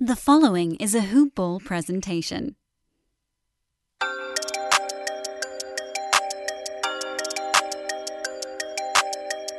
The 0.00 0.16
following 0.16 0.74
is 0.76 0.96
a 0.96 1.02
Hoop 1.02 1.36
Ball 1.36 1.60
presentation. 1.60 2.56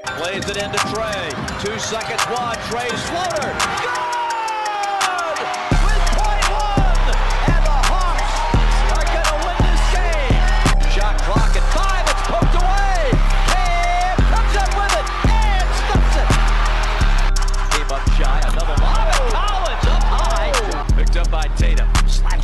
Plays 0.06 0.50
it 0.50 0.58
into 0.58 0.78
Trae. 0.78 1.64
Two 1.64 1.80
seconds 1.80 2.26
wide. 2.28 2.58
Trae's 2.68 3.02
floater. 3.10 3.58
Good! 3.82 4.05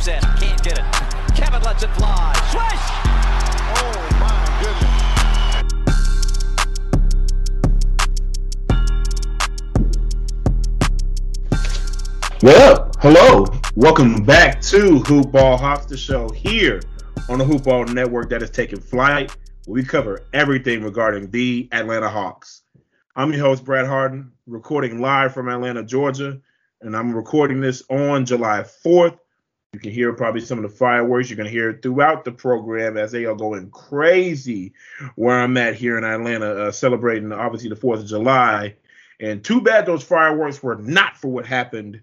In. 0.08 0.20
Can't 0.20 0.60
get 0.64 0.78
it. 0.80 0.84
Kevin 1.36 1.62
lets 1.62 1.84
it 1.84 1.90
fly. 1.90 2.32
Swish! 2.50 2.84
Oh 3.78 4.08
my 4.18 4.34
goodness. 12.32 12.42
What 12.42 12.56
up? 12.62 12.96
Hello. 12.98 13.46
Welcome 13.76 14.24
back 14.24 14.60
to 14.62 14.98
Hoop 14.98 15.30
Ball 15.30 15.56
Hawks, 15.56 15.86
the 15.86 15.96
show 15.96 16.28
here 16.30 16.82
on 17.28 17.38
the 17.38 17.44
Hoop 17.44 17.62
Ball 17.62 17.84
Network 17.84 18.28
that 18.30 18.42
is 18.42 18.50
taking 18.50 18.80
flight. 18.80 19.36
We 19.68 19.84
cover 19.84 20.26
everything 20.32 20.82
regarding 20.82 21.30
the 21.30 21.68
Atlanta 21.70 22.08
Hawks. 22.08 22.62
I'm 23.14 23.32
your 23.32 23.44
host, 23.44 23.64
Brad 23.64 23.86
Harden, 23.86 24.32
recording 24.48 25.00
live 25.00 25.32
from 25.32 25.48
Atlanta, 25.48 25.84
Georgia, 25.84 26.40
and 26.80 26.96
I'm 26.96 27.14
recording 27.14 27.60
this 27.60 27.84
on 27.88 28.26
July 28.26 28.64
4th. 28.84 29.16
You 29.72 29.80
can 29.80 29.90
hear 29.90 30.12
probably 30.12 30.42
some 30.42 30.62
of 30.62 30.70
the 30.70 30.76
fireworks. 30.76 31.30
You're 31.30 31.38
going 31.38 31.46
to 31.46 31.50
hear 31.50 31.70
it 31.70 31.80
throughout 31.80 32.26
the 32.26 32.32
program 32.32 32.98
as 32.98 33.10
they 33.10 33.24
are 33.24 33.34
going 33.34 33.70
crazy 33.70 34.74
where 35.14 35.40
I'm 35.40 35.56
at 35.56 35.76
here 35.76 35.96
in 35.96 36.04
Atlanta, 36.04 36.64
uh, 36.64 36.72
celebrating 36.72 37.32
obviously 37.32 37.70
the 37.70 37.76
4th 37.76 38.00
of 38.00 38.06
July. 38.06 38.76
And 39.18 39.42
too 39.42 39.62
bad 39.62 39.86
those 39.86 40.02
fireworks 40.02 40.62
were 40.62 40.76
not 40.76 41.16
for 41.16 41.28
what 41.28 41.46
happened 41.46 42.02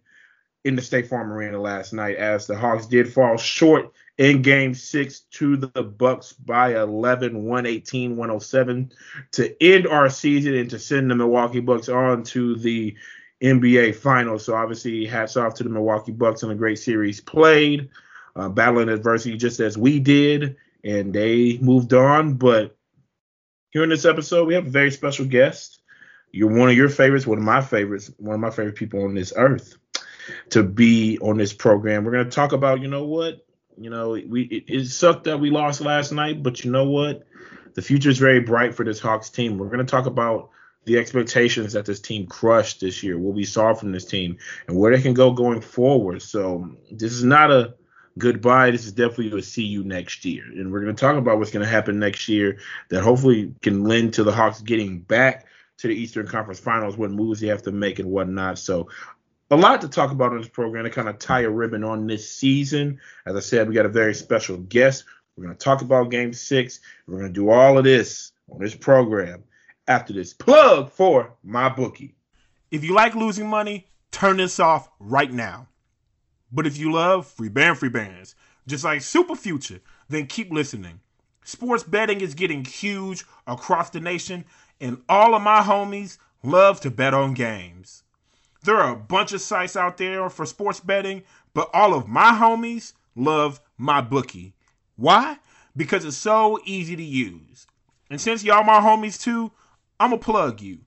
in 0.65 0.75
the 0.75 0.81
State 0.81 1.07
Farm 1.07 1.31
Arena 1.31 1.61
last 1.61 1.93
night, 1.93 2.15
as 2.15 2.47
the 2.47 2.57
Hawks 2.57 2.87
did 2.87 3.13
fall 3.13 3.37
short 3.37 3.93
in 4.17 4.41
Game 4.41 4.73
Six 4.73 5.21
to 5.31 5.55
the 5.55 5.83
Bucks 5.83 6.33
by 6.33 6.75
11, 6.75 7.43
118, 7.43 8.17
107 8.17 8.91
to 9.33 9.63
end 9.63 9.87
our 9.87 10.09
season 10.09 10.55
and 10.55 10.71
to 10.71 10.79
send 10.79 11.11
the 11.11 11.15
Milwaukee 11.15 11.59
Bucks 11.59 11.87
on 11.87 12.23
to 12.23 12.55
the 12.55 12.95
NBA 13.41 13.95
Finals. 13.95 14.45
So 14.45 14.55
obviously, 14.55 15.05
hats 15.05 15.37
off 15.37 15.55
to 15.55 15.63
the 15.63 15.69
Milwaukee 15.69 16.11
Bucks 16.11 16.43
on 16.43 16.51
a 16.51 16.55
great 16.55 16.79
series 16.79 17.21
played, 17.21 17.89
uh, 18.35 18.49
battling 18.49 18.89
adversity 18.89 19.37
just 19.37 19.59
as 19.59 19.77
we 19.77 19.99
did, 19.99 20.57
and 20.83 21.13
they 21.13 21.57
moved 21.59 21.93
on. 21.93 22.33
But 22.33 22.75
here 23.71 23.83
in 23.83 23.89
this 23.89 24.05
episode, 24.05 24.47
we 24.47 24.55
have 24.55 24.67
a 24.67 24.71
very 24.71 24.91
special 24.91 25.25
guest. 25.25 25.81
You're 26.31 26.55
one 26.55 26.69
of 26.69 26.75
your 26.75 26.89
favorites, 26.89 27.25
one 27.25 27.37
of 27.37 27.43
my 27.43 27.61
favorites, 27.61 28.11
one 28.17 28.35
of 28.35 28.41
my 28.41 28.51
favorite 28.51 28.75
people 28.75 29.03
on 29.03 29.15
this 29.15 29.33
earth 29.35 29.77
to 30.49 30.63
be 30.63 31.17
on 31.19 31.37
this 31.37 31.53
program. 31.53 32.03
We're 32.03 32.11
going 32.11 32.25
to 32.25 32.31
talk 32.31 32.51
about, 32.51 32.81
you 32.81 32.87
know 32.87 33.05
what, 33.05 33.45
you 33.77 33.89
know, 33.89 34.11
we 34.11 34.43
it, 34.43 34.63
it 34.67 34.85
sucked 34.87 35.23
that 35.23 35.39
we 35.39 35.49
lost 35.49 35.81
last 35.81 36.11
night, 36.11 36.43
but 36.43 36.63
you 36.63 36.71
know 36.71 36.85
what, 36.85 37.25
the 37.73 37.81
future 37.81 38.09
is 38.09 38.19
very 38.19 38.41
bright 38.41 38.75
for 38.75 38.83
this 38.83 38.99
Hawks 38.99 39.29
team. 39.29 39.57
We're 39.57 39.67
going 39.67 39.85
to 39.85 39.85
talk 39.85 40.05
about 40.05 40.49
the 40.85 40.97
expectations 40.97 41.73
that 41.73 41.85
this 41.85 41.99
team 41.99 42.25
crushed 42.27 42.81
this 42.81 43.03
year, 43.03 43.17
what 43.17 43.35
we 43.35 43.43
saw 43.43 43.73
from 43.73 43.91
this 43.91 44.05
team, 44.05 44.37
and 44.67 44.77
where 44.77 44.95
they 44.95 45.01
can 45.01 45.13
go 45.13 45.31
going 45.31 45.61
forward. 45.61 46.21
So 46.21 46.75
this 46.91 47.13
is 47.13 47.23
not 47.23 47.51
a 47.51 47.75
goodbye. 48.17 48.71
This 48.71 48.85
is 48.85 48.93
definitely 48.93 49.37
a 49.37 49.41
see 49.41 49.63
you 49.63 49.83
next 49.83 50.25
year, 50.25 50.43
and 50.43 50.71
we're 50.71 50.81
going 50.81 50.95
to 50.95 50.99
talk 50.99 51.17
about 51.17 51.37
what's 51.37 51.51
going 51.51 51.65
to 51.65 51.71
happen 51.71 51.99
next 51.99 52.27
year 52.27 52.59
that 52.89 53.01
hopefully 53.01 53.53
can 53.61 53.83
lend 53.83 54.15
to 54.15 54.23
the 54.23 54.31
Hawks 54.31 54.61
getting 54.61 54.99
back 54.99 55.45
to 55.79 55.87
the 55.87 55.95
Eastern 55.95 56.27
Conference 56.27 56.59
Finals, 56.59 56.97
what 56.97 57.11
moves 57.11 57.39
they 57.39 57.47
have 57.47 57.63
to 57.63 57.71
make 57.71 57.99
and 57.99 58.09
whatnot. 58.09 58.59
So 58.59 58.89
a 59.51 59.55
lot 59.55 59.81
to 59.81 59.87
talk 59.87 60.11
about 60.11 60.33
in 60.33 60.39
this 60.39 60.49
program 60.49 60.83
to 60.83 60.89
kind 60.89 61.07
of 61.07 61.19
tie 61.19 61.41
a 61.41 61.49
ribbon 61.49 61.83
on 61.83 62.05
this 62.05 62.29
season. 62.29 62.99
As 63.25 63.35
I 63.35 63.39
said, 63.39 63.67
we 63.67 63.75
got 63.75 63.85
a 63.85 63.89
very 63.89 64.13
special 64.13 64.57
guest. 64.57 65.05
We're 65.35 65.45
going 65.45 65.55
to 65.55 65.63
talk 65.63 65.81
about 65.81 66.11
Game 66.11 66.33
Six. 66.33 66.81
We're 67.07 67.19
going 67.19 67.33
to 67.33 67.39
do 67.39 67.49
all 67.49 67.77
of 67.77 67.83
this 67.85 68.31
on 68.51 68.59
this 68.59 68.75
program 68.75 69.43
after 69.89 70.13
this 70.13 70.33
plug 70.33 70.91
for 70.91 71.33
my 71.43 71.67
bookie. 71.67 72.15
If 72.71 72.83
you 72.83 72.93
like 72.93 73.15
losing 73.15 73.49
money, 73.49 73.87
turn 74.11 74.37
this 74.37 74.59
off 74.59 74.87
right 74.99 75.33
now. 75.33 75.67
But 76.51 76.67
if 76.67 76.77
you 76.77 76.91
love 76.91 77.27
free 77.27 77.49
band 77.49 77.79
free 77.79 77.89
bands, 77.89 78.35
just 78.67 78.83
like 78.83 79.01
Super 79.01 79.35
Future, 79.35 79.81
then 80.07 80.27
keep 80.27 80.51
listening. 80.51 80.99
Sports 81.43 81.83
betting 81.83 82.21
is 82.21 82.35
getting 82.35 82.63
huge 82.63 83.25
across 83.47 83.89
the 83.89 83.99
nation, 83.99 84.45
and 84.79 85.01
all 85.09 85.33
of 85.33 85.41
my 85.41 85.61
homies 85.61 86.19
love 86.43 86.79
to 86.81 86.91
bet 86.91 87.15
on 87.15 87.33
games. 87.33 88.03
There 88.63 88.77
are 88.77 88.93
a 88.93 88.97
bunch 88.97 89.33
of 89.33 89.41
sites 89.41 89.75
out 89.75 89.97
there 89.97 90.29
for 90.29 90.45
sports 90.45 90.79
betting, 90.79 91.23
but 91.55 91.69
all 91.73 91.95
of 91.95 92.07
my 92.07 92.31
homies 92.31 92.93
love 93.15 93.59
my 93.77 94.01
bookie. 94.01 94.53
Why? 94.97 95.39
Because 95.75 96.05
it's 96.05 96.17
so 96.17 96.59
easy 96.65 96.95
to 96.95 97.03
use. 97.03 97.65
And 98.11 98.21
since 98.21 98.43
y'all 98.43 98.63
my 98.63 98.79
homies 98.79 99.19
too, 99.19 99.51
I'm 99.99 100.11
going 100.11 100.19
to 100.19 100.25
plug 100.25 100.61
you. 100.61 100.79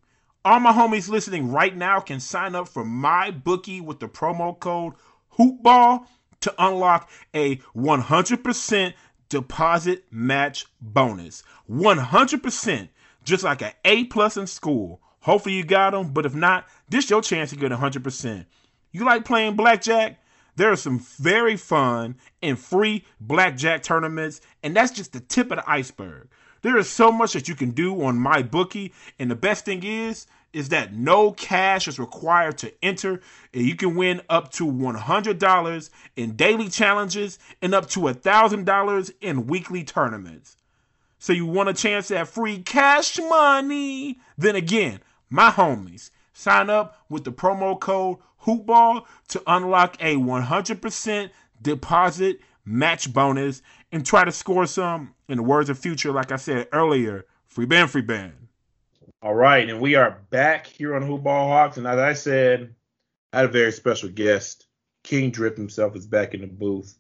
All 0.45 0.59
my 0.59 0.73
homies 0.73 1.09
listening 1.09 1.53
right 1.53 1.77
now 1.77 2.01
can 2.01 2.19
sign 2.19 2.55
up 2.55 2.69
for 2.69 2.85
my 2.85 3.31
bookie 3.31 3.81
with 3.81 4.01
the 4.01 4.09
promo 4.09 4.59
code 4.59 4.95
HOOPBALL 5.39 6.07
to 6.41 6.55
unlock 6.59 7.11
a 7.35 7.57
100% 7.77 8.95
deposit 9.29 10.05
match 10.11 10.67
bonus. 10.81 11.43
100%, 11.71 12.89
just 13.25 13.45
like 13.45 13.63
an 13.63 13.73
A 13.85 14.05
plus 14.05 14.37
in 14.37 14.47
school. 14.47 15.01
Hopefully 15.21 15.55
you 15.55 15.65
got 15.65 15.91
them, 15.91 16.13
but 16.13 16.27
if 16.27 16.35
not, 16.35 16.67
this 16.89 17.05
is 17.05 17.11
your 17.11 17.23
chance 17.23 17.51
to 17.51 17.57
get 17.57 17.71
100%. 17.71 18.47
You 18.91 19.05
like 19.05 19.25
playing 19.25 19.57
blackjack? 19.57 20.19
There 20.57 20.71
are 20.71 20.77
some 20.77 20.99
very 20.99 21.57
fun 21.57 22.17
and 22.43 22.59
free 22.59 23.05
blackjack 23.21 23.83
tournaments, 23.83 24.41
and 24.63 24.77
that's 24.77 24.93
just 24.93 25.13
the 25.13 25.21
tip 25.21 25.51
of 25.51 25.59
the 25.59 25.71
iceberg. 25.71 26.29
There 26.63 26.77
is 26.79 26.89
so 26.89 27.11
much 27.13 27.33
that 27.33 27.49
you 27.49 27.55
can 27.55 27.73
do 27.73 28.03
on 28.03 28.17
my 28.19 28.43
bookie, 28.43 28.93
and 29.19 29.31
the 29.31 29.37
best 29.37 29.65
thing 29.65 29.83
is 29.85 30.27
is 30.53 30.69
that 30.69 30.93
no 30.93 31.33
cash 31.33 31.89
is 31.89 31.99
required 31.99 32.59
to 32.59 32.73
enter, 32.85 33.21
and 33.55 33.65
you 33.65 33.75
can 33.75 33.97
win 33.97 34.21
up 34.29 34.53
to 34.53 34.67
$100 34.67 35.91
in 36.17 36.37
daily 36.37 36.69
challenges 36.69 37.39
and 37.63 37.75
up 37.75 37.89
to 37.89 38.01
$1,000 38.01 39.13
in 39.23 39.47
weekly 39.47 39.83
tournaments. 39.83 40.57
So 41.19 41.33
you 41.33 41.47
want 41.47 41.71
a 41.71 41.75
chance 41.75 42.11
at 42.11 42.29
free 42.29 42.59
cash 42.59 43.19
money? 43.19 44.21
Then 44.37 44.57
again, 44.57 45.01
my 45.31 45.51
homies, 45.51 46.11
sign 46.35 46.69
up 46.69 46.99
with 47.09 47.25
the 47.25 47.33
promo 47.33 47.79
code 47.81 48.19
HOOPBALL 48.39 49.07
to 49.29 49.43
unlock 49.47 49.97
a 50.01 50.17
100% 50.17 51.31
deposit 51.63 52.41
match 52.65 53.13
bonus 53.13 53.63
and 53.93 54.05
try 54.05 54.25
to 54.25 54.33
score 54.33 54.67
some, 54.67 55.15
in 55.29 55.37
the 55.37 55.43
words 55.43 55.69
of 55.69 55.79
Future, 55.79 56.11
like 56.11 56.33
I 56.33 56.37
said 56.37 56.69
earlier, 56.73 57.27
free 57.47 57.67
band, 57.67 57.91
free 57.91 58.03
band. 58.03 58.33
All 59.23 59.35
right, 59.35 59.69
and 59.69 59.81
we 59.81 59.95
are 59.95 60.19
back 60.31 60.67
here 60.67 60.97
on 60.97 61.03
Hoop 61.03 61.23
Ball 61.23 61.49
Hawks, 61.49 61.77
and 61.77 61.87
as 61.87 61.99
I 61.99 62.15
said, 62.15 62.75
I 63.33 63.39
had 63.39 63.45
a 63.47 63.53
very 63.53 63.71
special 63.71 64.09
guest. 64.09 64.67
King 65.05 65.31
Drip 65.31 65.57
himself 65.57 65.95
is 65.95 66.07
back 66.07 66.35
in 66.35 66.41
the 66.41 66.47
booth 66.47 66.97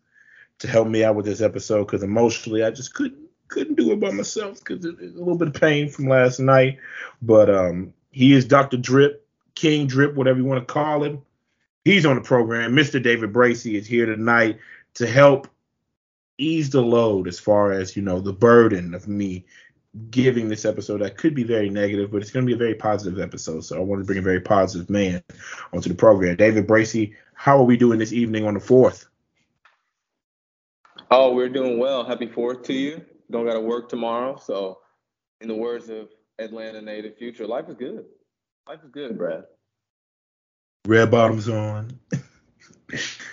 to 0.58 0.68
help 0.68 0.86
me 0.86 1.02
out 1.02 1.16
with 1.16 1.24
this 1.24 1.40
episode 1.40 1.84
because 1.86 2.02
emotionally 2.02 2.62
I 2.62 2.70
just 2.70 2.94
couldn't 2.94 3.22
couldn't 3.48 3.74
do 3.74 3.92
it 3.92 4.00
by 4.00 4.10
myself 4.10 4.60
because 4.64 4.84
a 4.84 4.92
little 4.92 5.36
bit 5.36 5.48
of 5.48 5.54
pain 5.54 5.88
from 5.88 6.08
last 6.08 6.38
night. 6.38 6.78
But 7.20 7.50
um, 7.50 7.92
he 8.10 8.32
is 8.32 8.44
Dr. 8.44 8.78
Drip, 8.78 9.26
King 9.54 9.86
Drip, 9.86 10.14
whatever 10.14 10.38
you 10.38 10.44
want 10.44 10.66
to 10.66 10.72
call 10.72 11.04
him. 11.04 11.22
He's 11.84 12.06
on 12.06 12.16
the 12.16 12.22
program. 12.22 12.74
Mr. 12.74 13.02
David 13.02 13.32
Bracey 13.32 13.74
is 13.74 13.86
here 13.86 14.06
tonight 14.06 14.58
to 14.94 15.06
help 15.06 15.48
ease 16.38 16.70
the 16.70 16.82
load 16.82 17.28
as 17.28 17.38
far 17.38 17.72
as 17.72 17.96
you 17.96 18.02
know 18.02 18.20
the 18.20 18.32
burden 18.32 18.94
of 18.94 19.08
me 19.08 19.44
giving 20.10 20.48
this 20.48 20.64
episode 20.64 21.02
that 21.02 21.18
could 21.18 21.34
be 21.34 21.44
very 21.44 21.68
negative, 21.68 22.10
but 22.10 22.22
it's 22.22 22.30
going 22.30 22.46
to 22.46 22.50
be 22.50 22.54
a 22.54 22.58
very 22.58 22.74
positive 22.74 23.20
episode. 23.20 23.62
So 23.62 23.76
I 23.76 23.80
want 23.80 24.00
to 24.00 24.06
bring 24.06 24.18
a 24.18 24.22
very 24.22 24.40
positive 24.40 24.88
man 24.88 25.22
onto 25.72 25.88
the 25.88 25.94
program. 25.94 26.36
David 26.36 26.66
Bracey, 26.66 27.14
how 27.34 27.58
are 27.58 27.64
we 27.64 27.76
doing 27.76 27.98
this 27.98 28.12
evening 28.12 28.46
on 28.46 28.54
the 28.54 28.60
fourth? 28.60 29.06
Oh, 31.10 31.34
we're 31.34 31.50
doing 31.50 31.78
well. 31.78 32.04
Happy 32.04 32.26
fourth 32.26 32.62
to 32.64 32.72
you. 32.72 33.04
Don't 33.30 33.46
got 33.46 33.54
to 33.54 33.60
work 33.60 33.88
tomorrow. 33.88 34.36
So, 34.36 34.78
in 35.42 35.48
the 35.48 35.54
words 35.54 35.90
of 35.90 36.08
Atlanta 36.38 36.80
native 36.80 37.16
Future, 37.18 37.46
life 37.46 37.68
is 37.68 37.74
good. 37.74 38.06
Life 38.66 38.80
is 38.82 38.90
good, 38.90 39.18
Brad. 39.18 39.44
Red 40.86 41.10
bottoms 41.10 41.48
on. 41.48 41.98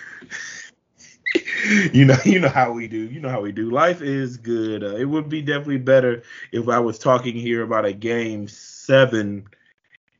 you 1.92 2.04
know, 2.04 2.16
you 2.24 2.40
know 2.40 2.48
how 2.48 2.72
we 2.72 2.88
do. 2.88 2.98
You 2.98 3.20
know 3.20 3.28
how 3.28 3.40
we 3.40 3.52
do. 3.52 3.70
Life 3.70 4.02
is 4.02 4.36
good. 4.36 4.84
Uh, 4.84 4.96
it 4.96 5.04
would 5.04 5.28
be 5.28 5.42
definitely 5.42 5.78
better 5.78 6.22
if 6.52 6.68
I 6.68 6.78
was 6.78 6.98
talking 6.98 7.34
here 7.34 7.62
about 7.62 7.84
a 7.84 7.92
game 7.92 8.48
seven 8.48 9.46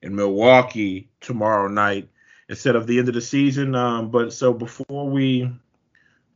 in 0.02 0.14
Milwaukee 0.14 1.08
tomorrow 1.20 1.68
night 1.68 2.08
instead 2.48 2.76
of 2.76 2.86
the 2.86 2.98
end 2.98 3.08
of 3.08 3.14
the 3.14 3.20
season. 3.20 3.74
Um, 3.74 4.10
but 4.10 4.32
so 4.32 4.52
before 4.52 5.08
we 5.08 5.50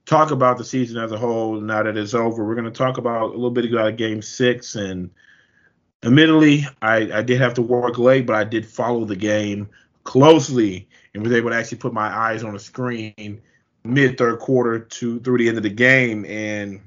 talk 0.06 0.31
about 0.31 0.59
the 0.59 0.65
season 0.65 1.03
as 1.03 1.12
a 1.12 1.19
whole, 1.19 1.61
now 1.61 1.83
that 1.83 1.97
it's 1.97 2.15
over, 2.15 2.45
we're 2.45 2.55
going 2.55 2.65
to 2.65 2.71
talk 2.71 2.99
about 2.99 3.23
a 3.23 3.35
little 3.35 3.51
bit 3.51 3.71
about 3.71 3.97
Game 3.97 4.23
Six. 4.23 4.77
And 4.77 5.11
admittedly, 6.05 6.67
I, 6.83 7.19
I 7.19 7.23
did 7.23 7.41
have 7.41 7.55
to 7.55 7.62
work 7.62 7.99
late, 7.99 8.27
but 8.27 8.37
I 8.37 8.45
did 8.45 8.67
follow 8.67 9.05
the 9.05 9.17
game 9.17 9.69
closely 10.05 10.89
and 11.15 11.23
was 11.23 11.33
able 11.33 11.51
to 11.51 11.56
actually 11.56 11.79
put 11.79 11.93
my 11.93 12.06
eyes 12.06 12.45
on 12.45 12.53
the 12.53 12.61
screen 12.61 13.41
mid 13.85 14.17
third 14.17 14.39
quarter 14.39 14.81
to 14.81 15.21
through 15.21 15.39
the 15.39 15.49
end 15.49 15.57
of 15.57 15.63
the 15.63 15.71
game 15.71 16.25
and 16.25 16.81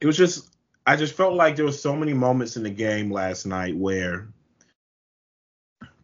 it 0.00 0.06
was 0.06 0.16
just 0.16 0.48
I 0.86 0.96
just 0.96 1.14
felt 1.14 1.34
like 1.34 1.56
there 1.56 1.64
was 1.64 1.80
so 1.80 1.94
many 1.94 2.14
moments 2.14 2.56
in 2.56 2.62
the 2.62 2.70
game 2.70 3.12
last 3.12 3.46
night 3.46 3.76
where 3.76 4.28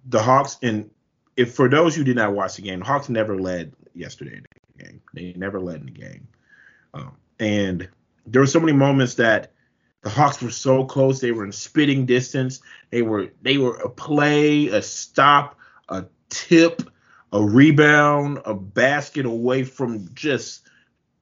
the 0.05 0.23
Hawks 0.23 0.59
and 0.63 0.91
if 1.37 1.55
for 1.55 1.69
those 1.69 1.95
who 1.95 2.05
did 2.05 2.17
not 2.17 2.35
watch 2.35 2.57
the 2.57 2.63
game, 2.63 2.81
the 2.81 2.85
Hawks 2.85 3.09
never 3.09 3.39
led 3.39 3.73
yesterday 3.95 4.37
in 4.37 4.45
the 4.77 4.85
game. 4.85 5.03
They 5.13 5.33
never 5.37 5.61
led 5.61 5.81
in 5.81 5.87
the 5.87 5.93
game. 5.93 6.29
Um, 6.95 7.17
and 7.39 7.89
there 8.27 8.41
were 8.41 8.47
so 8.47 8.61
many 8.61 8.73
moments 8.73 9.15
that 9.15 9.53
the 10.03 10.11
Hawks 10.11 10.41
were 10.41 10.51
so 10.51 10.85
close. 10.85 11.21
They 11.21 11.33
were 11.33 11.45
in 11.45 11.53
spitting 11.53 12.07
distance. 12.07 12.61
They 12.91 13.03
were 13.03 13.31
they 13.43 13.59
were 13.59 13.77
a 13.77 13.89
play, 13.89 14.69
a 14.69 14.83
stop, 14.83 15.59
a 15.89 16.05
tip, 16.29 16.83
a 17.37 17.45
rebound, 17.45 18.41
a 18.47 18.55
basket 18.55 19.27
away 19.27 19.63
from 19.63 20.09
just 20.15 20.63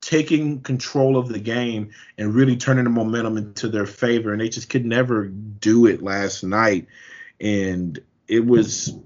taking 0.00 0.60
control 0.60 1.16
of 1.16 1.28
the 1.28 1.40
game 1.40 1.90
and 2.16 2.34
really 2.34 2.56
turning 2.56 2.84
the 2.84 2.90
momentum 2.90 3.36
into 3.36 3.68
their 3.68 3.86
favor. 3.86 4.30
And 4.30 4.40
they 4.40 4.48
just 4.48 4.70
could 4.70 4.84
never 4.84 5.26
do 5.26 5.86
it 5.86 6.02
last 6.02 6.44
night. 6.44 6.86
And 7.40 7.98
it 8.28 8.46
was 8.46 8.96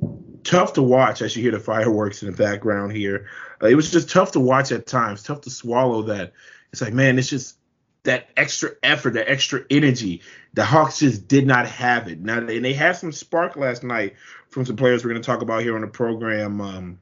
tough 0.45 0.75
to 0.75 0.83
watch 0.83 1.23
as 1.23 1.35
you 1.35 1.43
hear 1.43 1.53
the 1.53 1.61
fireworks 1.61 2.23
in 2.23 2.31
the 2.31 2.37
background 2.37 2.93
here. 2.93 3.27
Uh, 3.63 3.69
it 3.69 3.75
was 3.75 3.91
just 3.91 4.11
tough 4.11 4.33
to 4.33 4.41
watch 4.41 4.71
at 4.71 4.87
times, 4.87 5.23
tough 5.23 5.41
to 5.43 5.51
swallow 5.51 6.03
that. 6.03 6.35
It's 6.73 6.83
like, 6.83 6.93
man, 6.93 7.19
it's 7.19 7.31
just 7.31 7.57
that 8.03 8.29
extra 8.37 8.73
effort, 8.83 9.15
that 9.15 9.31
extra 9.31 9.65
energy. 9.71 10.21
The 10.53 10.65
Hawks 10.65 10.99
just 10.99 11.27
did 11.27 11.47
not 11.47 11.67
have 11.67 12.09
it. 12.09 12.21
Now, 12.21 12.39
and 12.39 12.65
they 12.65 12.75
had 12.75 12.97
some 12.97 13.13
spark 13.13 13.57
last 13.57 13.83
night 13.83 14.17
from 14.51 14.65
some 14.65 14.77
players 14.77 15.05
we're 15.05 15.11
going 15.11 15.23
to 15.23 15.27
talk 15.27 15.43
about 15.43 15.63
here 15.63 15.75
on 15.75 15.83
the 15.83 15.87
program. 15.87 16.61
Um, 16.61 16.99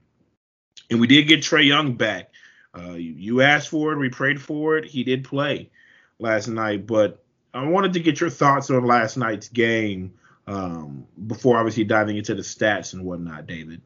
and 0.90 1.00
we 1.00 1.06
did 1.06 1.28
get 1.28 1.40
Trae 1.40 1.66
Young 1.66 1.94
back. 1.94 2.31
Uh, 2.76 2.93
you 2.93 3.40
asked 3.40 3.69
for 3.69 3.93
it, 3.93 3.98
we 3.98 4.10
prayed 4.10 4.40
for 4.40 4.76
it. 4.76 4.84
He 4.84 5.02
did 5.02 5.25
play 5.25 5.70
last 6.19 6.48
night, 6.48 6.87
but 6.87 7.22
I 7.54 7.66
wanted 7.66 7.94
to 7.94 8.00
get 8.00 8.20
your 8.20 8.31
thoughts 8.31 8.70
on 8.70 8.84
last 8.84 9.16
night's 9.16 9.48
game 9.48 10.12
um, 10.46 11.06
before 11.26 11.56
obviously 11.56 11.84
diving 11.84 12.19
into 12.19 12.34
the 12.34 12.43
stats 12.43 12.93
and 12.93 13.04
whatnot, 13.04 13.46
David. 13.46 13.81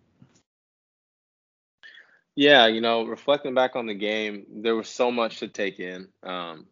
Yeah, 2.34 2.66
you 2.66 2.80
know, 2.80 3.04
reflecting 3.04 3.54
back 3.54 3.76
on 3.76 3.86
the 3.86 3.94
game, 3.94 4.46
there 4.50 4.74
was 4.74 4.88
so 4.88 5.10
much 5.10 5.38
to 5.38 5.48
take 5.48 5.78
in. 5.78 6.08
Um, 6.22 6.66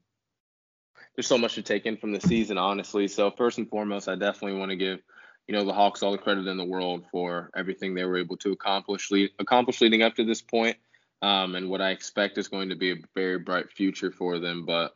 there's 1.14 1.26
so 1.26 1.38
much 1.38 1.54
to 1.54 1.62
take 1.62 1.84
in 1.86 1.96
from 1.96 2.12
the 2.12 2.20
season, 2.20 2.58
honestly. 2.58 3.08
So 3.08 3.30
first 3.30 3.58
and 3.58 3.68
foremost, 3.68 4.08
I 4.08 4.14
definitely 4.14 4.58
want 4.58 4.70
to 4.70 4.76
give 4.76 5.00
you 5.48 5.54
know 5.54 5.64
the 5.64 5.72
Hawks 5.72 6.02
all 6.02 6.12
the 6.12 6.18
credit 6.18 6.46
in 6.46 6.58
the 6.58 6.64
world 6.64 7.06
for 7.10 7.50
everything 7.56 7.94
they 7.94 8.04
were 8.04 8.18
able 8.18 8.36
to 8.38 8.52
accomplish 8.52 9.10
lead, 9.10 9.30
accomplish 9.38 9.80
leading 9.80 10.02
up 10.02 10.14
to 10.16 10.24
this 10.24 10.42
point, 10.42 10.76
um, 11.22 11.54
and 11.54 11.70
what 11.70 11.80
I 11.80 11.90
expect 11.90 12.36
is 12.36 12.48
going 12.48 12.68
to 12.68 12.76
be 12.76 12.92
a 12.92 12.96
very 13.14 13.38
bright 13.38 13.72
future 13.72 14.12
for 14.12 14.38
them. 14.38 14.66
But 14.66 14.94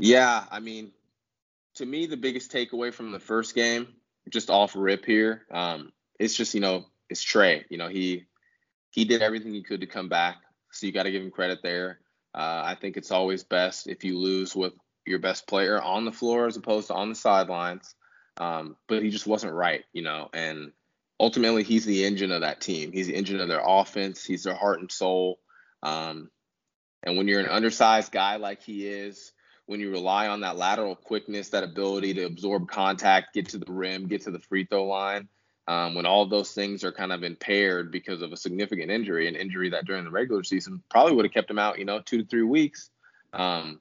yeah, 0.00 0.44
I 0.50 0.58
mean, 0.58 0.90
to 1.76 1.86
me, 1.86 2.06
the 2.06 2.16
biggest 2.16 2.52
takeaway 2.52 2.92
from 2.92 3.12
the 3.12 3.20
first 3.20 3.54
game, 3.54 3.86
just 4.30 4.50
off 4.50 4.74
rip 4.74 5.04
here, 5.04 5.46
um, 5.52 5.92
it's 6.18 6.34
just 6.34 6.52
you 6.52 6.60
know 6.60 6.86
it's 7.08 7.24
Trae. 7.24 7.64
You 7.70 7.78
know 7.78 7.88
he 7.88 8.24
he 8.90 9.04
did 9.04 9.22
everything 9.22 9.54
he 9.54 9.62
could 9.62 9.80
to 9.80 9.86
come 9.86 10.08
back, 10.08 10.38
so 10.72 10.86
you 10.86 10.92
got 10.92 11.04
to 11.04 11.12
give 11.12 11.22
him 11.22 11.30
credit 11.30 11.60
there. 11.62 12.00
Uh, 12.34 12.62
I 12.64 12.76
think 12.80 12.96
it's 12.96 13.12
always 13.12 13.44
best 13.44 13.86
if 13.86 14.02
you 14.02 14.18
lose 14.18 14.56
with 14.56 14.72
your 15.06 15.20
best 15.20 15.46
player 15.46 15.80
on 15.80 16.04
the 16.04 16.10
floor 16.10 16.48
as 16.48 16.56
opposed 16.56 16.88
to 16.88 16.94
on 16.94 17.10
the 17.10 17.14
sidelines. 17.14 17.94
Um, 18.36 18.76
but 18.88 19.02
he 19.02 19.10
just 19.10 19.26
wasn't 19.26 19.52
right, 19.52 19.84
you 19.92 20.02
know. 20.02 20.28
And 20.32 20.72
ultimately, 21.20 21.62
he's 21.62 21.84
the 21.84 22.04
engine 22.04 22.32
of 22.32 22.42
that 22.42 22.60
team. 22.60 22.92
He's 22.92 23.06
the 23.06 23.14
engine 23.14 23.40
of 23.40 23.48
their 23.48 23.62
offense. 23.64 24.24
He's 24.24 24.44
their 24.44 24.54
heart 24.54 24.80
and 24.80 24.90
soul. 24.90 25.38
Um, 25.82 26.30
and 27.02 27.16
when 27.16 27.28
you're 27.28 27.40
an 27.40 27.48
undersized 27.48 28.10
guy 28.10 28.36
like 28.36 28.62
he 28.62 28.86
is, 28.86 29.32
when 29.66 29.80
you 29.80 29.90
rely 29.90 30.28
on 30.28 30.40
that 30.40 30.56
lateral 30.56 30.94
quickness, 30.94 31.50
that 31.50 31.64
ability 31.64 32.14
to 32.14 32.24
absorb 32.24 32.68
contact, 32.68 33.34
get 33.34 33.50
to 33.50 33.58
the 33.58 33.72
rim, 33.72 34.08
get 34.08 34.22
to 34.22 34.30
the 34.30 34.40
free 34.40 34.64
throw 34.64 34.86
line, 34.86 35.28
um, 35.66 35.94
when 35.94 36.06
all 36.06 36.26
those 36.26 36.52
things 36.52 36.84
are 36.84 36.92
kind 36.92 37.12
of 37.12 37.22
impaired 37.22 37.90
because 37.90 38.20
of 38.20 38.32
a 38.32 38.36
significant 38.36 38.90
injury, 38.90 39.28
an 39.28 39.36
injury 39.36 39.70
that 39.70 39.86
during 39.86 40.04
the 40.04 40.10
regular 40.10 40.42
season 40.42 40.82
probably 40.90 41.14
would 41.14 41.24
have 41.24 41.32
kept 41.32 41.50
him 41.50 41.58
out, 41.58 41.78
you 41.78 41.86
know, 41.86 42.00
two 42.00 42.22
to 42.22 42.28
three 42.28 42.42
weeks. 42.42 42.90
Um, 43.32 43.80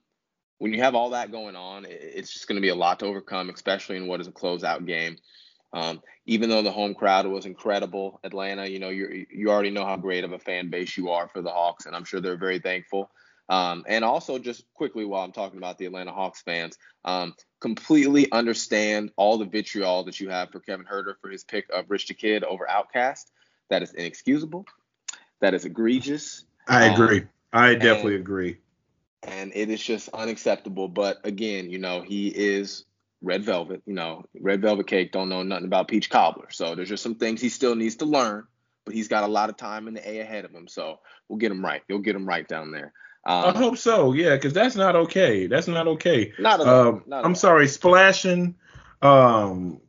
when 0.63 0.71
you 0.71 0.81
have 0.81 0.95
all 0.95 1.09
that 1.09 1.29
going 1.29 1.57
on, 1.57 1.85
it's 1.89 2.31
just 2.31 2.47
going 2.47 2.55
to 2.55 2.61
be 2.61 2.69
a 2.69 2.75
lot 2.75 2.97
to 2.97 3.05
overcome, 3.05 3.49
especially 3.49 3.97
in 3.97 4.07
what 4.07 4.21
is 4.21 4.27
a 4.27 4.31
closeout 4.31 4.85
game. 4.85 5.17
Um, 5.73 6.01
even 6.25 6.49
though 6.49 6.61
the 6.61 6.71
home 6.71 6.93
crowd 6.93 7.27
was 7.27 7.45
incredible, 7.45 8.21
Atlanta, 8.23 8.65
you 8.65 8.79
know, 8.79 8.87
you 8.87 9.25
you 9.29 9.51
already 9.51 9.71
know 9.71 9.83
how 9.83 9.97
great 9.97 10.23
of 10.23 10.31
a 10.31 10.39
fan 10.39 10.69
base 10.69 10.95
you 10.95 11.09
are 11.09 11.27
for 11.27 11.41
the 11.41 11.49
Hawks, 11.49 11.85
and 11.85 11.93
I'm 11.93 12.05
sure 12.05 12.21
they're 12.21 12.37
very 12.37 12.59
thankful. 12.59 13.11
Um, 13.49 13.83
and 13.89 14.05
also, 14.05 14.39
just 14.39 14.63
quickly 14.73 15.03
while 15.03 15.25
I'm 15.25 15.33
talking 15.33 15.57
about 15.57 15.77
the 15.77 15.85
Atlanta 15.85 16.13
Hawks 16.13 16.41
fans, 16.41 16.77
um, 17.03 17.35
completely 17.59 18.31
understand 18.31 19.11
all 19.17 19.37
the 19.37 19.43
vitriol 19.43 20.05
that 20.05 20.21
you 20.21 20.29
have 20.29 20.49
for 20.49 20.61
Kevin 20.61 20.85
Huerter 20.85 21.15
for 21.19 21.29
his 21.29 21.43
pick 21.43 21.67
of 21.73 21.91
Rich 21.91 22.07
the 22.07 22.13
Kid 22.13 22.45
over 22.45 22.65
Outkast. 22.65 23.25
That 23.69 23.83
is 23.83 23.91
inexcusable. 23.91 24.65
That 25.41 25.55
is 25.55 25.65
egregious. 25.65 26.45
I 26.69 26.85
agree. 26.85 27.19
Um, 27.19 27.29
I 27.51 27.75
definitely 27.75 28.15
and, 28.15 28.21
agree 28.21 28.57
and 29.23 29.51
it 29.55 29.69
is 29.69 29.81
just 29.81 30.09
unacceptable. 30.09 30.87
But 30.87 31.19
again, 31.23 31.69
you 31.69 31.79
know, 31.79 32.01
he 32.01 32.27
is 32.27 32.85
red 33.21 33.43
velvet. 33.43 33.81
You 33.85 33.93
know, 33.93 34.25
red 34.39 34.61
velvet 34.61 34.87
cake 34.87 35.11
don't 35.11 35.29
know 35.29 35.43
nothing 35.43 35.65
about 35.65 35.87
peach 35.87 36.09
cobbler. 36.09 36.47
So 36.51 36.75
there's 36.75 36.89
just 36.89 37.03
some 37.03 37.15
things 37.15 37.41
he 37.41 37.49
still 37.49 37.75
needs 37.75 37.95
to 37.97 38.05
learn. 38.05 38.45
But 38.85 38.95
he's 38.95 39.07
got 39.07 39.23
a 39.23 39.27
lot 39.27 39.49
of 39.49 39.55
time 39.55 39.87
in 39.87 39.93
the 39.93 40.09
A 40.09 40.19
ahead 40.19 40.43
of 40.43 40.51
him, 40.51 40.67
so 40.67 40.99
we'll 41.29 41.39
get 41.39 41.51
him 41.51 41.63
right. 41.63 41.81
You'll 41.87 41.99
get 41.99 42.17
him 42.17 42.27
right 42.27 42.45
down 42.45 42.71
there. 42.71 42.91
Um, 43.25 43.45
I 43.45 43.57
hope 43.57 43.77
so. 43.77 44.11
Yeah, 44.11 44.35
because 44.35 44.51
that's 44.51 44.75
not 44.75 44.95
okay. 44.97 45.47
That's 45.47 45.69
not 45.69 45.87
okay. 45.87 46.33
Not 46.37 46.59
at 46.59 46.67
all. 46.67 46.87
Um, 46.87 47.03
not 47.07 47.19
at 47.19 47.25
I'm 47.25 47.31
all. 47.31 47.35
sorry, 47.35 47.69
splashing. 47.69 48.55
Um, 49.01 49.79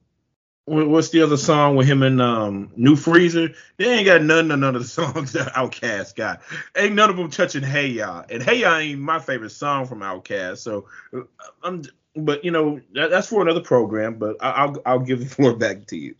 what's 0.66 1.11
the 1.11 1.22
other 1.22 1.37
song 1.37 1.76
with 1.76 1.87
him 1.87 2.02
and 2.02 2.20
um 2.20 2.70
New 2.76 2.96
Freezer? 2.96 3.50
They 3.76 3.87
ain't 3.87 4.06
got 4.06 4.22
none 4.22 4.50
of 4.50 4.58
none 4.58 4.75
of 4.76 4.82
the 4.82 4.88
songs 4.88 5.32
that 5.32 5.52
Outkast 5.55 6.16
got. 6.16 6.41
Ain't 6.77 6.94
none 6.94 7.10
of 7.10 7.17
them 7.17 7.31
touching 7.31 7.62
Hey 7.62 7.88
Ya, 7.88 8.24
and 8.31 8.43
Hey 8.43 8.60
Ya 8.60 8.77
ain't 8.77 9.00
my 9.00 9.19
favorite 9.19 9.50
song 9.50 9.86
from 9.86 10.00
Outkast. 10.00 10.58
So 10.58 10.86
uh, 11.15 11.22
I'm, 11.62 11.82
but 12.17 12.44
you 12.44 12.50
know 12.50 12.81
that, 12.94 13.10
that's 13.10 13.29
for 13.29 13.43
another 13.43 13.60
program. 13.60 14.15
But 14.15 14.36
I, 14.41 14.67
will 14.67 14.82
I'll 14.86 15.00
give 15.00 15.20
the 15.20 15.27
floor 15.34 15.55
back 15.56 15.86
to 15.86 15.96
you. 15.96 16.15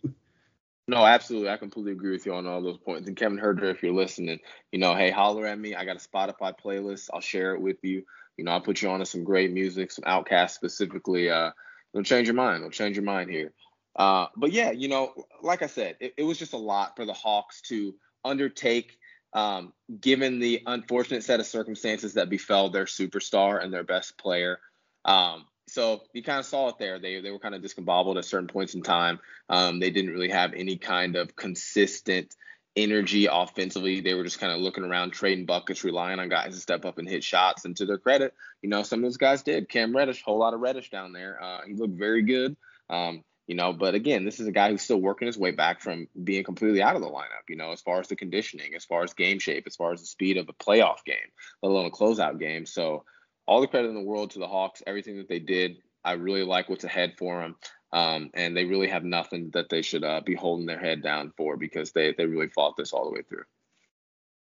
No, 0.87 1.03
absolutely. 1.03 1.49
I 1.49 1.57
completely 1.57 1.93
agree 1.93 2.11
with 2.11 2.27
you 2.27 2.33
on 2.35 2.45
all 2.45 2.61
those 2.61 2.77
points. 2.77 3.07
And 3.07 3.17
Kevin 3.17 3.39
Huerter, 3.39 3.71
if 3.71 3.81
you're 3.81 3.91
listening, 3.91 4.39
you 4.71 4.77
know, 4.77 4.93
hey, 4.93 5.09
holler 5.09 5.47
at 5.47 5.57
me. 5.57 5.73
I 5.73 5.83
got 5.83 5.95
a 5.95 6.07
Spotify 6.07 6.53
playlist. 6.55 7.09
I'll 7.11 7.21
share 7.21 7.55
it 7.55 7.61
with 7.61 7.83
you. 7.83 8.03
You 8.37 8.43
know, 8.43 8.51
I'll 8.51 8.61
put 8.61 8.83
you 8.83 8.89
on 8.89 8.99
to 8.99 9.05
some 9.05 9.23
great 9.23 9.51
music, 9.51 9.91
some 9.91 10.03
Outkast 10.03 10.51
specifically. 10.51 11.31
Uh, 11.31 11.51
it'll 11.91 12.03
change 12.03 12.27
your 12.27 12.35
mind. 12.35 12.57
It'll 12.57 12.69
change 12.69 12.97
your 12.97 13.05
mind 13.05 13.31
here. 13.31 13.51
Uh, 13.95 14.27
but 14.35 14.51
yeah, 14.51 14.71
you 14.71 14.87
know, 14.87 15.13
like 15.41 15.61
I 15.61 15.67
said, 15.67 15.95
it, 15.99 16.13
it, 16.17 16.23
was 16.23 16.37
just 16.37 16.53
a 16.53 16.57
lot 16.57 16.95
for 16.95 17.05
the 17.05 17.13
Hawks 17.13 17.61
to 17.61 17.95
undertake, 18.25 18.97
um, 19.33 19.71
given 20.01 20.39
the 20.39 20.61
unfortunate 20.65 21.23
set 21.23 21.39
of 21.39 21.45
circumstances 21.45 22.15
that 22.15 22.29
befell 22.29 22.69
their 22.69 22.85
superstar 22.85 23.63
and 23.63 23.73
their 23.73 23.85
best 23.85 24.17
player. 24.17 24.59
Um, 25.05 25.45
so 25.67 26.01
you 26.13 26.23
kind 26.23 26.39
of 26.39 26.45
saw 26.45 26.67
it 26.69 26.77
there. 26.77 26.99
They 26.99 27.21
they 27.21 27.31
were 27.31 27.39
kind 27.39 27.55
of 27.55 27.61
discombobulated 27.61 28.19
at 28.19 28.25
certain 28.25 28.47
points 28.47 28.75
in 28.75 28.81
time. 28.81 29.19
Um, 29.49 29.79
they 29.79 29.91
didn't 29.91 30.11
really 30.11 30.29
have 30.29 30.53
any 30.53 30.77
kind 30.77 31.15
of 31.15 31.35
consistent 31.35 32.35
energy 32.75 33.27
offensively. 33.31 34.01
They 34.01 34.13
were 34.13 34.23
just 34.23 34.39
kind 34.39 34.51
of 34.51 34.59
looking 34.59 34.83
around, 34.83 35.11
trading 35.11 35.45
buckets, 35.45 35.83
relying 35.83 36.19
on 36.19 36.29
guys 36.29 36.53
to 36.53 36.59
step 36.59 36.85
up 36.85 36.97
and 36.97 37.09
hit 37.09 37.23
shots. 37.23 37.65
And 37.65 37.75
to 37.77 37.85
their 37.85 37.97
credit, 37.97 38.33
you 38.61 38.69
know, 38.69 38.83
some 38.83 38.99
of 38.99 39.03
those 39.03 39.17
guys 39.17 39.43
did. 39.43 39.69
Cam 39.69 39.95
Reddish, 39.95 40.21
whole 40.23 40.37
lot 40.37 40.53
of 40.53 40.59
Reddish 40.59 40.89
down 40.89 41.13
there. 41.13 41.41
Uh, 41.41 41.61
he 41.65 41.73
looked 41.73 41.97
very 41.97 42.21
good. 42.21 42.57
Um, 42.89 43.23
you 43.47 43.55
know. 43.55 43.73
But 43.73 43.95
again, 43.95 44.25
this 44.25 44.39
is 44.39 44.47
a 44.47 44.51
guy 44.51 44.69
who's 44.69 44.81
still 44.81 45.01
working 45.01 45.27
his 45.27 45.37
way 45.37 45.51
back 45.51 45.81
from 45.81 46.07
being 46.23 46.43
completely 46.43 46.81
out 46.81 46.95
of 46.95 47.01
the 47.01 47.09
lineup, 47.09 47.49
you 47.49 47.55
know, 47.55 47.71
as 47.71 47.81
far 47.81 47.99
as 47.99 48.07
the 48.07 48.15
conditioning, 48.15 48.75
as 48.75 48.85
far 48.85 49.03
as 49.03 49.13
game 49.13 49.39
shape, 49.39 49.65
as 49.67 49.75
far 49.75 49.93
as 49.93 50.01
the 50.01 50.07
speed 50.07 50.37
of 50.37 50.49
a 50.49 50.53
playoff 50.53 51.03
game, 51.05 51.15
let 51.61 51.69
alone 51.69 51.85
a 51.85 51.91
closeout 51.91 52.39
game. 52.39 52.65
So, 52.65 53.03
all 53.47 53.61
the 53.61 53.67
credit 53.67 53.89
in 53.89 53.95
the 53.95 54.01
world 54.01 54.31
to 54.31 54.39
the 54.39 54.47
Hawks, 54.47 54.81
everything 54.85 55.17
that 55.17 55.29
they 55.29 55.39
did. 55.39 55.77
I 56.03 56.13
really 56.13 56.43
like 56.43 56.69
what's 56.69 56.83
ahead 56.83 57.13
for 57.17 57.41
them. 57.41 57.55
Um, 57.91 58.29
and 58.33 58.55
they 58.55 58.65
really 58.65 58.89
have 58.89 59.03
nothing 59.03 59.51
that 59.53 59.69
they 59.69 59.81
should 59.81 60.03
uh, 60.03 60.21
be 60.23 60.35
holding 60.35 60.65
their 60.65 60.79
head 60.79 61.01
down 61.01 61.31
for 61.35 61.57
because 61.57 61.91
they, 61.91 62.13
they 62.15 62.25
really 62.25 62.49
fought 62.49 62.75
this 62.77 62.93
all 62.93 63.05
the 63.05 63.11
way 63.11 63.21
through. 63.27 63.45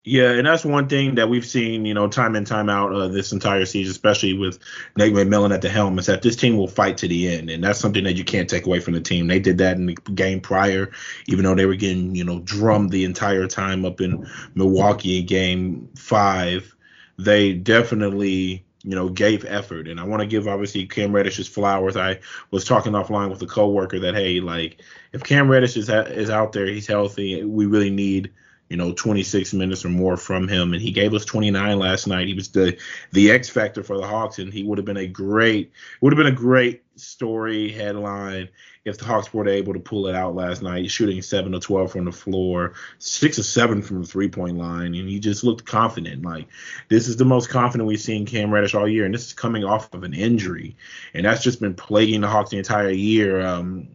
Yeah, 0.04 0.30
and 0.30 0.46
that's 0.46 0.64
one 0.64 0.88
thing 0.88 1.16
that 1.16 1.28
we've 1.28 1.44
seen, 1.44 1.84
you 1.84 1.92
know, 1.92 2.08
time 2.08 2.34
in 2.34 2.44
time 2.44 2.70
out 2.70 2.94
uh, 2.94 3.08
this 3.08 3.32
entire 3.32 3.66
season, 3.66 3.90
especially 3.90 4.32
with 4.32 4.58
Nate 4.96 5.12
McMillan 5.12 5.52
at 5.52 5.60
the 5.60 5.68
helm, 5.68 5.98
is 5.98 6.06
that 6.06 6.22
this 6.22 6.36
team 6.36 6.56
will 6.56 6.68
fight 6.68 6.96
to 6.98 7.08
the 7.08 7.28
end, 7.28 7.50
and 7.50 7.62
that's 7.62 7.78
something 7.78 8.04
that 8.04 8.16
you 8.16 8.24
can't 8.24 8.48
take 8.48 8.64
away 8.64 8.80
from 8.80 8.94
the 8.94 9.00
team. 9.00 9.26
They 9.26 9.40
did 9.40 9.58
that 9.58 9.76
in 9.76 9.86
the 9.86 9.94
game 10.14 10.40
prior, 10.40 10.92
even 11.26 11.44
though 11.44 11.54
they 11.54 11.66
were 11.66 11.74
getting, 11.74 12.14
you 12.14 12.24
know, 12.24 12.40
drummed 12.40 12.90
the 12.90 13.04
entire 13.04 13.46
time 13.46 13.84
up 13.84 14.00
in 14.00 14.26
Milwaukee 14.54 15.18
in 15.18 15.26
Game 15.26 15.88
Five. 15.96 16.74
They 17.18 17.52
definitely 17.52 18.64
you 18.84 18.94
know, 18.94 19.08
gave 19.08 19.44
effort. 19.44 19.88
And 19.88 19.98
I 20.00 20.04
want 20.04 20.20
to 20.20 20.26
give 20.26 20.46
obviously 20.48 20.86
Cam 20.86 21.12
Reddish 21.12 21.36
his 21.36 21.48
flowers. 21.48 21.96
I 21.96 22.20
was 22.50 22.64
talking 22.64 22.92
offline 22.92 23.28
with 23.28 23.42
a 23.42 23.46
coworker 23.46 23.98
that 23.98 24.14
hey, 24.14 24.40
like 24.40 24.80
if 25.12 25.24
Cam 25.24 25.50
Reddish 25.50 25.76
is 25.76 25.90
is 25.90 26.30
out 26.30 26.52
there, 26.52 26.66
he's 26.66 26.86
healthy. 26.86 27.44
We 27.44 27.66
really 27.66 27.90
need 27.90 28.32
you 28.68 28.76
know 28.76 28.92
26 28.92 29.54
minutes 29.54 29.84
or 29.84 29.88
more 29.88 30.16
from 30.16 30.48
him, 30.48 30.72
and 30.72 30.82
he 30.82 30.90
gave 30.90 31.14
us 31.14 31.25
29 31.25 31.78
last 31.78 32.06
night. 32.06 32.28
He 32.28 32.34
was 32.34 32.48
the 32.48 32.76
the 33.12 33.30
X 33.30 33.48
factor 33.48 33.82
for 33.82 33.96
the 33.96 34.06
Hawks, 34.06 34.38
and 34.38 34.52
he 34.52 34.62
would 34.62 34.78
have 34.78 34.84
been 34.84 34.96
a 34.96 35.06
great 35.06 35.72
would 36.00 36.12
have 36.12 36.18
been 36.18 36.32
a 36.32 36.37
great 36.37 36.82
story 37.00 37.70
headline 37.70 38.48
if 38.84 38.98
the 38.98 39.04
Hawks 39.04 39.32
were 39.32 39.46
able 39.48 39.74
to 39.74 39.80
pull 39.80 40.06
it 40.06 40.14
out 40.14 40.34
last 40.34 40.62
night, 40.62 40.90
shooting 40.90 41.20
seven 41.22 41.52
to 41.52 41.60
twelve 41.60 41.92
from 41.92 42.04
the 42.04 42.12
floor, 42.12 42.74
six 42.98 43.38
or 43.38 43.42
seven 43.42 43.82
from 43.82 44.02
the 44.02 44.06
three 44.06 44.28
point 44.28 44.56
line, 44.56 44.94
and 44.94 45.08
he 45.08 45.20
just 45.20 45.44
looked 45.44 45.64
confident. 45.64 46.24
Like 46.24 46.48
this 46.88 47.08
is 47.08 47.16
the 47.16 47.24
most 47.24 47.50
confident 47.50 47.86
we've 47.86 48.00
seen 48.00 48.26
Cam 48.26 48.52
Reddish 48.52 48.74
all 48.74 48.88
year, 48.88 49.04
and 49.04 49.14
this 49.14 49.26
is 49.26 49.32
coming 49.32 49.64
off 49.64 49.92
of 49.92 50.04
an 50.04 50.14
injury, 50.14 50.76
and 51.14 51.24
that's 51.24 51.42
just 51.42 51.60
been 51.60 51.74
plaguing 51.74 52.20
the 52.20 52.28
Hawks 52.28 52.50
the 52.50 52.58
entire 52.58 52.90
year 52.90 53.40
um, 53.40 53.88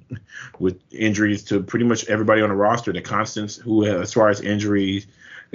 with 0.59 0.79
injuries 0.91 1.43
to 1.45 1.61
pretty 1.63 1.85
much 1.85 2.05
everybody 2.05 2.41
on 2.41 2.49
the 2.49 2.55
roster. 2.55 2.93
The 2.93 3.01
constants 3.01 3.55
who, 3.55 3.85
as 3.85 4.13
far 4.13 4.29
as 4.29 4.41
injuries 4.41 5.07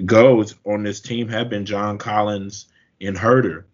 goes 0.05 0.55
on 0.65 0.83
this 0.83 1.01
team, 1.01 1.29
have 1.29 1.49
been 1.49 1.65
John 1.65 1.99
Collins 1.99 2.67
and 3.01 3.17
Huerter 3.17 3.65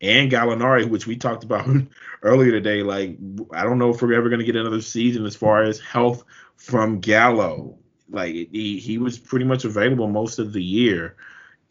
and 0.00 0.30
Gallinari, 0.30 0.88
which 0.88 1.06
we 1.06 1.16
talked 1.16 1.44
about 1.44 1.68
earlier 2.22 2.52
today. 2.52 2.82
Like, 2.82 3.16
I 3.52 3.62
don't 3.64 3.78
know 3.78 3.90
if 3.90 4.00
we're 4.00 4.14
ever 4.14 4.28
going 4.28 4.40
to 4.40 4.46
get 4.46 4.56
another 4.56 4.80
season 4.80 5.26
as 5.26 5.36
far 5.36 5.62
as 5.62 5.80
health 5.80 6.24
from 6.56 7.00
Gallo. 7.00 7.78
Like, 8.10 8.32
he, 8.32 8.78
he 8.78 8.98
was 8.98 9.18
pretty 9.18 9.44
much 9.44 9.64
available 9.64 10.08
most 10.08 10.38
of 10.38 10.52
the 10.52 10.62
year 10.62 11.16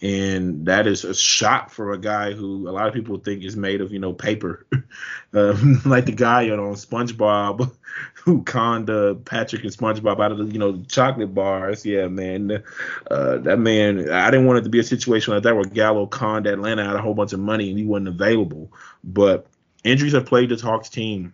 and 0.01 0.67
that 0.67 0.85
is 0.85 1.03
a 1.03 1.13
shot 1.13 1.71
for 1.71 1.91
a 1.91 1.97
guy 1.97 2.33
who 2.33 2.69
a 2.69 2.71
lot 2.71 2.87
of 2.87 2.93
people 2.93 3.17
think 3.17 3.43
is 3.43 3.57
made 3.57 3.81
of 3.81 3.91
you 3.91 3.97
know 3.99 4.13
paper, 4.13 4.65
um, 5.33 5.81
like 5.85 6.05
the 6.05 6.11
guy 6.11 6.49
on 6.49 6.75
SpongeBob 6.75 7.71
who 8.13 8.43
conned 8.43 8.89
uh, 8.89 9.15
Patrick 9.15 9.63
and 9.63 9.71
SpongeBob 9.71 10.23
out 10.23 10.31
of 10.31 10.37
the 10.37 10.45
you 10.45 10.59
know 10.59 10.83
chocolate 10.87 11.33
bars. 11.33 11.85
Yeah, 11.85 12.07
man, 12.07 12.63
uh, 13.09 13.37
that 13.37 13.57
man. 13.57 14.11
I 14.11 14.29
didn't 14.29 14.45
want 14.45 14.59
it 14.59 14.63
to 14.63 14.69
be 14.69 14.79
a 14.79 14.83
situation 14.83 15.33
like 15.33 15.43
that 15.43 15.55
where 15.55 15.65
Gallo 15.65 16.05
conned 16.05 16.45
Atlanta 16.45 16.83
out 16.83 16.95
a 16.95 17.01
whole 17.01 17.15
bunch 17.15 17.33
of 17.33 17.39
money 17.39 17.69
and 17.69 17.79
he 17.79 17.85
wasn't 17.85 18.09
available. 18.09 18.71
But 19.03 19.47
injuries 19.83 20.13
have 20.13 20.27
played 20.27 20.49
the 20.49 20.57
Hawks 20.57 20.89
team 20.89 21.33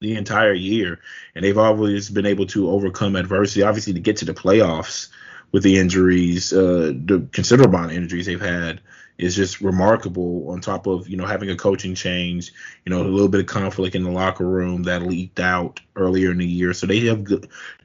the 0.00 0.16
entire 0.16 0.52
year, 0.52 1.00
and 1.36 1.44
they've 1.44 1.56
always 1.56 2.10
been 2.10 2.26
able 2.26 2.46
to 2.46 2.70
overcome 2.70 3.14
adversity. 3.14 3.62
Obviously, 3.62 3.92
to 3.92 4.00
get 4.00 4.16
to 4.16 4.24
the 4.24 4.34
playoffs 4.34 5.10
with 5.52 5.62
the 5.62 5.78
injuries, 5.78 6.52
uh, 6.52 6.92
the 6.94 7.28
considerable 7.32 7.74
amount 7.74 7.92
of 7.92 7.96
injuries 7.96 8.26
they've 8.26 8.40
had 8.40 8.80
is 9.16 9.36
just 9.36 9.60
remarkable. 9.60 10.50
On 10.50 10.60
top 10.60 10.86
of 10.86 11.08
you 11.08 11.16
know 11.16 11.26
having 11.26 11.50
a 11.50 11.56
coaching 11.56 11.94
change, 11.94 12.52
you 12.84 12.90
know 12.90 13.02
a 13.02 13.04
little 13.04 13.28
bit 13.28 13.40
of 13.40 13.46
conflict 13.46 13.94
in 13.94 14.02
the 14.02 14.10
locker 14.10 14.46
room 14.46 14.84
that 14.84 15.02
leaked 15.02 15.40
out 15.40 15.80
earlier 15.96 16.32
in 16.32 16.38
the 16.38 16.46
year. 16.46 16.72
So 16.72 16.86
they 16.86 17.00
have 17.06 17.24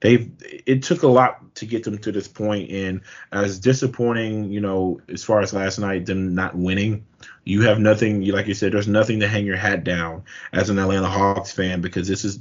they've 0.01 0.31
it 0.65 0.83
took 0.83 1.03
a 1.03 1.07
lot 1.07 1.55
to 1.55 1.65
get 1.65 1.83
them 1.83 1.97
to 1.99 2.11
this 2.11 2.27
point. 2.27 2.71
And 2.71 3.01
as 3.31 3.59
disappointing, 3.59 4.51
you 4.51 4.61
know, 4.61 5.01
as 5.09 5.23
far 5.23 5.41
as 5.41 5.53
last 5.53 5.79
night, 5.79 6.05
them 6.05 6.33
not 6.33 6.55
winning, 6.55 7.05
you 7.43 7.61
have 7.63 7.79
nothing. 7.79 8.21
You 8.21 8.33
like 8.33 8.47
you 8.47 8.53
said, 8.53 8.73
there's 8.73 8.87
nothing 8.87 9.19
to 9.19 9.27
hang 9.27 9.45
your 9.45 9.57
hat 9.57 9.83
down 9.83 10.23
as 10.51 10.69
an 10.69 10.79
Atlanta 10.79 11.07
Hawks 11.07 11.51
fan 11.51 11.81
because 11.81 12.07
this 12.07 12.25
is 12.25 12.39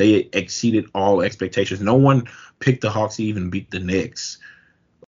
they 0.00 0.30
exceeded 0.32 0.86
all 0.94 1.20
expectations. 1.20 1.82
No 1.82 1.94
one 1.94 2.26
picked 2.58 2.80
the 2.80 2.88
Hawks 2.88 3.16
to 3.16 3.24
even 3.24 3.50
beat 3.50 3.70
the 3.70 3.80
Knicks. 3.80 4.38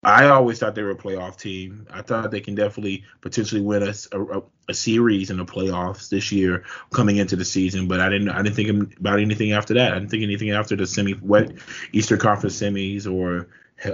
I 0.04 0.30
always 0.30 0.58
thought 0.58 0.74
they 0.74 0.82
were 0.82 0.92
a 0.92 0.96
playoff 0.96 1.38
team. 1.38 1.86
I 1.92 2.02
thought 2.02 2.32
they 2.32 2.40
can 2.40 2.56
definitely 2.56 3.04
potentially 3.22 3.62
win 3.62 3.84
a, 3.84 3.94
a, 4.14 4.42
a, 4.70 4.74
series 4.74 5.30
in 5.30 5.38
the 5.38 5.46
playoffs 5.46 6.10
this 6.10 6.32
year 6.32 6.64
coming 6.92 7.18
into 7.18 7.36
the 7.36 7.46
season. 7.46 7.88
But 7.88 8.00
I 8.00 8.10
didn't 8.10 8.30
I 8.30 8.42
didn't 8.42 8.56
think 8.56 8.98
about 8.98 9.20
anything 9.20 9.52
after 9.52 9.76
that. 9.76 9.92
I 9.92 10.00
didn't 10.00 10.10
think 10.10 10.24
anything 10.24 10.52
after 10.52 10.76
the 10.76 10.88
semi 10.88 11.12
what 11.12 11.52
Eastern 11.92 12.18
Conference 12.18 12.60
semis 12.60 13.12
or 13.12 13.50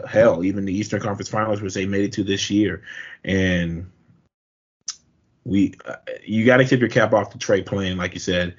hell 0.07 0.45
even 0.45 0.63
the 0.63 0.73
Eastern 0.73 1.01
Conference 1.01 1.27
Finals 1.27 1.61
which 1.61 1.73
they 1.73 1.85
made 1.85 2.05
it 2.05 2.13
to 2.13 2.23
this 2.23 2.49
year. 2.49 2.83
And 3.25 3.91
we 5.43 5.73
uh, 5.85 5.95
you 6.23 6.45
got 6.45 6.57
to 6.57 6.65
keep 6.65 6.79
your 6.79 6.89
cap 6.89 7.11
off 7.11 7.31
the 7.31 7.39
Trae 7.39 7.65
playing 7.65 7.97
like 7.97 8.13
you 8.13 8.19
said. 8.21 8.55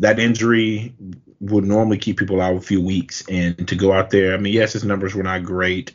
That 0.00 0.18
injury 0.18 0.94
would 1.40 1.64
normally 1.64 1.98
keep 1.98 2.18
people 2.18 2.40
out 2.40 2.56
a 2.56 2.60
few 2.60 2.80
weeks, 2.80 3.24
and 3.28 3.66
to 3.68 3.76
go 3.76 3.92
out 3.92 4.10
there, 4.10 4.34
I 4.34 4.36
mean, 4.36 4.52
yes, 4.52 4.72
his 4.72 4.84
numbers 4.84 5.14
were 5.14 5.22
not 5.22 5.44
great. 5.44 5.94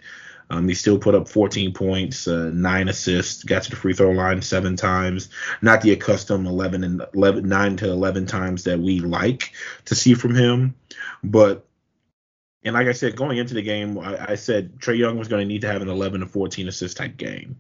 Um, 0.49 0.67
he 0.67 0.75
still 0.75 0.99
put 0.99 1.15
up 1.15 1.27
14 1.27 1.73
points, 1.73 2.27
uh, 2.27 2.51
nine 2.53 2.87
assists, 2.87 3.43
got 3.43 3.63
to 3.63 3.69
the 3.71 3.75
free 3.75 3.93
throw 3.93 4.11
line 4.11 4.41
seven 4.41 4.75
times. 4.75 5.29
Not 5.61 5.81
the 5.81 5.91
accustomed 5.91 6.45
11 6.45 6.83
and 6.83 7.01
11, 7.13 7.47
nine 7.47 7.77
to 7.77 7.89
11 7.89 8.27
times 8.27 8.63
that 8.65 8.79
we 8.79 8.99
like 8.99 9.53
to 9.85 9.95
see 9.95 10.13
from 10.13 10.35
him, 10.35 10.75
but 11.23 11.65
and 12.63 12.73
like 12.73 12.87
I 12.87 12.93
said, 12.93 13.15
going 13.15 13.37
into 13.37 13.53
the 13.53 13.61
game, 13.61 13.99
I, 13.99 14.31
I 14.31 14.35
said 14.35 14.79
Trae 14.79 14.97
Young 14.97 15.19
was 15.19 15.27
going 15.27 15.41
to 15.41 15.47
need 15.47 15.61
to 15.61 15.67
have 15.67 15.83
an 15.83 15.89
11 15.89 16.21
to 16.21 16.25
14 16.25 16.67
assist 16.67 16.97
type 16.97 17.17
game, 17.17 17.57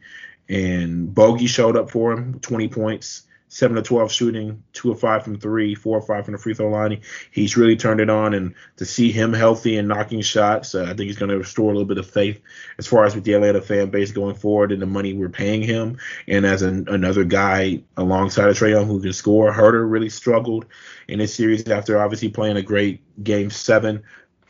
and 0.49 1.09
Bogi 1.09 1.47
showed 1.47 1.77
up 1.77 1.89
for 1.89 2.11
him, 2.11 2.39
20 2.39 2.67
points, 2.69 3.23
seven 3.47 3.75
to 3.75 3.81
twelve 3.81 4.11
shooting, 4.11 4.63
two 4.73 4.91
of 4.91 4.99
five 4.99 5.23
from 5.23 5.39
three, 5.39 5.75
four 5.75 5.97
or 5.97 6.01
five 6.01 6.25
from 6.25 6.33
the 6.33 6.37
free 6.37 6.53
throw 6.53 6.69
line. 6.69 7.01
He's 7.31 7.55
really 7.55 7.75
turned 7.75 8.01
it 8.01 8.09
on, 8.09 8.33
and 8.33 8.55
to 8.77 8.85
see 8.85 9.11
him 9.11 9.33
healthy 9.33 9.77
and 9.77 9.87
knocking 9.87 10.21
shots, 10.21 10.75
uh, 10.75 10.83
I 10.83 10.87
think 10.87 11.01
he's 11.01 11.17
going 11.17 11.29
to 11.29 11.37
restore 11.37 11.69
a 11.69 11.73
little 11.73 11.87
bit 11.87 11.97
of 11.97 12.09
faith 12.09 12.41
as 12.77 12.87
far 12.87 13.05
as 13.05 13.15
with 13.15 13.23
the 13.23 13.33
Atlanta 13.33 13.61
fan 13.61 13.89
base 13.89 14.11
going 14.11 14.35
forward 14.35 14.71
and 14.71 14.81
the 14.81 14.87
money 14.87 15.13
we're 15.13 15.29
paying 15.29 15.61
him. 15.61 15.97
And 16.27 16.45
as 16.45 16.63
an, 16.63 16.87
another 16.89 17.23
guy 17.23 17.83
alongside 17.95 18.49
of 18.49 18.57
Trae 18.57 18.71
Young 18.71 18.87
who 18.87 19.01
can 19.01 19.13
score, 19.13 19.53
Huerter 19.53 19.89
really 19.89 20.09
struggled 20.09 20.65
in 21.07 21.19
this 21.19 21.33
series 21.33 21.67
after 21.69 22.01
obviously 22.01 22.29
playing 22.29 22.57
a 22.57 22.61
great 22.61 23.01
game 23.23 23.49
seven 23.51 24.03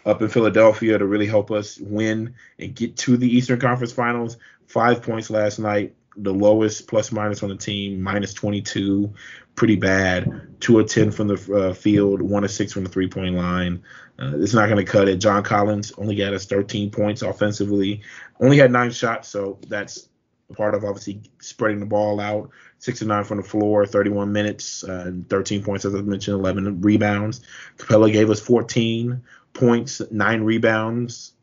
up 0.06 0.22
in 0.22 0.30
Philadelphia 0.30 0.98
to 0.98 1.06
really 1.06 1.25
help 1.25 1.52
us 1.52 1.80
win 1.80 2.36
and 2.60 2.75
get 2.75 2.96
to 2.96 3.18
the 3.18 3.28
Eastern 3.28 3.60
Conference 3.60 3.92
Finals. 3.92 4.38
Five 4.68 5.02
points 5.02 5.30
last 5.30 5.60
night 5.60 5.96
the 6.18 6.34
lowest 6.34 6.88
plus 6.88 7.12
minus 7.12 7.44
on 7.44 7.50
the 7.50 7.56
team, 7.56 8.02
minus 8.02 8.34
22, 8.34 9.14
pretty 9.56 9.76
bad. 9.76 10.60
Two 10.60 10.80
of 10.80 10.88
10 10.88 11.12
from 11.12 11.28
the 11.28 11.54
uh, 11.54 11.74
field, 11.74 12.22
one 12.22 12.44
of 12.44 12.52
six 12.52 12.74
from 12.74 12.84
the 12.84 12.90
three 12.90 13.08
point 13.08 13.36
line. 13.36 13.84
Uh, 14.20 14.34
it's 14.36 14.54
not 14.54 14.70
going 14.70 14.84
to 14.84 14.90
cut 14.90 15.10
it. 15.10 15.18
John 15.18 15.44
Collins 15.44 15.92
only 15.98 16.16
got 16.16 16.34
us 16.34 16.46
13 16.46 16.92
points 16.92 17.22
offensively, 17.22 18.02
only 18.40 18.58
had 18.58 18.72
nine 18.72 18.92
shots, 18.92 19.30
so 19.30 19.60
that's 19.68 20.08
part 20.54 20.76
of 20.76 20.84
obviously 20.84 21.22
spreading 21.40 21.80
the 21.80 21.86
ball 21.86 22.20
out. 22.20 22.50
Six 22.80 23.00
to 23.00 23.06
nine 23.06 23.24
from 23.24 23.38
the 23.38 23.44
floor, 23.44 23.86
31 23.86 24.32
minutes, 24.32 24.84
uh, 24.84 25.12
13 25.30 25.64
points, 25.64 25.86
as 25.86 25.96
I 25.96 26.02
mentioned, 26.02 26.40
11 26.40 26.82
rebounds. 26.82 27.42
Capela 27.78 28.12
gave 28.12 28.30
us 28.30 28.40
14 28.40 29.22
points, 29.54 30.02
nine 30.12 30.44
rebounds, 30.44 31.34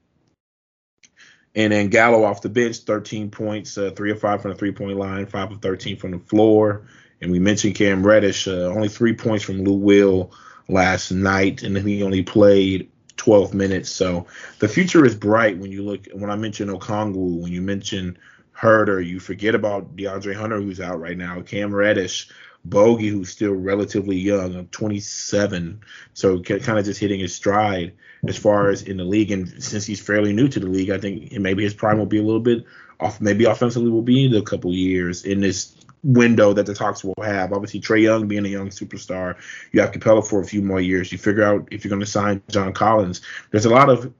and 1.55 1.73
then 1.73 1.89
Gallo 1.89 2.25
off 2.25 2.43
the 2.43 2.49
bench, 2.49 2.79
13 2.79 3.31
points, 3.31 3.77
uh, 3.77 3.91
three 3.95 4.11
of 4.11 4.21
five 4.21 4.41
from 4.41 4.53
the 4.53 4.57
three 4.57 4.73
point 4.73 4.97
line, 4.97 5.27
five 5.27 5.51
of 5.51 5.61
13 5.61 5.97
from 5.97 6.13
the 6.13 6.19
floor. 6.19 6.83
And 7.21 7.31
we 7.31 7.39
mentioned 7.39 7.75
Cam 7.75 8.05
Reddish, 8.05 8.49
uh, 8.49 8.67
only 8.67 8.89
three 8.89 9.15
points 9.15 9.45
from 9.45 9.63
Lou 9.63 9.75
Will 9.75 10.33
last 10.69 11.11
night, 11.11 11.63
and 11.63 11.77
he 11.77 12.03
only 12.03 12.23
played 12.23 12.91
12 13.17 13.55
minutes. 13.55 13.91
So 13.91 14.27
the 14.59 14.69
future 14.69 15.05
is 15.05 15.15
bright 15.15 15.59
when 15.59 15.71
you 15.71 15.83
look. 15.83 16.09
When 16.13 16.31
I 16.31 16.37
mention 16.37 16.69
Okongwu, 16.69 17.41
when 17.43 17.53
you 17.53 17.63
mention 17.63 18.19
Huerter, 18.63 19.05
you 19.05 19.19
forget 19.19 19.55
about 19.55 19.97
DeAndre 19.97 20.35
Hunter, 20.35 20.61
who's 20.61 20.81
out 20.81 21.01
right 21.01 21.17
now, 21.17 21.41
Cam 21.41 21.75
Reddish, 21.75 22.31
Bogi, 22.69 23.11
who's 23.11 23.31
still 23.31 23.55
relatively 23.55 24.17
young, 24.17 24.67
27, 24.67 25.81
so 26.15 26.41
kind 26.41 26.79
of 26.79 26.85
just 26.85 27.01
hitting 27.01 27.19
his 27.19 27.35
stride 27.35 27.93
as 28.29 28.39
far 28.39 28.69
as 28.69 28.83
in 28.83 28.99
the 28.99 29.05
league. 29.05 29.33
And 29.33 29.63
since 29.63 29.85
he's 29.85 30.01
fairly 30.01 30.33
new 30.33 30.47
to 30.47 30.61
the 30.61 30.69
league, 30.69 30.91
I 30.91 30.99
think 30.99 31.33
maybe 31.33 31.65
his 31.65 31.75
prime 31.75 31.99
will 31.99 32.07
be 32.07 32.19
a 32.19 32.23
little 32.23 32.41
bit 32.41 32.65
off. 33.01 33.21
Maybe 33.21 33.47
offensively 33.47 33.91
will 33.91 34.03
be 34.03 34.27
in 34.27 34.35
a 34.37 34.43
couple 34.43 34.73
years 34.73 35.25
in 35.25 35.41
this 35.41 35.75
window 36.05 36.53
that 36.53 36.67
the 36.67 36.75
Hawks 36.75 37.03
will 37.03 37.15
have. 37.21 37.53
Obviously, 37.53 37.81
Trae 37.81 38.03
Young 38.03 38.29
being 38.29 38.47
a 38.47 38.49
young 38.49 38.69
superstar, 38.69 39.37
you 39.73 39.81
have 39.81 39.91
Capela 39.91 40.25
for 40.25 40.41
a 40.41 40.47
few 40.47 40.63
more 40.63 40.81
years. 40.81 41.11
You 41.11 41.19
figure 41.19 41.43
out 41.43 41.67
if 41.73 41.85
you're 41.85 41.91
going 41.91 42.01
to 42.01 42.07
sign 42.07 42.41
John 42.49 42.73
Collins. 42.73 43.23
There's 43.51 43.67
a 43.67 43.71
lot 43.71 43.89
of 43.89 44.13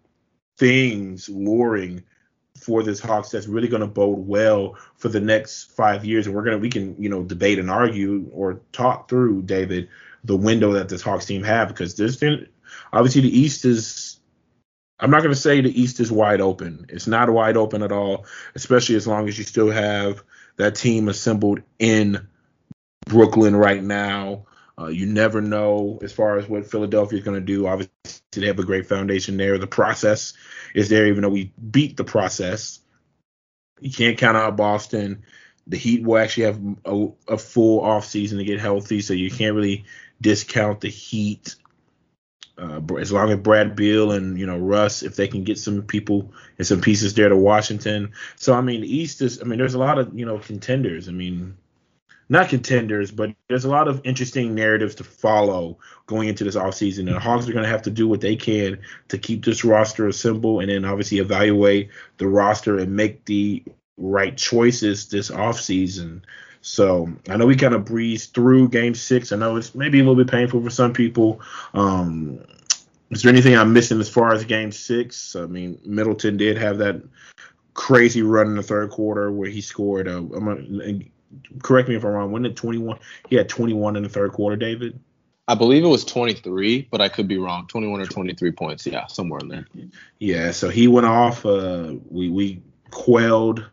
things 0.59 1.29
luring 1.29 2.03
for 2.57 2.83
this 2.83 3.01
Hawks 3.01 3.31
that's 3.31 3.47
really 3.47 3.69
going 3.69 3.81
to 3.81 3.87
bode 3.87 4.27
well 4.27 4.77
for 4.97 5.09
the 5.09 5.21
next 5.21 5.73
five 5.73 6.05
years. 6.05 6.27
And 6.27 6.35
we're 6.35 6.45
gonna 6.45 6.59
we 6.59 6.71
can 6.71 7.01
you 7.03 7.09
know 7.09 7.23
debate 7.23 7.59
and 7.59 7.71
argue 7.71 8.29
or 8.33 8.61
talk 8.73 9.09
through 9.09 9.43
David 9.43 9.89
the 10.25 10.37
window 10.37 10.73
that 10.73 10.89
this 10.89 11.03
Hawks 11.03 11.27
team 11.27 11.43
have 11.43 11.69
because 11.69 11.97
there's 11.97 12.23
obviously 12.93 13.23
the 13.23 13.39
East 13.39 13.65
is 13.65 14.21
I'm 15.03 15.11
not 15.11 15.23
going 15.23 15.35
to 15.35 15.41
say 15.41 15.61
the 15.61 15.81
East 15.81 15.99
is 15.99 16.13
wide 16.13 16.41
open. 16.41 16.87
It's 16.89 17.09
not 17.09 17.29
wide 17.29 17.57
open 17.57 17.83
at 17.83 17.91
all, 17.91 18.25
especially 18.55 18.95
as 18.95 19.07
long 19.07 19.29
as 19.29 19.37
you 19.37 19.43
still 19.43 19.71
have 19.71 20.23
that 20.57 20.77
team 20.77 21.09
assembled 21.09 21.61
in 21.81 22.29
Brooklyn 23.07 23.57
right 23.57 23.83
now. 23.83 24.47
Uh, 24.79 24.87
you 24.87 25.07
never 25.07 25.41
know 25.41 25.99
as 26.03 26.13
far 26.13 26.39
as 26.39 26.49
what 26.49 26.71
Philadelphia 26.71 27.19
is 27.19 27.25
going 27.25 27.39
to 27.39 27.45
do. 27.45 27.67
Obviously, 27.67 27.92
they 28.41 28.47
have 28.47 28.59
a 28.59 28.65
great 28.65 28.87
foundation 28.87 29.37
there. 29.37 29.59
The 29.59 29.67
process 29.67 30.33
is 30.75 30.89
there, 30.89 31.07
even 31.07 31.23
though 31.23 31.29
we 31.29 31.53
beat 31.71 31.97
the 31.97 32.05
process. 32.05 32.81
You 33.81 33.91
can't 33.91 34.19
count 34.19 34.37
out 34.37 34.57
Boston. 34.57 35.25
The 35.67 35.77
Heat 35.77 36.03
will 36.03 36.19
actually 36.19 36.45
have 36.45 36.61
a, 36.85 37.09
a 37.29 37.39
full 37.39 37.83
offseason 37.83 38.39
to 38.39 38.45
get 38.45 38.61
healthy, 38.61 39.01
so 39.01 39.13
you 39.13 39.31
can't 39.31 39.55
really 39.55 39.85
discount 40.21 40.81
the 40.81 40.89
Heat. 40.89 41.57
Uh, 42.59 42.81
as 43.01 43.11
long 43.11 43.31
as 43.31 43.39
Brad 43.39 43.75
Beal 43.75 44.13
and 44.13 44.39
you 44.39 44.47
know 44.47 44.59
Russ, 44.59 45.03
if 45.03 45.17
they 45.17 45.27
can 45.27 45.45
get 45.45 45.59
some 45.59 45.83
people 45.83 46.33
and 46.59 46.67
some 46.67 46.81
pieces 46.81 47.15
there 47.15 47.29
to 47.29 47.37
Washington. 47.37 48.13
So 48.37 48.55
I 48.55 48.61
mean, 48.61 48.85
East 48.85 49.21
is. 49.23 49.41
I 49.41 49.45
mean, 49.45 49.59
there's 49.59 49.75
a 49.75 49.79
lot 49.79 49.99
of 49.99 50.19
you 50.19 50.27
know 50.27 50.39
contenders. 50.39 51.09
I 51.09 51.13
mean, 51.13 51.57
not 52.29 52.49
contenders, 52.49 53.11
but 53.11 53.35
there's 53.49 53.65
a 53.65 53.71
lot 53.71 53.89
of 53.89 54.01
interesting 54.05 54.55
narratives 54.55 54.95
to 54.97 55.05
follow 55.05 55.79
going 56.07 56.29
into 56.29 56.45
this 56.45 56.57
offseason. 56.57 57.01
And 57.01 57.17
the 57.17 57.21
Hawks 57.21 57.49
are 57.49 57.53
going 57.53 57.65
to 57.65 57.71
have 57.71 57.83
to 57.83 57.91
do 57.91 58.09
what 58.09 58.21
they 58.21 58.37
can 58.37 58.79
to 59.09 59.19
keep 59.19 59.45
this 59.45 59.65
roster 59.65 60.09
assembled 60.09 60.63
and 60.63 60.71
then 60.71 60.85
obviously 60.85 61.19
evaluate 61.19 61.91
the 62.19 62.29
roster 62.29 62.79
and 62.79 62.97
make 62.97 63.25
the 63.25 63.63
right 63.97 64.37
choices 64.37 65.09
this 65.09 65.31
offseason. 65.31 66.23
So 66.63 67.13
I 67.29 67.37
know 67.37 67.47
we 67.47 67.57
kind 67.57 67.75
of 67.75 67.85
breezed 67.85 68.35
through 68.35 68.69
game 68.69 68.95
six. 68.95 69.33
I 69.33 69.37
know 69.37 69.57
it's 69.57 69.75
maybe 69.75 69.99
a 69.99 70.03
little 70.03 70.17
bit 70.23 70.31
painful 70.31 70.63
for 70.63 70.71
some 70.71 70.93
people. 70.93 71.41
Um, 71.75 72.45
is 73.11 73.23
there 73.23 73.33
anything 73.33 73.57
I'm 73.57 73.73
missing 73.73 74.01
as 74.01 74.09
far 74.09 74.33
as 74.33 74.45
game 74.45 74.73
six? 74.73 75.37
I 75.37 75.47
mean, 75.47 75.79
Middleton 75.85 76.37
did 76.37 76.57
have 76.57 76.79
that 76.79 77.03
crazy 77.75 78.23
run 78.23 78.47
in 78.47 78.57
the 78.57 78.63
third 78.63 78.91
quarter 78.91 79.31
where 79.31 79.51
he 79.51 79.61
scored. 79.61 80.07
A, 80.07 80.17
I'm 80.17 81.11
correct 81.63 81.89
me 81.89 81.97
if 81.97 82.05
I'm 82.05 82.13
wrong. 82.13 82.33
When 82.33 82.43
did 82.43 82.57
21? 82.57 82.99
He 83.29 83.37
had 83.37 83.49
21 83.49 83.97
in 83.97 84.03
the 84.03 84.09
third 84.09 84.33
quarter, 84.33 84.57
David. 84.57 84.99
I 85.49 85.55
believe 85.55 85.85
it 85.85 85.89
was 85.89 86.05
23, 86.05 86.89
but 86.91 87.01
I 87.01 87.09
could 87.09 87.29
be 87.29 87.39
wrong. 87.39 87.67
21 87.67 88.01
or 88.01 88.07
23 88.07 88.53
points. 88.53 88.87
Yeah, 88.87 89.07
somewhere 89.07 89.41
in 89.41 89.49
there. 89.49 89.67
Yeah, 90.19 90.53
so 90.53 90.69
he 90.69 90.87
went 90.89 91.07
off. 91.07 91.45
Uh, 91.45 91.95
we 92.09 92.29
we 92.31 92.63
quelled 92.91 93.65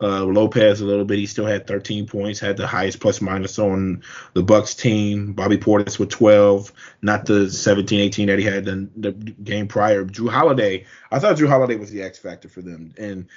uh, 0.00 0.24
Lopez 0.24 0.80
a 0.80 0.84
little 0.84 1.04
bit. 1.04 1.18
He 1.18 1.26
still 1.26 1.46
had 1.46 1.66
13 1.66 2.06
points, 2.06 2.40
had 2.40 2.56
the 2.56 2.66
highest 2.66 3.00
plus 3.00 3.20
minus 3.20 3.58
on 3.58 4.02
the 4.34 4.42
Bucks 4.42 4.74
team. 4.74 5.32
Bobby 5.32 5.56
Portis 5.56 5.98
with 5.98 6.10
12, 6.10 6.72
not 7.00 7.26
the 7.26 7.50
17, 7.50 8.00
18 8.00 8.28
that 8.28 8.38
he 8.38 8.44
had 8.44 8.68
in 8.68 8.90
the 8.96 9.12
game 9.12 9.66
prior. 9.66 10.04
Jrue 10.04 10.30
Holiday, 10.30 10.84
I 11.10 11.18
thought 11.18 11.36
Jrue 11.36 11.48
Holiday 11.48 11.76
was 11.76 11.90
the 11.90 12.02
X 12.02 12.18
factor 12.18 12.48
for 12.48 12.60
them, 12.60 12.92
and 12.98 13.28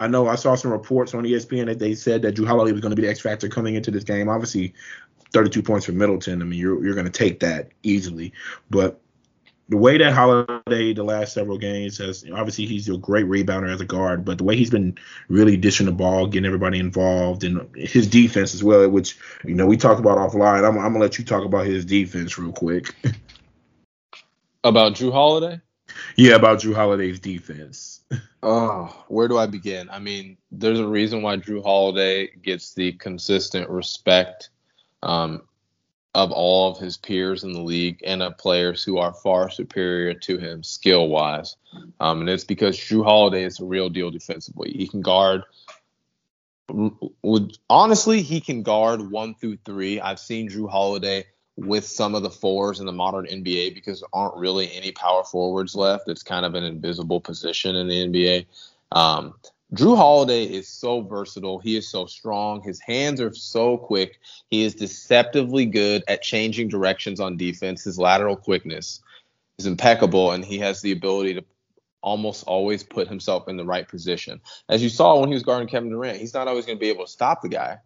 I 0.00 0.06
know 0.06 0.28
I 0.28 0.36
saw 0.36 0.54
some 0.54 0.70
reports 0.70 1.14
on 1.14 1.24
ESPN 1.24 1.66
that 1.66 1.78
they 1.78 1.94
said 1.94 2.22
that 2.22 2.36
Jrue 2.36 2.46
Holiday 2.46 2.72
was 2.72 2.80
going 2.80 2.90
to 2.90 2.96
be 2.96 3.02
the 3.02 3.10
X 3.10 3.20
factor 3.20 3.48
coming 3.48 3.74
into 3.74 3.90
this 3.90 4.04
game. 4.04 4.28
Obviously, 4.28 4.74
32 5.32 5.62
points 5.62 5.86
for 5.86 5.92
Middleton. 5.92 6.40
I 6.40 6.44
mean, 6.44 6.58
you're 6.58 6.82
you're 6.84 6.94
going 6.94 7.10
to 7.10 7.12
take 7.12 7.40
that 7.40 7.70
easily. 7.82 8.32
But 8.70 9.00
the 9.68 9.76
way 9.76 9.98
that 9.98 10.12
Holiday 10.12 10.94
the 10.94 11.02
last 11.02 11.34
several 11.34 11.58
games 11.58 11.98
has 11.98 12.24
obviously 12.32 12.66
he's 12.66 12.88
a 12.88 12.96
great 12.96 13.26
rebounder 13.26 13.72
as 13.72 13.80
a 13.80 13.84
guard, 13.84 14.24
but 14.24 14.38
the 14.38 14.44
way 14.44 14.56
he's 14.56 14.70
been 14.70 14.96
really 15.28 15.56
dishing 15.56 15.86
the 15.86 15.92
ball, 15.92 16.26
getting 16.26 16.46
everybody 16.46 16.78
involved, 16.78 17.44
and 17.44 17.68
his 17.76 18.06
defense 18.06 18.54
as 18.54 18.64
well, 18.64 18.88
which 18.88 19.18
you 19.44 19.54
know 19.54 19.66
we 19.66 19.76
talked 19.76 20.00
about 20.00 20.18
offline. 20.18 20.66
I'm, 20.66 20.78
I'm 20.78 20.92
gonna 20.92 21.00
let 21.00 21.18
you 21.18 21.24
talk 21.24 21.44
about 21.44 21.66
his 21.66 21.84
defense 21.84 22.38
real 22.38 22.52
quick. 22.52 22.94
About 24.64 24.94
Jrue 24.94 25.12
Holiday? 25.12 25.60
Yeah, 26.16 26.34
about 26.34 26.60
Jrue 26.60 26.74
Holiday's 26.74 27.20
defense. 27.20 28.00
Oh, 28.42 29.04
where 29.08 29.28
do 29.28 29.38
I 29.38 29.46
begin? 29.46 29.88
I 29.90 29.98
mean, 29.98 30.36
there's 30.50 30.80
a 30.80 30.86
reason 30.86 31.22
why 31.22 31.36
Jrue 31.36 31.62
Holiday 31.62 32.28
gets 32.42 32.74
the 32.74 32.92
consistent 32.92 33.68
respect 33.68 34.50
um, 35.02 35.42
of 36.14 36.32
all 36.32 36.70
of 36.70 36.78
his 36.78 36.96
peers 36.96 37.44
in 37.44 37.52
the 37.52 37.60
league 37.60 38.00
and 38.04 38.22
of 38.22 38.38
players 38.38 38.82
who 38.82 38.98
are 38.98 39.12
far 39.12 39.50
superior 39.50 40.14
to 40.14 40.38
him 40.38 40.62
skill 40.62 41.08
wise. 41.08 41.56
Um, 42.00 42.20
and 42.20 42.30
it's 42.30 42.44
because 42.44 42.76
Jrue 42.78 43.04
Holiday 43.04 43.44
is 43.44 43.60
a 43.60 43.64
real 43.64 43.88
deal 43.88 44.10
defensively. 44.10 44.72
He 44.72 44.88
can 44.88 45.00
guard. 45.00 45.42
Would 47.22 47.56
honestly, 47.70 48.22
he 48.22 48.40
can 48.40 48.62
guard 48.62 49.10
one 49.10 49.34
through 49.34 49.58
three. 49.64 50.00
I've 50.00 50.18
seen 50.18 50.48
Jrue 50.48 50.70
Holiday 50.70 51.26
with 51.58 51.86
some 51.86 52.14
of 52.14 52.22
the 52.22 52.30
fours 52.30 52.78
in 52.78 52.86
the 52.86 52.92
modern 52.92 53.26
NBA 53.26 53.74
because 53.74 54.00
there 54.00 54.08
aren't 54.12 54.36
really 54.36 54.72
any 54.72 54.92
power 54.92 55.24
forwards 55.24 55.74
left. 55.74 56.08
It's 56.08 56.22
kind 56.22 56.46
of 56.46 56.54
an 56.54 56.64
invisible 56.64 57.20
position 57.20 57.74
in 57.74 57.88
the 57.88 58.06
NBA. 58.06 58.46
Um, 58.92 59.34
Jrue 59.74 59.96
Holiday 59.96 60.44
is 60.44 60.68
so 60.68 61.02
versatile. 61.02 61.58
He 61.58 61.76
is 61.76 61.88
so 61.88 62.06
strong. 62.06 62.62
His 62.62 62.80
hands 62.80 63.20
are 63.20 63.34
so 63.34 63.76
quick. 63.76 64.20
He 64.50 64.62
is 64.62 64.74
deceptively 64.74 65.66
good 65.66 66.04
at 66.08 66.22
changing 66.22 66.68
directions 66.68 67.20
on 67.20 67.36
defense. 67.36 67.84
His 67.84 67.98
lateral 67.98 68.36
quickness 68.36 69.00
is 69.58 69.66
impeccable, 69.66 70.30
and 70.30 70.44
he 70.44 70.58
has 70.60 70.80
the 70.80 70.92
ability 70.92 71.34
to 71.34 71.44
almost 72.00 72.44
always 72.44 72.82
put 72.82 73.08
himself 73.08 73.48
in 73.48 73.56
the 73.56 73.64
right 73.64 73.88
position. 73.88 74.40
As 74.68 74.82
you 74.82 74.88
saw 74.88 75.18
when 75.18 75.28
he 75.28 75.34
was 75.34 75.42
guarding 75.42 75.68
Kevin 75.68 75.90
Durant, 75.90 76.18
he's 76.18 76.34
not 76.34 76.48
always 76.48 76.64
going 76.64 76.78
to 76.78 76.80
be 76.80 76.88
able 76.88 77.04
to 77.04 77.10
stop 77.10 77.42
the 77.42 77.48
guy, 77.48 77.78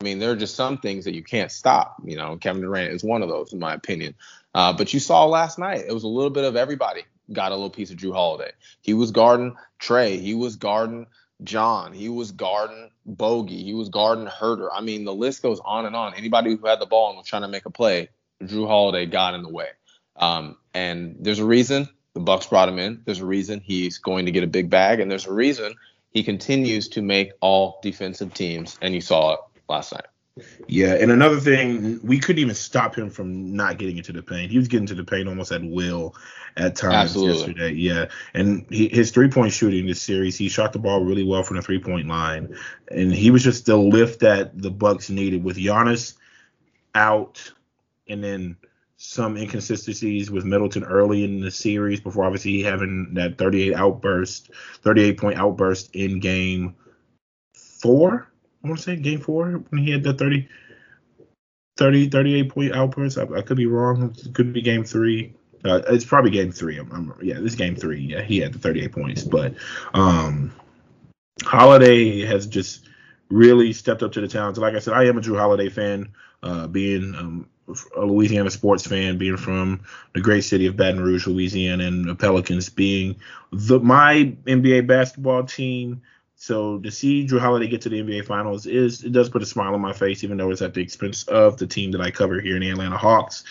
I 0.00 0.04
mean, 0.04 0.18
there 0.18 0.30
are 0.30 0.36
just 0.36 0.56
some 0.56 0.78
things 0.78 1.04
that 1.06 1.14
you 1.14 1.22
can't 1.22 1.50
stop. 1.50 1.96
You 2.04 2.16
know, 2.16 2.36
Kevin 2.36 2.62
Durant 2.62 2.92
is 2.92 3.02
one 3.02 3.22
of 3.22 3.28
those, 3.28 3.52
in 3.52 3.58
my 3.58 3.72
opinion. 3.72 4.14
Uh, 4.54 4.72
but 4.72 4.92
you 4.92 5.00
saw 5.00 5.24
last 5.24 5.58
night, 5.58 5.84
it 5.86 5.92
was 5.92 6.04
a 6.04 6.08
little 6.08 6.30
bit 6.30 6.44
of 6.44 6.56
everybody 6.56 7.02
got 7.32 7.50
a 7.50 7.54
little 7.54 7.70
piece 7.70 7.90
of 7.90 7.96
Jrue 7.96 8.12
Holiday. 8.12 8.52
He 8.82 8.94
was 8.94 9.10
guarding 9.10 9.56
Trae. 9.80 10.20
He 10.20 10.34
was 10.34 10.56
guarding 10.56 11.06
John. 11.42 11.92
He 11.92 12.08
was 12.08 12.32
guarding 12.32 12.90
Bogi. 13.08 13.62
He 13.62 13.74
was 13.74 13.88
guarding 13.88 14.26
Huerter. 14.26 14.68
I 14.72 14.80
mean, 14.80 15.04
the 15.04 15.14
list 15.14 15.42
goes 15.42 15.60
on 15.64 15.86
and 15.86 15.96
on. 15.96 16.14
Anybody 16.14 16.54
who 16.54 16.66
had 16.66 16.80
the 16.80 16.86
ball 16.86 17.08
and 17.08 17.18
was 17.18 17.26
trying 17.26 17.42
to 17.42 17.48
make 17.48 17.66
a 17.66 17.70
play, 17.70 18.10
Jrue 18.42 18.66
Holiday 18.66 19.06
got 19.06 19.34
in 19.34 19.42
the 19.42 19.48
way. 19.48 19.68
Um, 20.16 20.56
and 20.72 21.16
there's 21.20 21.38
a 21.38 21.44
reason 21.44 21.88
the 22.14 22.20
Bucks 22.20 22.46
brought 22.46 22.68
him 22.68 22.78
in. 22.78 23.02
There's 23.04 23.20
a 23.20 23.26
reason 23.26 23.60
he's 23.60 23.98
going 23.98 24.26
to 24.26 24.32
get 24.32 24.44
a 24.44 24.46
big 24.46 24.70
bag, 24.70 25.00
and 25.00 25.10
there's 25.10 25.26
a 25.26 25.32
reason 25.32 25.74
he 26.10 26.22
continues 26.22 26.88
to 26.88 27.02
make 27.02 27.32
all 27.40 27.78
defensive 27.82 28.32
teams. 28.32 28.78
And 28.80 28.94
you 28.94 29.00
saw 29.00 29.34
it 29.34 29.40
last 29.68 29.92
night. 29.92 30.06
Yeah, 30.68 30.94
and 30.94 31.10
another 31.10 31.40
thing, 31.40 31.98
we 32.02 32.18
couldn't 32.18 32.40
even 32.40 32.54
stop 32.54 32.94
him 32.94 33.08
from 33.08 33.56
not 33.56 33.78
getting 33.78 33.96
into 33.96 34.12
the 34.12 34.22
paint. 34.22 34.50
He 34.50 34.58
was 34.58 34.68
getting 34.68 34.86
to 34.88 34.94
the 34.94 35.04
paint 35.04 35.28
almost 35.28 35.50
at 35.50 35.64
will 35.64 36.14
at 36.58 36.76
times 36.76 36.94
Absolutely. 36.94 37.36
yesterday. 37.36 37.72
Yeah, 37.72 38.06
and 38.34 38.66
he, 38.68 38.88
his 38.88 39.10
three 39.12 39.28
point 39.30 39.54
shooting 39.54 39.86
this 39.86 40.02
series, 40.02 40.36
he 40.36 40.50
shot 40.50 40.74
the 40.74 40.78
ball 40.78 41.02
really 41.02 41.24
well 41.24 41.42
from 41.42 41.56
the 41.56 41.62
three 41.62 41.78
point 41.78 42.06
line, 42.06 42.54
and 42.90 43.12
he 43.12 43.30
was 43.30 43.42
just 43.42 43.64
the 43.64 43.78
lift 43.78 44.20
that 44.20 44.60
the 44.60 44.70
Bucks 44.70 45.08
needed 45.08 45.42
with 45.42 45.56
Giannis 45.56 46.14
out, 46.94 47.52
and 48.06 48.22
then 48.22 48.58
some 48.98 49.38
inconsistencies 49.38 50.30
with 50.30 50.44
Middleton 50.44 50.84
early 50.84 51.24
in 51.24 51.40
the 51.40 51.50
series 51.50 52.00
before 52.00 52.24
obviously 52.24 52.62
having 52.62 53.14
that 53.14 53.38
38 53.38 53.74
outburst, 53.74 54.50
38 54.82 55.18
point 55.18 55.38
outburst 55.38 55.94
in 55.94 56.20
game 56.20 56.74
four 57.54 58.30
I 58.64 58.68
want 58.68 58.78
to 58.78 58.84
say 58.84 58.96
game 58.96 59.20
four 59.20 59.64
when 59.68 59.82
he 59.82 59.90
had 59.90 60.02
the 60.02 60.14
30, 60.14 60.48
30 61.76 62.08
38 62.08 62.48
point 62.48 62.74
outburst. 62.74 63.18
I, 63.18 63.22
I 63.36 63.42
could 63.42 63.56
be 63.56 63.66
wrong. 63.66 64.14
It 64.24 64.34
could 64.34 64.52
be 64.52 64.62
game 64.62 64.84
three. 64.84 65.34
Uh, 65.64 65.82
it's 65.88 66.04
probably 66.04 66.30
game 66.30 66.52
three. 66.52 66.78
I'm, 66.78 66.90
I'm, 66.92 67.14
yeah, 67.22 67.40
this 67.40 67.54
game 67.54 67.76
three. 67.76 68.00
Yeah, 68.00 68.22
he 68.22 68.38
had 68.38 68.52
the 68.52 68.58
38 68.58 68.92
points, 68.92 69.24
but 69.24 69.54
um, 69.94 70.52
Holiday 71.42 72.24
has 72.24 72.46
just 72.46 72.88
really 73.28 73.72
stepped 73.72 74.02
up 74.02 74.12
to 74.12 74.20
the 74.20 74.28
challenge. 74.28 74.58
Like 74.58 74.74
I 74.74 74.78
said, 74.78 74.94
I 74.94 75.04
am 75.04 75.18
a 75.18 75.20
Jrue 75.20 75.38
Holiday 75.38 75.68
fan. 75.68 76.12
Uh, 76.42 76.66
being 76.66 77.14
um, 77.16 77.48
a 77.96 78.04
Louisiana 78.04 78.50
sports 78.50 78.86
fan, 78.86 79.18
being 79.18 79.36
from 79.36 79.80
the 80.14 80.20
great 80.20 80.42
city 80.42 80.66
of 80.66 80.76
Baton 80.76 81.02
Rouge, 81.02 81.26
Louisiana, 81.26 81.84
and 81.84 82.08
the 82.08 82.14
Pelicans 82.14 82.68
being 82.68 83.16
the 83.50 83.80
my 83.80 84.34
NBA 84.46 84.86
basketball 84.86 85.44
team 85.44 86.02
so 86.46 86.78
to 86.78 86.92
see 86.92 87.26
Jrue 87.26 87.40
Holiday 87.40 87.66
get 87.66 87.80
to 87.80 87.88
the 87.88 88.00
NBA 88.00 88.24
Finals 88.24 88.66
is 88.66 89.02
it 89.02 89.10
does 89.10 89.28
put 89.28 89.42
a 89.42 89.46
smile 89.46 89.74
on 89.74 89.80
my 89.80 89.92
face, 89.92 90.22
even 90.22 90.36
though 90.36 90.52
it's 90.52 90.62
at 90.62 90.74
the 90.74 90.80
expense 90.80 91.24
of 91.24 91.56
the 91.56 91.66
team 91.66 91.90
that 91.90 92.00
I 92.00 92.12
cover 92.12 92.40
here 92.40 92.54
in 92.54 92.62
the 92.62 92.70
Atlanta 92.70 92.96
Hawks. 92.96 93.42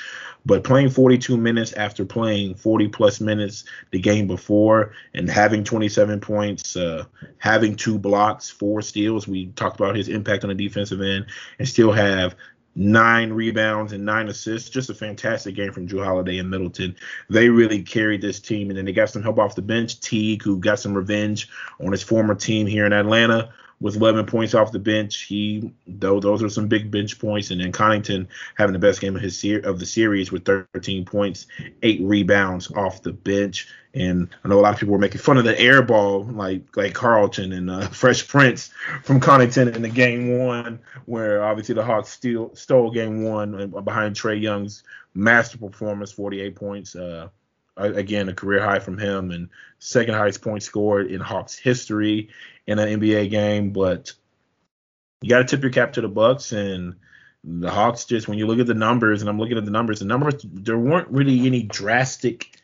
But 0.46 0.64
playing 0.64 0.92
42 0.92 1.36
minutes 1.36 1.74
after 1.74 2.06
playing 2.06 2.56
40 2.56 2.88
plus 2.88 3.20
minutes 3.20 3.66
the 3.92 4.00
game 4.00 4.28
before 4.28 4.94
and 5.14 5.30
having 5.30 5.66
27 5.66 6.22
points, 6.22 6.78
uh, 6.78 7.04
having 7.38 7.76
two 7.76 8.00
blocks, 8.00 8.50
four 8.50 8.82
steals, 8.82 9.28
we 9.28 9.48
talked 9.48 9.78
about 9.78 9.98
his 9.98 10.08
impact 10.08 10.46
on 10.46 10.48
the 10.48 10.56
defensive 10.56 11.02
end, 11.02 11.26
and 11.60 11.68
still 11.68 11.92
have 11.92 12.36
nine 12.76 13.32
rebounds 13.32 13.94
and 13.94 14.06
nine 14.06 14.28
assists. 14.28 14.70
Just 14.70 14.90
a 14.90 14.94
fantastic 14.94 15.56
game 15.56 15.72
from 15.72 15.88
Jrue 15.88 16.04
Holiday 16.04 16.38
and 16.38 16.50
Middleton. 16.50 16.96
They 17.30 17.50
really 17.50 17.82
carried 17.82 18.22
this 18.22 18.40
team, 18.40 18.70
and 18.70 18.78
then 18.78 18.86
they 18.86 18.92
got 18.92 19.10
some 19.10 19.24
help 19.24 19.40
off 19.40 19.56
the 19.56 19.62
bench. 19.62 20.00
Teague, 20.00 20.44
who 20.44 20.60
got 20.60 20.80
some 20.80 20.94
revenge 20.94 21.50
on 21.80 21.92
his 21.92 22.04
former 22.04 22.36
team 22.36 22.68
here 22.68 22.86
in 22.86 22.94
Atlanta. 22.94 23.54
With 23.82 23.98
11 23.98 24.26
points 24.26 24.54
off 24.54 24.72
the 24.72 24.80
bench. 24.80 25.24
He 25.24 25.74
though 25.86 26.20
those 26.20 26.42
are 26.42 26.50
some 26.50 26.68
big 26.68 26.90
bench 26.90 27.20
points, 27.20 27.52
and 27.52 27.60
then 27.60 27.72
Connaughton 27.72 28.28
having 28.56 28.74
the 28.74 28.80
best 28.80 29.02
game 29.02 29.16
of 29.16 29.22
his 29.22 29.44
of 29.64 29.80
the 29.80 29.86
series 29.86 30.32
with 30.32 30.46
13 30.46 31.06
points, 31.06 31.48
eight 31.84 32.02
rebounds 32.02 32.72
off 32.72 33.02
the 33.02 33.12
bench. 33.12 33.68
And 33.94 34.30
I 34.44 34.50
know 34.50 34.60
a 34.60 34.62
lot 34.62 34.74
of 34.74 34.80
people 34.80 34.94
were 34.94 35.00
making 35.00 35.22
fun 35.22 35.38
of 35.38 35.44
the 35.44 35.60
air 35.60 35.82
ball, 35.82 36.24
like 36.24 36.76
like 36.78 36.94
Carlton 36.94 37.52
and 37.52 37.70
uh, 37.70 37.88
Fresh 37.90 38.28
Prince 38.28 38.72
from 39.04 39.20
Connaughton 39.20 39.76
in 39.76 39.82
the 39.82 39.90
game 39.90 40.40
one, 40.40 40.80
where 41.06 41.44
obviously 41.44 41.76
the 41.76 41.84
Hawks 41.84 42.10
steal, 42.10 42.56
stole 42.56 42.92
game 42.92 43.24
one 43.24 43.70
behind 43.84 44.16
Trae 44.16 44.42
Young's 44.42 44.84
master 45.14 45.58
performance, 45.58 46.12
48 46.12 46.56
points. 46.56 46.96
Uh, 46.96 47.30
again, 47.78 48.30
a 48.30 48.34
career 48.34 48.64
high 48.64 48.80
from 48.80 48.98
him 48.98 49.32
and 49.32 49.50
second 49.80 50.14
highest 50.14 50.42
point 50.42 50.64
scored 50.64 51.08
in 51.08 51.20
Hawks 51.20 51.58
history 51.58 52.30
in 52.68 52.80
an 52.80 53.00
NBA 53.00 53.30
game. 53.30 53.72
But 53.72 54.14
you 55.22 55.30
got 55.30 55.40
to 55.40 55.46
tip 55.46 55.62
your 55.62 55.72
cap 55.72 55.94
to 55.94 56.02
the 56.02 56.08
Bucks 56.08 56.52
and 56.52 56.96
the 57.44 57.70
Hawks. 57.70 58.06
Just 58.06 58.28
when 58.28 58.38
you 58.38 58.48
look 58.48 58.60
at 58.60 58.68
the 58.68 58.74
numbers, 58.74 59.22
and 59.22 59.30
I'm 59.30 59.40
looking 59.40 59.58
at 59.58 59.66
the 59.66 59.72
numbers, 59.72 60.00
the 60.00 60.06
numbers 60.06 60.36
there 60.44 60.78
weren't 60.78 61.10
really 61.10 61.46
any 61.46 61.64
drastic, 61.64 62.60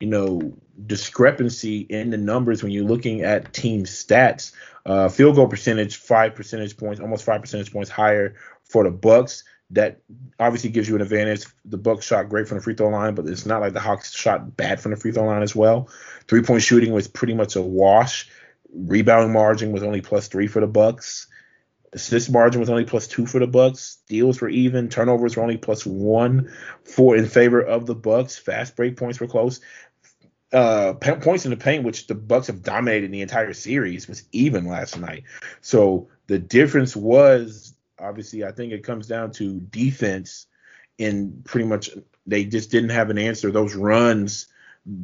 you 0.00 0.08
know, 0.08 0.54
discrepancy 0.86 1.80
in 1.80 2.10
the 2.10 2.16
numbers 2.16 2.62
when 2.62 2.72
you're 2.72 2.84
looking 2.84 3.22
at 3.22 3.52
team 3.52 3.84
stats. 3.84 4.52
Uh, 4.84 5.08
field 5.08 5.34
goal 5.34 5.48
percentage, 5.48 5.96
five 5.96 6.34
percentage 6.34 6.76
points, 6.76 7.00
almost 7.00 7.24
five 7.24 7.40
percentage 7.40 7.72
points 7.72 7.90
higher 7.90 8.36
for 8.62 8.84
the 8.84 8.90
Bucks 8.90 9.44
that 9.70 10.00
obviously 10.38 10.70
gives 10.70 10.88
you 10.88 10.94
an 10.94 11.02
advantage. 11.02 11.46
The 11.64 11.78
Bucks 11.78 12.06
shot 12.06 12.28
great 12.28 12.46
from 12.46 12.58
the 12.58 12.62
free 12.62 12.74
throw 12.74 12.88
line, 12.88 13.14
but 13.14 13.26
it's 13.26 13.46
not 13.46 13.60
like 13.60 13.72
the 13.72 13.80
Hawks 13.80 14.14
shot 14.14 14.56
bad 14.56 14.80
from 14.80 14.92
the 14.92 14.96
free 14.96 15.12
throw 15.12 15.24
line 15.24 15.42
as 15.42 15.56
well. 15.56 15.88
Three 16.28 16.42
point 16.42 16.62
shooting 16.62 16.92
was 16.92 17.08
pretty 17.08 17.34
much 17.34 17.56
a 17.56 17.62
wash. 17.62 18.30
Rebounding 18.72 19.32
margin 19.32 19.72
was 19.72 19.82
only 19.82 20.00
plus 20.00 20.28
three 20.28 20.46
for 20.46 20.60
the 20.60 20.66
Bucks. 20.66 21.26
Assist 21.92 22.30
margin 22.30 22.60
was 22.60 22.68
only 22.68 22.84
plus 22.84 23.06
two 23.06 23.26
for 23.26 23.38
the 23.38 23.46
Bucks. 23.46 23.98
Steals 24.04 24.40
were 24.40 24.48
even. 24.48 24.88
Turnovers 24.88 25.36
were 25.36 25.42
only 25.42 25.56
plus 25.56 25.86
one 25.86 26.52
for 26.84 27.16
in 27.16 27.26
favor 27.26 27.60
of 27.60 27.86
the 27.86 27.94
Bucks. 27.94 28.36
Fast 28.36 28.76
break 28.76 28.96
points 28.96 29.18
were 29.18 29.26
close. 29.26 29.60
Uh, 30.52 30.94
points 30.94 31.44
in 31.44 31.50
the 31.50 31.56
paint, 31.56 31.84
which 31.84 32.06
the 32.06 32.14
Bucks 32.14 32.46
have 32.46 32.62
dominated 32.62 33.10
the 33.10 33.22
entire 33.22 33.52
series, 33.52 34.06
was 34.06 34.24
even 34.30 34.66
last 34.66 34.98
night. 34.98 35.24
So 35.60 36.08
the 36.28 36.38
difference 36.38 36.94
was 36.94 37.65
obviously, 37.98 38.44
I 38.44 38.52
think 38.52 38.72
it 38.72 38.84
comes 38.84 39.06
down 39.06 39.32
to 39.32 39.60
defense. 39.60 40.46
And 40.98 41.44
pretty 41.44 41.66
much, 41.66 41.90
they 42.26 42.44
just 42.44 42.70
didn't 42.70 42.90
have 42.90 43.10
an 43.10 43.18
answer. 43.18 43.50
Those 43.50 43.74
runs 43.74 44.46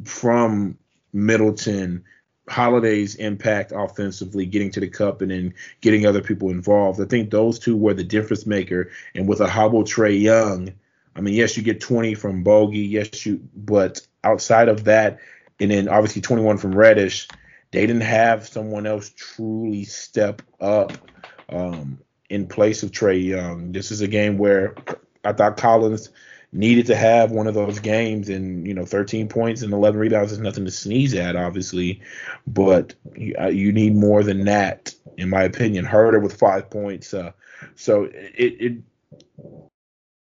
from 0.05 0.77
Middleton, 1.13 2.03
Holiday's 2.49 3.15
impact 3.15 3.71
offensively, 3.75 4.45
getting 4.45 4.71
to 4.71 4.79
the 4.79 4.89
cup 4.89 5.21
and 5.21 5.31
then 5.31 5.53
getting 5.81 6.05
other 6.05 6.21
people 6.21 6.49
involved. 6.49 6.99
I 6.99 7.05
think 7.05 7.29
those 7.29 7.59
two 7.59 7.77
were 7.77 7.93
the 7.93 8.03
difference 8.03 8.45
maker. 8.45 8.91
And 9.15 9.27
with 9.27 9.39
a 9.39 9.47
hobble 9.47 9.83
Trae 9.83 10.19
Young, 10.19 10.73
I 11.15 11.21
mean, 11.21 11.35
yes, 11.35 11.55
you 11.55 11.63
get 11.63 11.79
20 11.79 12.15
from 12.15 12.43
Bogi, 12.43 12.89
yes, 12.89 13.25
you, 13.25 13.39
but 13.55 14.05
outside 14.23 14.67
of 14.67 14.85
that, 14.85 15.19
and 15.59 15.69
then 15.69 15.87
obviously 15.87 16.21
21 16.21 16.57
from 16.57 16.75
Reddish, 16.75 17.27
they 17.71 17.81
didn't 17.81 18.01
have 18.01 18.47
someone 18.47 18.87
else 18.87 19.11
truly 19.15 19.83
step 19.83 20.41
up. 20.59 20.93
Um, 21.49 21.99
in 22.33 22.47
place 22.47 22.81
of 22.81 22.89
Trae 22.89 23.23
Young. 23.23 23.71
This 23.71 23.91
is 23.91 24.01
a 24.01 24.07
game 24.07 24.39
where 24.39 24.73
I 25.23 25.33
thought 25.33 25.55
Collins 25.55 26.09
needed 26.51 26.87
to 26.87 26.95
have 26.95 27.29
one 27.29 27.45
of 27.45 27.53
those 27.53 27.77
games, 27.77 28.27
and 28.27 28.65
you 28.65 28.73
know, 28.73 28.85
13 28.85 29.29
points 29.29 29.61
and 29.61 29.71
11 29.71 29.99
rebounds 29.99 30.31
is 30.31 30.39
nothing 30.39 30.65
to 30.65 30.71
sneeze 30.71 31.13
at, 31.13 31.35
obviously, 31.35 32.01
but 32.47 32.95
you, 33.15 33.35
you 33.51 33.71
need 33.71 33.95
more 33.95 34.23
than 34.23 34.45
that, 34.45 34.95
in 35.15 35.29
my 35.29 35.43
opinion. 35.43 35.85
Huerter 35.85 36.21
with 36.21 36.39
five 36.39 36.71
points, 36.71 37.13
uh, 37.13 37.33
so 37.75 38.05
it, 38.05 38.57
it 38.59 38.77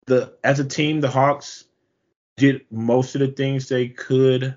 the 0.08 0.34
as 0.44 0.60
a 0.60 0.66
team, 0.66 1.02
the 1.02 1.10
Hawks 1.10 1.66
did 2.36 2.66
most 2.72 3.14
of 3.14 3.22
the 3.22 3.28
things 3.28 3.70
they 3.70 3.90
could 3.90 4.56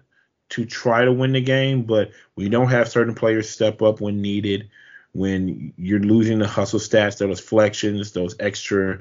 to 0.49 0.65
try 0.65 1.05
to 1.05 1.13
win 1.13 1.33
the 1.33 1.43
game, 1.43 1.83
but 1.83 2.11
we 2.37 2.49
don't 2.49 2.71
have 2.71 2.89
certain 2.89 3.15
players 3.15 3.51
step 3.51 3.83
up 3.83 4.01
when 4.01 4.23
needed 4.23 4.71
when 5.15 5.73
you're 5.77 6.01
losing 6.01 6.41
the 6.41 6.47
hustle 6.47 6.81
stats, 6.81 7.19
those 7.19 7.41
flexions, 7.41 8.13
those 8.13 8.35
extra 8.41 8.99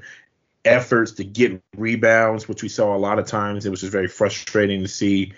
efforts 0.63 1.11
to 1.13 1.23
get 1.23 1.61
rebounds, 1.75 2.47
which 2.47 2.63
we 2.63 2.69
saw 2.69 2.95
a 2.95 2.97
lot 2.97 3.19
of 3.19 3.25
times. 3.25 3.65
It 3.65 3.69
was 3.71 3.81
just 3.81 3.91
very 3.91 4.07
frustrating 4.07 4.81
to 4.81 4.87
see 4.87 5.33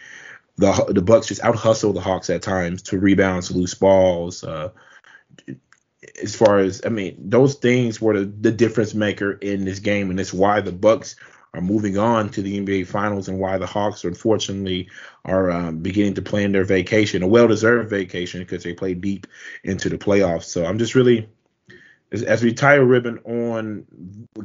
the 0.58 0.72
the 0.90 1.02
Bucks 1.02 1.28
just 1.28 1.44
out 1.44 1.56
hustle 1.56 1.94
the 1.94 2.02
Hawks 2.02 2.30
at 2.30 2.42
times 2.42 2.82
to 2.84 3.00
rebounds, 3.00 3.52
loose 3.52 3.74
balls. 3.74 4.44
Uh, 4.44 4.70
as 6.22 6.36
far 6.36 6.60
as 6.60 6.82
I 6.86 6.90
mean, 6.90 7.16
those 7.18 7.56
things 7.56 8.02
were 8.02 8.20
the, 8.20 8.26
the 8.26 8.52
difference 8.52 8.94
maker 8.94 9.32
in 9.32 9.66
this 9.66 9.80
game, 9.80 10.10
and 10.10 10.20
it's 10.20 10.34
why 10.34 10.60
the 10.62 10.72
Bucks 10.74 11.16
are 11.56 11.62
moving 11.62 11.98
on 11.98 12.30
to 12.30 12.42
the 12.42 12.60
NBA 12.60 12.88
Finals 12.88 13.30
and 13.30 13.40
why 13.40 13.58
the 13.58 13.66
Hawks, 13.66 14.04
unfortunately, 14.04 14.90
are 15.24 15.50
um, 15.50 15.80
beginning 15.80 16.14
to 16.16 16.22
plan 16.22 16.52
their 16.52 16.66
vacation, 16.66 17.24
a 17.24 17.28
well-deserved 17.28 17.90
vacation 17.90 18.42
because 18.42 18.64
they 18.64 18.74
played 18.74 19.02
deep 19.02 19.26
into 19.64 19.90
the 19.90 19.98
playoffs. 19.98 20.44
So 20.44 20.66
I'm 20.66 20.78
just 20.78 20.96
really, 20.96 21.30
as, 22.12 22.24
as, 22.24 22.44
we 22.44 22.54
tie 22.54 22.76
a 22.76 22.84
ribbon 22.84 23.20
on 23.20 23.86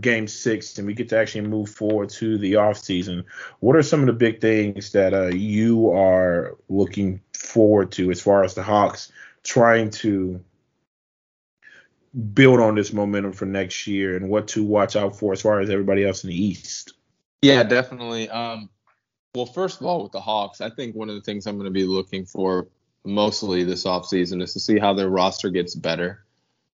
Game 0.00 0.28
Six 0.28 0.78
and 0.78 0.86
we 0.86 0.94
get 0.94 1.08
to 1.08 1.18
actually 1.18 1.48
move 1.48 1.70
forward 1.70 2.10
to 2.10 2.38
the 2.38 2.56
off 2.56 2.78
season, 2.78 3.24
what 3.58 3.76
are 3.76 3.82
some 3.82 4.00
of 4.00 4.06
the 4.06 4.12
big 4.12 4.40
things 4.40 4.92
that 4.92 5.12
uh, 5.12 5.26
you 5.28 5.90
are 5.90 6.56
looking 6.68 7.20
forward 7.34 7.90
to 7.92 8.10
as 8.10 8.20
far 8.20 8.44
as 8.44 8.54
the 8.54 8.62
Hawks 8.62 9.10
trying 9.42 9.90
to 9.90 10.40
build 12.34 12.60
on 12.60 12.74
this 12.74 12.92
momentum 12.92 13.32
for 13.32 13.46
next 13.46 13.86
year 13.86 14.16
and 14.16 14.28
what 14.28 14.48
to 14.48 14.64
watch 14.64 14.96
out 14.96 15.16
for 15.16 15.32
as 15.32 15.42
far 15.42 15.60
as 15.60 15.70
everybody 15.70 16.04
else 16.04 16.24
in 16.24 16.30
the 16.30 16.44
East? 16.44 16.94
Yeah, 17.42 17.62
definitely. 17.62 18.28
Um, 18.28 18.68
well, 19.34 19.46
first 19.46 19.80
of 19.80 19.86
all, 19.86 20.02
with 20.02 20.12
the 20.12 20.20
Hawks, 20.20 20.60
I 20.60 20.70
think 20.70 20.94
one 20.94 21.08
of 21.08 21.14
the 21.14 21.20
things 21.20 21.46
I'm 21.46 21.56
going 21.56 21.64
to 21.66 21.70
be 21.70 21.84
looking 21.84 22.24
for 22.26 22.66
mostly 23.04 23.64
this 23.64 23.84
offseason 23.84 24.42
is 24.42 24.52
to 24.52 24.60
see 24.60 24.78
how 24.78 24.92
their 24.92 25.08
roster 25.08 25.50
gets 25.50 25.74
better. 25.74 26.24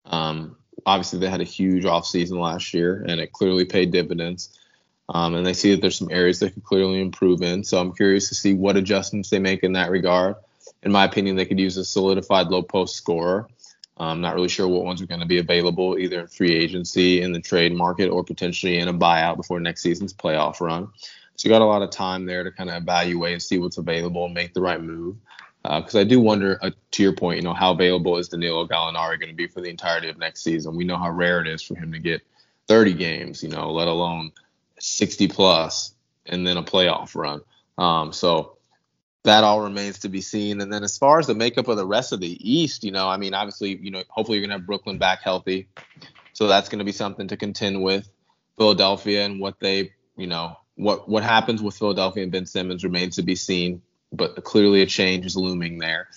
Um, 0.07 0.57
obviously, 0.85 1.19
they 1.19 1.31
had 1.31 1.41
a 1.41 1.45
huge 1.45 1.85
offseason 1.85 2.41
last 2.41 2.75
year, 2.75 3.05
and 3.07 3.21
it 3.21 3.33
clearly 3.33 3.65
paid 3.65 3.93
dividends. 3.93 4.59
Um, 5.09 5.35
and 5.35 5.47
they 5.47 5.53
see 5.53 5.71
that 5.73 5.81
there's 5.81 5.99
some 5.99 6.11
areas 6.11 6.41
they 6.41 6.51
could 6.51 6.65
clearly 6.65 7.01
improve 7.01 7.43
in. 7.43 7.63
So 7.63 7.79
I'm 7.79 7.93
curious 7.93 8.29
to 8.31 8.35
see 8.35 8.55
what 8.55 8.77
adjustments 8.77 9.31
they 9.31 9.39
make 9.39 9.63
in 9.63 9.75
that 9.75 9.91
regard. 9.91 10.37
In 10.83 10.91
my 10.91 11.05
opinion, 11.05 11.37
they 11.37 11.47
could 11.47 11.61
use 11.61 11.77
a 11.77 11.85
solidified 11.85 12.49
low 12.49 12.63
post 12.63 12.97
scorer. 12.97 13.49
I'm 13.99 14.21
not 14.21 14.35
really 14.35 14.49
sure 14.49 14.69
what 14.69 14.85
ones 14.85 15.01
are 15.01 15.07
going 15.07 15.21
to 15.21 15.27
be 15.27 15.39
available 15.39 15.99
either 15.99 16.21
in 16.21 16.27
free 16.27 16.55
agency, 16.55 17.23
in 17.23 17.33
the 17.33 17.41
trade 17.41 17.75
market, 17.75 18.09
or 18.09 18.23
potentially 18.23 18.79
in 18.79 18.89
a 18.89 18.95
buyout 18.95 19.37
before 19.37 19.59
next 19.59 19.83
season's 19.83 20.13
playoff 20.13 20.61
run. 20.61 20.89
So 21.37 21.49
you 21.49 21.55
got 21.55 21.63
a 21.63 21.67
lot 21.67 21.83
of 21.83 21.91
time 21.91 22.27
there 22.27 22.45
to 22.45 22.51
kind 22.51 22.71
of 22.71 22.83
evaluate 22.83 23.33
and 23.33 23.43
see 23.43 23.59
what's 23.59 23.79
available 23.79 24.27
and 24.27 24.35
make 24.35 24.55
the 24.55 24.61
right 24.61 24.83
move. 24.83 25.17
Because 25.63 25.95
uh, 25.95 26.01
I 26.01 26.05
do 26.05 26.21
wonder, 26.21 26.59
uh, 26.63 26.71
to 26.93 27.03
your 27.03 27.13
point, 27.13 27.39
you 27.39 27.43
know, 27.43 27.55
how 27.55 27.73
available 27.73 28.19
is 28.19 28.29
Danilo 28.29 28.67
Gallinari 28.67 29.19
going 29.19 29.31
to 29.31 29.35
be 29.35 29.49
for 29.49 29.61
the 29.61 29.69
entirety 29.69 30.09
of 30.09 30.19
next 30.19 30.43
season? 30.43 30.77
We 30.77 30.85
know 30.85 30.97
how 30.97 31.11
rare 31.11 31.41
it 31.41 31.49
is 31.49 31.63
for 31.63 31.75
him 31.75 31.93
to 31.93 31.99
get 31.99 32.23
30 32.69 32.95
games, 32.95 33.43
you 33.43 33.49
know, 33.49 33.73
let 33.73 33.89
alone 33.89 34.33
60 34.79 35.29
plus 35.29 35.95
and 36.27 36.47
then 36.47 36.57
a 36.57 36.63
playoff 36.63 37.15
run. 37.15 37.41
Um, 37.79 38.13
so 38.13 38.56
that 39.27 39.45
all 39.45 39.61
remains 39.61 40.01
to 40.01 40.09
be 40.09 40.21
seen. 40.21 40.61
And 40.61 40.73
then 40.73 40.83
as 40.83 40.99
far 40.99 41.19
as 41.19 41.27
the 41.27 41.35
makeup 41.35 41.69
of 41.69 41.77
the 41.77 41.87
rest 41.87 42.13
of 42.13 42.21
the 42.21 42.53
East, 42.53 42.85
you 42.85 42.93
know, 42.93 43.09
I 43.09 43.17
mean, 43.17 43.35
obviously, 43.35 43.77
you 43.77 43.91
know, 43.91 44.03
hopefully 44.09 44.39
you're 44.39 44.47
gonna 44.47 44.59
have 44.59 44.67
Brooklyn 44.67 44.99
back 44.99 45.21
healthy, 45.23 45.69
so 46.33 46.47
that's 46.47 46.69
gonna 46.69 46.85
be 46.85 46.93
something 46.93 47.29
to 47.29 47.37
contend 47.37 47.83
with. 47.83 48.09
Philadelphia 48.57 49.25
and 49.25 49.39
what 49.39 49.61
they, 49.61 49.93
you 50.17 50.27
know, 50.27 50.57
what 50.77 51.09
what 51.09 51.23
happens 51.23 51.63
with 51.63 51.77
Philadelphia 51.77 52.23
and 52.23 52.33
Ben 52.33 52.47
Simmons 52.47 52.85
remains 52.85 53.17
to 53.17 53.23
be 53.23 53.35
seen, 53.35 53.83
but 54.13 54.43
clearly 54.45 54.83
a 54.83 54.87
change 54.87 55.27
is 55.27 55.37
looming 55.37 55.79
there. 55.79 56.09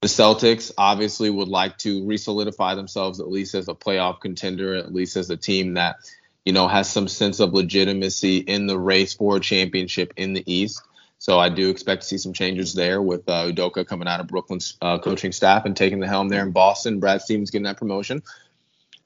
The 0.00 0.08
Celtics 0.08 0.72
obviously 0.76 1.30
would 1.30 1.48
like 1.48 1.78
to 1.78 2.02
resolidify 2.02 2.74
themselves 2.74 3.20
at 3.20 3.30
least 3.30 3.54
as 3.54 3.68
a 3.68 3.74
playoff 3.74 4.20
contender, 4.20 4.74
at 4.74 4.92
least 4.92 5.16
as 5.16 5.30
a 5.30 5.36
team 5.36 5.74
that, 5.74 5.96
you 6.44 6.52
know, 6.52 6.66
has 6.66 6.90
some 6.90 7.06
sense 7.06 7.38
of 7.38 7.52
legitimacy 7.52 8.38
in 8.38 8.66
the 8.66 8.78
race 8.78 9.14
for 9.14 9.36
a 9.36 9.40
championship 9.40 10.12
in 10.16 10.32
the 10.32 10.42
East. 10.52 10.82
So 11.22 11.38
I 11.38 11.50
do 11.50 11.70
expect 11.70 12.02
to 12.02 12.08
see 12.08 12.18
some 12.18 12.32
changes 12.32 12.74
there 12.74 13.00
with 13.00 13.28
uh, 13.28 13.46
Udoka 13.46 13.86
coming 13.86 14.08
out 14.08 14.18
of 14.18 14.26
Brooklyn's 14.26 14.76
uh, 14.82 14.98
coaching 14.98 15.30
staff 15.30 15.64
and 15.64 15.76
taking 15.76 16.00
the 16.00 16.08
helm 16.08 16.28
there 16.28 16.42
in 16.42 16.50
Boston. 16.50 16.98
Brad 16.98 17.22
Stevens 17.22 17.52
getting 17.52 17.62
that 17.62 17.76
promotion, 17.76 18.24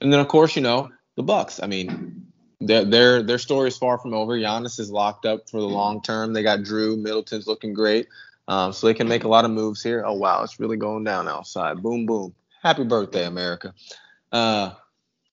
and 0.01 0.11
then 0.11 0.19
of 0.19 0.27
course 0.27 0.57
you 0.57 0.63
know 0.63 0.91
the 1.17 1.23
Bucks. 1.23 1.63
I 1.63 1.67
mean, 1.67 2.33
their 2.59 2.87
their 2.87 3.23
their 3.23 3.37
story 3.37 3.69
is 3.69 3.77
far 3.77 3.99
from 3.99 4.15
over. 4.15 4.33
Giannis 4.33 4.81
is 4.81 4.91
locked 4.91 5.27
up 5.27 5.51
for 5.51 5.61
the 5.61 5.69
long 5.69 6.01
term. 6.01 6.33
They 6.33 6.43
got 6.43 6.61
Jrue 6.61 6.99
Middleton's 6.99 7.47
looking 7.47 7.75
great, 7.75 8.09
um, 8.49 8.73
so 8.73 8.87
they 8.87 8.95
can 8.95 9.09
make 9.09 9.25
a 9.25 9.29
lot 9.29 9.45
of 9.45 9.51
moves 9.51 9.83
here. 9.83 10.03
Oh 10.07 10.15
wow, 10.15 10.43
it's 10.43 10.59
really 10.59 10.79
going 10.79 11.05
down 11.05 11.29
outside. 11.29 11.83
Boom 11.83 12.07
boom. 12.07 12.35
Happy 12.63 12.85
birthday, 12.85 13.27
America. 13.27 13.75
Uh, 14.33 14.71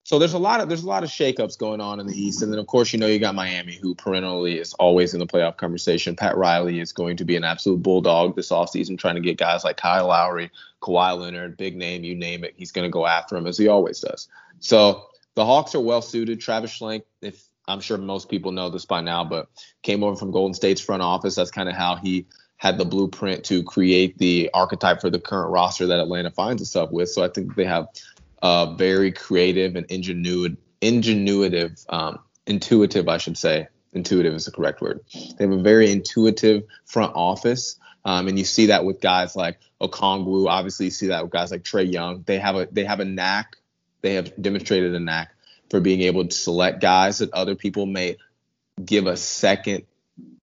So 0.05 0.19
there's 0.19 0.33
a 0.33 0.39
lot 0.39 0.59
of 0.59 0.67
there's 0.67 0.83
a 0.83 0.87
lot 0.87 1.03
of 1.03 1.09
shakeups 1.09 1.57
going 1.57 1.79
on 1.79 1.99
in 2.01 2.07
the 2.07 2.21
East, 2.21 2.41
and 2.41 2.51
then 2.51 2.59
of 2.59 2.67
course 2.67 2.91
you 2.91 2.99
know 2.99 3.07
you 3.07 3.19
got 3.19 3.35
Miami, 3.35 3.75
who 3.81 3.95
perennially 3.95 4.59
is 4.59 4.73
always 4.73 5.13
in 5.13 5.19
the 5.19 5.25
playoff 5.25 5.55
conversation. 5.55 6.15
Pat 6.15 6.35
Riley 6.35 6.81
is 6.81 6.91
going 6.91 7.17
to 7.17 7.25
be 7.25 7.37
an 7.37 7.45
absolute 7.45 7.81
bulldog 7.81 8.35
this 8.35 8.49
offseason, 8.49 8.97
trying 8.97 9.15
to 9.15 9.21
get 9.21 9.37
guys 9.37 9.63
like 9.63 9.77
Kyle 9.77 10.07
Lowry, 10.07 10.51
Kawhi 10.81 11.17
Leonard, 11.17 11.55
big 11.55 11.77
name, 11.77 12.03
you 12.03 12.15
name 12.15 12.43
it. 12.43 12.53
He's 12.57 12.73
going 12.73 12.85
to 12.85 12.91
go 12.91 13.05
after 13.07 13.37
him 13.37 13.47
as 13.47 13.57
he 13.57 13.69
always 13.69 14.01
does. 14.01 14.27
So 14.59 15.07
the 15.35 15.45
Hawks 15.45 15.73
are 15.73 15.79
well 15.79 16.01
suited. 16.01 16.41
Travis 16.41 16.77
Schlenk, 16.77 17.03
if 17.21 17.41
I'm 17.67 17.79
sure 17.79 17.97
most 17.97 18.29
people 18.29 18.51
know 18.51 18.69
this 18.69 18.85
by 18.85 18.99
now, 18.99 19.23
but 19.23 19.47
came 19.83 20.03
over 20.03 20.17
from 20.17 20.31
Golden 20.31 20.53
State's 20.53 20.81
front 20.81 21.01
office. 21.01 21.35
That's 21.35 21.51
kind 21.51 21.69
of 21.69 21.75
how 21.75 21.95
he 21.95 22.25
had 22.57 22.77
the 22.77 22.85
blueprint 22.85 23.43
to 23.43 23.63
create 23.63 24.17
the 24.17 24.49
archetype 24.53 25.01
for 25.01 25.09
the 25.09 25.19
current 25.19 25.51
roster 25.51 25.87
that 25.87 25.99
Atlanta 25.99 26.31
finds 26.31 26.61
itself 26.61 26.91
with. 26.91 27.09
So 27.09 27.23
I 27.23 27.27
think 27.27 27.55
they 27.55 27.65
have 27.65 27.87
a 28.43 28.75
very 28.77 29.13
creative 29.13 29.77
and 29.77 29.87
ingenuitive, 29.87 30.57
ingenuitive, 30.81 31.85
um, 31.89 32.19
intuitive, 32.45 33.07
I 33.07 33.17
should 33.17 33.37
say. 33.37 33.67
Intuitive 33.93 34.33
is 34.33 34.45
the 34.45 34.51
correct 34.51 34.81
word. 34.81 34.99
They 35.13 35.45
have 35.45 35.53
a 35.53 35.61
very 35.61 35.91
intuitive 35.91 36.63
front 36.85 37.13
office. 37.15 37.79
Um, 38.03 38.27
and 38.27 38.37
you 38.37 38.43
see 38.43 38.65
that 38.65 38.83
with 38.83 38.99
guys 38.99 39.35
like 39.35 39.59
Okongwu. 39.79 40.49
Obviously, 40.49 40.85
you 40.85 40.91
see 40.91 41.07
that 41.07 41.23
with 41.23 41.31
guys 41.31 41.51
like 41.51 41.63
Trae 41.63 41.91
Young. 41.91 42.23
They 42.25 42.37
have 42.37 42.55
a 42.55 42.67
they 42.69 42.83
have 42.83 42.99
a 42.99 43.05
knack. 43.05 43.55
They 44.01 44.15
have 44.15 44.33
demonstrated 44.41 44.93
a 44.93 44.99
knack 44.99 45.33
for 45.69 45.79
being 45.79 46.01
able 46.01 46.27
to 46.27 46.35
select 46.35 46.81
guys 46.81 47.19
that 47.19 47.31
other 47.31 47.55
people 47.55 47.85
may 47.85 48.17
give 48.83 49.07
a 49.07 49.15
second 49.15 49.85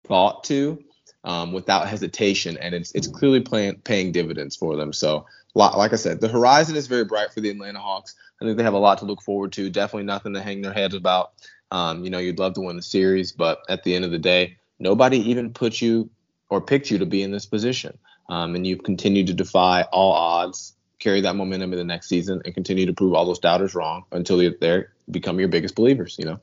thought 0.04 0.44
to 0.44 0.82
um, 1.24 1.52
without 1.52 1.88
hesitation, 1.88 2.56
and 2.58 2.74
it's 2.74 2.92
it's 2.92 3.06
clearly 3.06 3.40
paying 3.40 4.12
dividends 4.12 4.56
for 4.56 4.76
them. 4.76 4.92
So, 4.92 5.26
like 5.54 5.92
I 5.92 5.96
said, 5.96 6.20
the 6.20 6.28
horizon 6.28 6.76
is 6.76 6.86
very 6.86 7.04
bright 7.04 7.32
for 7.32 7.40
the 7.40 7.50
Atlanta 7.50 7.80
Hawks. 7.80 8.14
I 8.40 8.44
think 8.44 8.56
they 8.56 8.64
have 8.64 8.74
a 8.74 8.78
lot 8.78 8.98
to 8.98 9.04
look 9.04 9.22
forward 9.22 9.52
to. 9.52 9.68
Definitely 9.70 10.04
nothing 10.04 10.34
to 10.34 10.42
hang 10.42 10.62
their 10.62 10.72
heads 10.72 10.94
about. 10.94 11.32
Um, 11.70 12.04
you 12.04 12.10
know, 12.10 12.18
you'd 12.18 12.38
love 12.38 12.54
to 12.54 12.60
win 12.62 12.76
the 12.76 12.82
series, 12.82 13.32
but 13.32 13.60
at 13.68 13.84
the 13.84 13.94
end 13.94 14.04
of 14.04 14.10
the 14.10 14.18
day, 14.18 14.56
nobody 14.78 15.18
even 15.30 15.52
put 15.52 15.80
you 15.80 16.10
or 16.48 16.60
picked 16.60 16.90
you 16.90 16.98
to 16.98 17.06
be 17.06 17.22
in 17.22 17.30
this 17.30 17.46
position. 17.46 17.96
Um, 18.28 18.54
and 18.54 18.66
you've 18.66 18.82
continued 18.82 19.26
to 19.28 19.34
defy 19.34 19.82
all 19.82 20.12
odds, 20.12 20.74
carry 20.98 21.20
that 21.20 21.36
momentum 21.36 21.72
in 21.72 21.78
the 21.78 21.84
next 21.84 22.08
season, 22.08 22.42
and 22.44 22.54
continue 22.54 22.86
to 22.86 22.92
prove 22.92 23.14
all 23.14 23.26
those 23.26 23.38
doubters 23.38 23.74
wrong 23.74 24.04
until 24.10 24.38
they 24.38 24.84
become 25.10 25.38
your 25.38 25.48
biggest 25.48 25.74
believers. 25.74 26.16
You 26.18 26.24
know. 26.24 26.40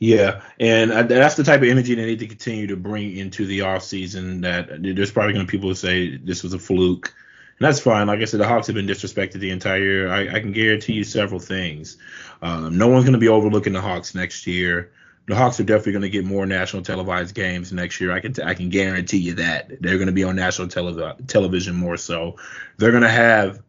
Yeah, 0.00 0.40
and 0.58 0.90
that's 0.90 1.34
the 1.34 1.44
type 1.44 1.60
of 1.60 1.68
energy 1.68 1.94
they 1.94 2.06
need 2.06 2.20
to 2.20 2.26
continue 2.26 2.66
to 2.68 2.76
bring 2.76 3.18
into 3.18 3.44
the 3.44 3.60
off 3.60 3.82
season. 3.82 4.40
That 4.40 4.82
there's 4.82 5.12
probably 5.12 5.34
going 5.34 5.44
to 5.44 5.50
be 5.50 5.58
people 5.58 5.68
who 5.68 5.74
say 5.74 6.16
this 6.16 6.42
was 6.42 6.54
a 6.54 6.58
fluke, 6.58 7.12
and 7.58 7.66
that's 7.66 7.80
fine. 7.80 8.06
Like 8.06 8.20
I 8.20 8.24
said, 8.24 8.40
the 8.40 8.48
Hawks 8.48 8.66
have 8.68 8.76
been 8.76 8.86
disrespected 8.86 9.40
the 9.40 9.50
entire 9.50 9.82
year. 9.82 10.10
I, 10.10 10.36
I 10.36 10.40
can 10.40 10.52
guarantee 10.52 10.94
you 10.94 11.04
several 11.04 11.38
things. 11.38 11.98
Um, 12.40 12.78
no 12.78 12.88
one's 12.88 13.04
going 13.04 13.12
to 13.12 13.18
be 13.18 13.28
overlooking 13.28 13.74
the 13.74 13.82
Hawks 13.82 14.14
next 14.14 14.46
year. 14.46 14.90
The 15.28 15.36
Hawks 15.36 15.60
are 15.60 15.64
definitely 15.64 15.92
going 15.92 16.02
to 16.02 16.08
get 16.08 16.24
more 16.24 16.46
national 16.46 16.82
televised 16.82 17.34
games 17.34 17.70
next 17.70 18.00
year. 18.00 18.10
I 18.10 18.20
can 18.20 18.32
t- 18.32 18.42
I 18.42 18.54
can 18.54 18.70
guarantee 18.70 19.18
you 19.18 19.34
that 19.34 19.82
they're 19.82 19.98
going 19.98 20.06
to 20.06 20.14
be 20.14 20.24
on 20.24 20.34
national 20.34 20.68
tele- 20.68 21.16
television 21.26 21.76
more 21.76 21.98
so. 21.98 22.36
They're 22.78 22.90
going 22.90 23.02
to 23.02 23.08
have 23.10 23.60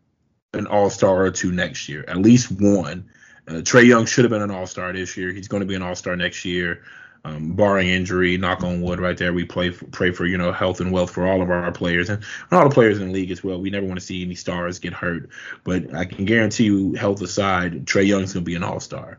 an 0.53 0.65
All 0.65 0.89
Star 0.89 1.25
or 1.25 1.31
two 1.31 1.51
next 1.51 1.89
year, 1.89 2.05
at 2.07 2.15
least 2.15 2.53
one 2.53 3.09
uh, 3.47 3.53
Trae 3.53 3.85
Young 3.85 4.05
should 4.05 4.23
have 4.23 4.31
been 4.31 4.41
an 4.41 4.51
All 4.51 4.67
Star 4.67 4.93
this 4.93 5.17
year. 5.17 5.31
He's 5.31 5.47
going 5.47 5.61
to 5.61 5.67
be 5.67 5.75
an 5.75 5.81
All 5.81 5.95
Star 5.95 6.15
next 6.15 6.45
year, 6.45 6.83
um, 7.25 7.53
barring 7.53 7.89
injury. 7.89 8.37
Knock 8.37 8.63
on 8.63 8.81
wood, 8.81 8.99
right 8.99 9.17
there. 9.17 9.33
We 9.33 9.45
play 9.45 9.71
pray 9.71 10.11
for 10.11 10.25
you 10.25 10.37
know 10.37 10.51
health 10.51 10.79
and 10.79 10.91
wealth 10.91 11.11
for 11.11 11.25
all 11.25 11.41
of 11.41 11.49
our 11.49 11.71
players 11.71 12.09
and 12.09 12.23
all 12.51 12.67
the 12.67 12.73
players 12.73 12.99
in 12.99 13.07
the 13.07 13.13
league 13.13 13.31
as 13.31 13.43
well. 13.43 13.59
We 13.59 13.69
never 13.69 13.85
want 13.85 13.99
to 13.99 14.05
see 14.05 14.23
any 14.23 14.35
stars 14.35 14.79
get 14.79 14.93
hurt, 14.93 15.29
but 15.63 15.93
I 15.93 16.05
can 16.05 16.25
guarantee 16.25 16.65
you, 16.65 16.93
health 16.93 17.21
aside, 17.21 17.85
Trae 17.85 18.05
Young's 18.05 18.33
going 18.33 18.45
to 18.45 18.49
be 18.49 18.55
an 18.55 18.63
All 18.63 18.79
Star, 18.79 19.17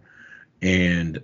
and 0.60 1.22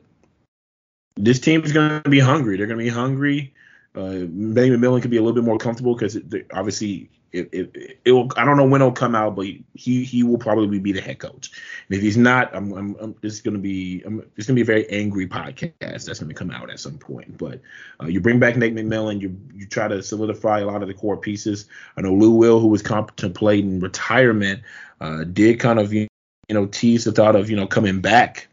this 1.17 1.41
team 1.41 1.65
is 1.65 1.73
going 1.73 2.03
to 2.03 2.11
be 2.11 2.21
hungry. 2.21 2.57
They're 2.57 2.67
going 2.67 2.79
to 2.79 2.85
be 2.85 2.91
hungry. 2.91 3.55
Uh, 3.95 4.27
Benny 4.27 4.71
McMillan 4.71 5.03
could 5.03 5.11
be 5.11 5.17
a 5.17 5.23
little 5.23 5.35
bit 5.35 5.45
more 5.45 5.59
comfortable 5.59 5.95
because 5.95 6.17
obviously 6.53 7.11
it, 7.33 7.49
it, 7.53 8.01
it 8.05 8.13
will, 8.13 8.31
I 8.37 8.45
don't 8.45 8.57
know 8.57 8.67
when 8.67 8.81
it'll 8.81 8.93
come 8.93 9.15
out, 9.15 9.37
but 9.37 9.47
he 9.75 10.05
he 10.05 10.23
will 10.23 10.39
probably 10.39 10.79
be 10.79 10.93
the 10.93 11.01
head 11.01 11.19
coach. 11.19 11.51
And 11.89 11.97
if 11.97 12.03
he's 12.03 12.17
not, 12.17 12.55
I'm, 12.55 12.73
I'm, 12.73 12.97
I'm 13.01 13.15
this 13.21 13.35
is 13.35 13.41
gonna 13.43 13.59
be 13.59 14.03
I'm, 14.07 14.25
it's 14.37 14.47
gonna 14.47 14.55
be 14.55 14.63
a 14.63 14.67
very 14.67 14.89
angry 14.89 15.27
podcast 15.27 16.07
that's 16.07 16.21
gonna 16.21 16.35
come 16.35 16.51
out 16.51 16.71
at 16.71 16.81
some 16.81 16.99
point. 16.99 17.37
But 17.37 17.61
uh, 18.03 18.07
you 18.07 18.21
bring 18.21 18.39
back 18.39 18.57
Nate 18.57 18.75
McMillan, 18.75 19.21
you 19.21 19.39
you 19.55 19.67
try 19.67 19.89
to 19.89 20.03
solidify 20.03 20.61
a 20.61 20.67
lot 20.67 20.83
of 20.83 20.89
the 20.89 20.95
core 20.95 21.19
pieces. 21.19 21.67
I 21.97 22.01
know 22.01 22.15
Lou 22.15 22.31
Will, 22.31 22.61
who 22.61 22.69
was 22.69 22.83
contemplating 22.83 23.81
retirement, 23.81 24.63
uh, 25.01 25.25
did 25.25 25.61
kind 25.61 25.79
of 25.79 25.93
you 25.93 26.09
know 26.49 26.67
tease 26.67 27.05
the 27.05 27.13
thought 27.13 27.37
of 27.37 27.51
you 27.51 27.57
know 27.57 27.67
coming 27.67 28.01
back 28.01 28.49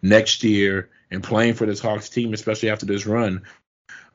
next 0.00 0.44
year 0.44 0.90
and 1.10 1.22
playing 1.22 1.54
for 1.54 1.66
this 1.66 1.80
Hawks 1.80 2.08
team, 2.08 2.32
especially 2.34 2.70
after 2.70 2.86
this 2.86 3.04
run. 3.06 3.42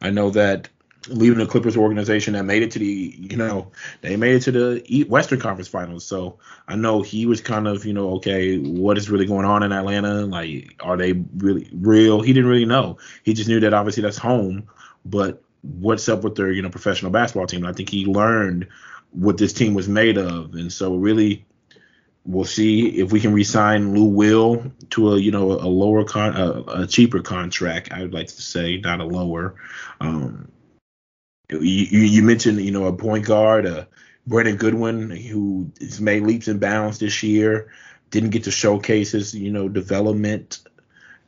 I 0.02 0.12
know 0.12 0.30
that 0.32 0.70
leaving 1.10 1.40
the 1.40 1.46
Clippers 1.46 1.78
organization 1.78 2.34
that 2.34 2.44
made 2.44 2.64
it 2.64 2.72
to 2.72 2.80
the, 2.80 3.16
you 3.18 3.38
know, 3.38 3.72
they 4.02 4.16
made 4.16 4.36
it 4.36 4.42
to 4.44 4.52
the 4.52 5.04
Western 5.10 5.40
Conference 5.40 5.68
Finals. 5.68 6.06
So 6.06 6.40
I 6.68 6.76
know 6.76 7.02
he 7.02 7.26
was 7.26 7.42
kind 7.42 7.68
of, 7.68 7.86
you 7.86 7.94
know, 7.94 8.16
okay, 8.16 8.58
what 8.58 8.98
is 8.98 9.10
really 9.10 9.26
going 9.26 9.46
on 9.46 9.64
in 9.64 9.72
Atlanta? 9.72 10.26
Like, 10.26 10.76
are 10.82 10.98
they 10.98 11.14
really 11.38 11.70
real? 11.74 12.22
He 12.22 12.34
didn't 12.34 12.50
really 12.50 12.66
know. 12.66 12.98
He 13.24 13.34
just 13.34 13.50
knew 13.50 13.60
that 13.62 13.74
obviously 13.74 14.04
that's 14.04 14.18
home, 14.18 14.68
but 15.06 15.44
what's 15.62 16.08
up 16.10 16.24
with 16.24 16.36
their, 16.36 16.52
you 16.52 16.62
know, 16.62 16.70
professional 16.70 17.12
basketball 17.12 17.48
team? 17.48 17.64
And 17.64 17.70
I 17.70 17.74
think 17.74 17.90
he 17.90 18.06
learned 18.06 18.68
what 19.12 19.38
this 19.38 19.54
team 19.54 19.74
was 19.74 19.88
made 19.88 20.18
of, 20.18 20.54
and 20.54 20.72
so 20.72 20.96
really. 20.96 21.46
We'll 22.30 22.44
see 22.44 22.90
if 23.00 23.14
we 23.14 23.22
can 23.22 23.32
resign 23.32 23.96
Lou 23.96 24.04
Will 24.04 24.74
to 24.90 25.14
a 25.14 25.18
you 25.18 25.32
know 25.32 25.54
a 25.54 25.64
lower 25.70 26.04
con 26.04 26.36
a, 26.36 26.82
a 26.82 26.86
cheaper 26.86 27.22
contract. 27.22 27.94
I 27.94 28.02
would 28.02 28.14
like 28.14 28.28
to 28.28 28.42
say 28.42 28.82
not 28.84 29.00
a 29.00 29.06
lower. 29.06 29.56
Um, 30.02 30.52
you, 31.50 31.60
you 31.60 32.24
mentioned, 32.24 32.60
you 32.62 32.72
know, 32.72 32.86
a 32.86 32.94
point 32.94 33.26
guard, 33.26 33.66
uh, 33.66 33.86
Brandon 34.26 34.58
Goodwin, 34.58 35.10
who 35.10 35.72
has 35.80 36.02
made 36.02 36.24
leaps 36.24 36.48
and 36.48 36.60
bounds 36.60 37.00
this 37.00 37.24
year, 37.24 37.72
didn't 38.12 38.32
get 38.32 38.44
to 38.44 38.52
showcase 38.52 39.12
his, 39.12 39.34
you 39.34 39.52
know, 39.52 39.70
development 39.70 40.60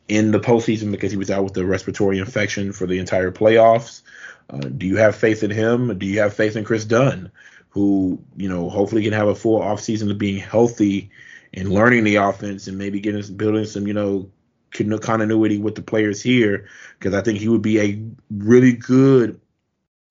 in 0.08 0.32
the 0.32 0.40
postseason 0.40 0.92
because 0.92 1.12
he 1.12 1.18
was 1.18 1.32
out 1.32 1.44
with 1.44 1.58
a 1.58 1.66
respiratory 1.66 2.18
infection 2.18 2.74
for 2.74 2.88
the 2.88 3.00
entire 3.00 3.32
playoffs. 3.32 4.02
Uh, 4.50 4.58
do 4.58 4.86
you 4.86 4.98
have 4.98 5.16
faith 5.16 5.44
in 5.44 5.52
him? 5.52 5.98
Do 5.98 6.06
you 6.06 6.20
have 6.20 6.34
faith 6.34 6.56
in 6.56 6.64
Kris 6.64 6.84
Dunn, 6.84 7.32
who, 7.70 8.20
you 8.36 8.50
know, 8.50 8.70
hopefully 8.70 9.04
can 9.04 9.14
have 9.14 9.28
a 9.28 9.36
full 9.36 9.62
offseason 9.62 10.10
of 10.12 10.18
being 10.18 10.40
healthy 10.40 11.12
and 11.54 11.72
learning 11.72 12.04
the 12.04 12.16
offense 12.16 12.68
and 12.68 12.78
maybe 12.78 13.00
getting 13.00 13.36
building 13.36 13.66
some, 13.66 13.88
you 13.88 13.94
know, 13.94 14.30
continuity 14.72 15.60
with 15.60 15.76
the 15.76 15.82
players 15.82 16.22
here? 16.22 16.68
Because 16.98 17.14
I 17.14 17.22
think 17.22 17.40
he 17.40 17.48
would 17.48 17.62
be 17.62 17.80
a 17.80 18.02
really 18.32 18.74
good 18.74 19.40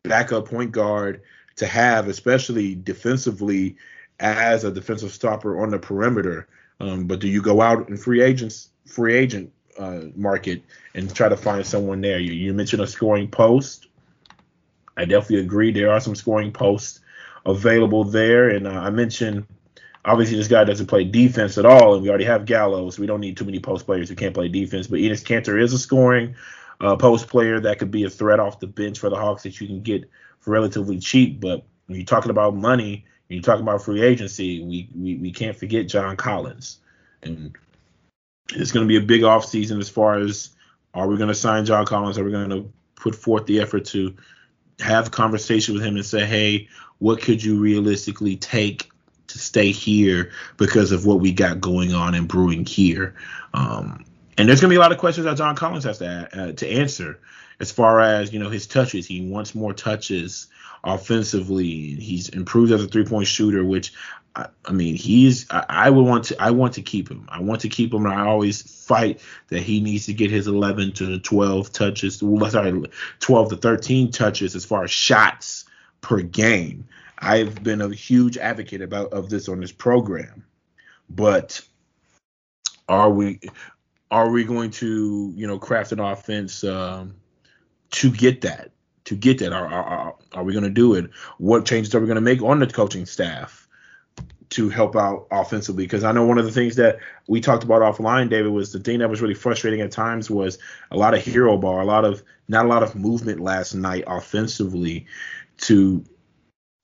backup 0.04 0.48
point 0.48 0.72
guard 0.72 1.22
to 1.56 1.66
have, 1.66 2.08
especially 2.08 2.74
defensively 2.74 3.76
as 4.20 4.64
a 4.64 4.70
defensive 4.70 5.12
stopper 5.12 5.60
on 5.60 5.70
the 5.70 5.78
perimeter. 5.78 6.48
Um, 6.80 7.06
but 7.06 7.20
do 7.20 7.28
you 7.28 7.42
go 7.42 7.60
out 7.60 7.88
in 7.88 7.96
free 7.96 8.22
agents, 8.22 8.70
free 8.86 9.14
agent 9.14 9.52
uh, 9.78 10.02
market 10.14 10.62
and 10.94 11.12
try 11.14 11.28
to 11.28 11.36
find 11.36 11.66
someone 11.66 12.00
there? 12.00 12.18
You, 12.18 12.32
you 12.32 12.54
mentioned 12.54 12.82
a 12.82 12.86
scoring 12.86 13.28
post. 13.28 13.88
I 14.96 15.04
definitely 15.04 15.40
agree. 15.40 15.72
There 15.72 15.90
are 15.90 16.00
some 16.00 16.14
scoring 16.14 16.52
posts 16.52 17.00
available 17.46 18.04
there, 18.04 18.50
and 18.50 18.66
uh, 18.66 18.70
I 18.70 18.90
mentioned 18.90 19.46
obviously 20.04 20.36
this 20.36 20.48
guy 20.48 20.64
doesn't 20.64 20.86
play 20.86 21.04
defense 21.04 21.58
at 21.58 21.66
all, 21.66 21.94
and 21.94 22.02
we 22.02 22.08
already 22.08 22.24
have 22.24 22.46
Gallo, 22.46 22.90
so 22.90 23.00
we 23.00 23.06
don't 23.06 23.20
need 23.20 23.36
too 23.36 23.44
many 23.44 23.60
post 23.60 23.86
players 23.86 24.08
who 24.08 24.16
can't 24.16 24.34
play 24.34 24.48
defense. 24.48 24.86
But 24.86 25.00
Enes 25.00 25.24
Kanter 25.24 25.60
is 25.60 25.72
a 25.72 25.78
scoring 25.78 26.34
uh, 26.80 26.96
post 26.96 27.28
player 27.28 27.60
that 27.60 27.78
could 27.78 27.90
be 27.90 28.04
a 28.04 28.10
threat 28.10 28.40
off 28.40 28.60
the 28.60 28.66
bench 28.66 28.98
for 28.98 29.10
the 29.10 29.16
Hawks 29.16 29.42
that 29.42 29.60
you 29.60 29.66
can 29.66 29.82
get 29.82 30.08
for 30.40 30.52
relatively 30.52 30.98
cheap. 30.98 31.40
But 31.40 31.64
when 31.86 31.96
you're 31.96 32.06
talking 32.06 32.30
about 32.30 32.54
money, 32.54 33.04
you're 33.28 33.42
talking 33.42 33.62
about 33.62 33.82
free 33.82 34.02
agency, 34.02 34.62
we 34.62 34.88
we, 34.94 35.16
we 35.16 35.32
can't 35.32 35.56
forget 35.56 35.88
John 35.88 36.16
Collins. 36.16 36.78
And 37.22 37.56
it's 38.50 38.72
going 38.72 38.86
to 38.86 38.88
be 38.88 38.96
a 38.96 39.06
big 39.06 39.22
offseason 39.22 39.80
as 39.80 39.88
far 39.88 40.18
as 40.18 40.50
are 40.94 41.06
we 41.06 41.16
going 41.16 41.28
to 41.28 41.34
sign 41.34 41.66
John 41.66 41.84
Collins? 41.84 42.18
Are 42.18 42.24
we 42.24 42.30
going 42.30 42.50
to 42.50 42.72
put 42.94 43.14
forth 43.14 43.46
the 43.46 43.60
effort 43.60 43.84
to 43.86 44.14
have 44.80 45.08
a 45.08 45.10
conversation 45.10 45.74
with 45.74 45.84
him 45.84 45.96
and 45.96 46.06
say, 46.06 46.24
hey, 46.24 46.68
what 46.98 47.20
could 47.20 47.42
you 47.42 47.58
realistically 47.58 48.36
take 48.36 48.90
to 49.26 49.38
stay 49.38 49.70
here 49.70 50.30
because 50.56 50.92
of 50.92 51.04
what 51.04 51.20
we 51.20 51.32
got 51.32 51.60
going 51.60 51.92
on 51.92 52.14
and 52.14 52.26
brewing 52.26 52.64
here? 52.64 53.14
Um, 53.52 54.04
and 54.38 54.48
there's 54.48 54.60
going 54.60 54.70
to 54.70 54.72
be 54.72 54.76
a 54.76 54.80
lot 54.80 54.92
of 54.92 54.98
questions 54.98 55.24
that 55.24 55.36
John 55.36 55.56
Collins 55.56 55.84
has 55.84 55.98
to 55.98 56.28
uh, 56.32 56.52
to 56.52 56.68
answer 56.68 57.20
as 57.60 57.72
far 57.72 58.00
as 58.00 58.32
you 58.32 58.38
know 58.38 58.48
his 58.48 58.66
touches. 58.66 59.06
He 59.06 59.28
wants 59.28 59.54
more 59.54 59.74
touches 59.74 60.46
offensively. 60.84 61.96
He's 61.96 62.28
improved 62.28 62.72
as 62.72 62.82
a 62.82 62.86
three 62.86 63.04
point 63.04 63.26
shooter, 63.26 63.64
which 63.64 63.92
I, 64.36 64.46
I 64.64 64.72
mean 64.72 64.94
he's 64.94 65.50
I, 65.50 65.64
I, 65.68 65.90
would 65.90 66.06
want 66.06 66.24
to 66.26 66.40
I 66.40 66.52
want 66.52 66.74
to 66.74 66.82
keep 66.82 67.10
him. 67.10 67.28
I 67.28 67.42
want 67.42 67.62
to 67.62 67.68
keep 67.68 67.92
him. 67.92 68.06
And 68.06 68.14
I 68.14 68.26
always 68.26 68.62
fight 68.62 69.20
that 69.48 69.60
he 69.60 69.80
needs 69.80 70.06
to 70.06 70.14
get 70.14 70.30
his 70.30 70.46
11 70.46 70.92
to 70.92 71.18
12 71.18 71.72
touches. 71.72 72.18
Sorry, 72.18 72.82
12 73.18 73.50
to 73.50 73.56
13 73.56 74.12
touches 74.12 74.54
as 74.54 74.64
far 74.64 74.84
as 74.84 74.90
shots 74.90 75.64
per 76.00 76.20
game. 76.20 76.86
I've 77.18 77.64
been 77.64 77.80
a 77.80 77.92
huge 77.92 78.38
advocate 78.38 78.82
about 78.82 79.12
of 79.12 79.28
this 79.28 79.48
on 79.48 79.60
this 79.60 79.72
program, 79.72 80.44
but 81.10 81.60
are 82.88 83.10
we 83.10 83.40
are 84.10 84.30
we 84.30 84.44
going 84.44 84.70
to 84.70 85.32
you 85.34 85.46
know 85.46 85.58
craft 85.58 85.92
an 85.92 86.00
offense 86.00 86.64
um, 86.64 87.14
to 87.90 88.10
get 88.10 88.40
that 88.42 88.70
to 89.04 89.14
get 89.14 89.38
that? 89.38 89.52
Are 89.52 89.66
are, 89.66 90.14
are 90.32 90.44
we 90.44 90.52
going 90.52 90.64
to 90.64 90.70
do 90.70 90.94
it? 90.94 91.10
What 91.38 91.64
changes 91.64 91.94
are 91.94 92.00
we 92.00 92.06
going 92.06 92.16
to 92.16 92.20
make 92.20 92.42
on 92.42 92.58
the 92.58 92.66
coaching 92.66 93.06
staff? 93.06 93.68
to 94.50 94.70
help 94.70 94.96
out 94.96 95.26
offensively 95.30 95.84
because 95.84 96.04
I 96.04 96.12
know 96.12 96.24
one 96.24 96.38
of 96.38 96.44
the 96.44 96.50
things 96.50 96.76
that 96.76 96.98
we 97.26 97.40
talked 97.40 97.64
about 97.64 97.82
offline, 97.82 98.30
David, 98.30 98.50
was 98.50 98.72
the 98.72 98.80
thing 98.80 98.98
that 99.00 99.10
was 99.10 99.20
really 99.20 99.34
frustrating 99.34 99.80
at 99.80 99.90
times 99.90 100.30
was 100.30 100.58
a 100.90 100.96
lot 100.96 101.14
of 101.14 101.22
hero 101.22 101.58
ball, 101.58 101.82
a 101.82 101.84
lot 101.84 102.04
of 102.04 102.22
not 102.48 102.64
a 102.64 102.68
lot 102.68 102.82
of 102.82 102.94
movement 102.96 103.40
last 103.40 103.74
night 103.74 104.04
offensively 104.06 105.06
to 105.58 106.02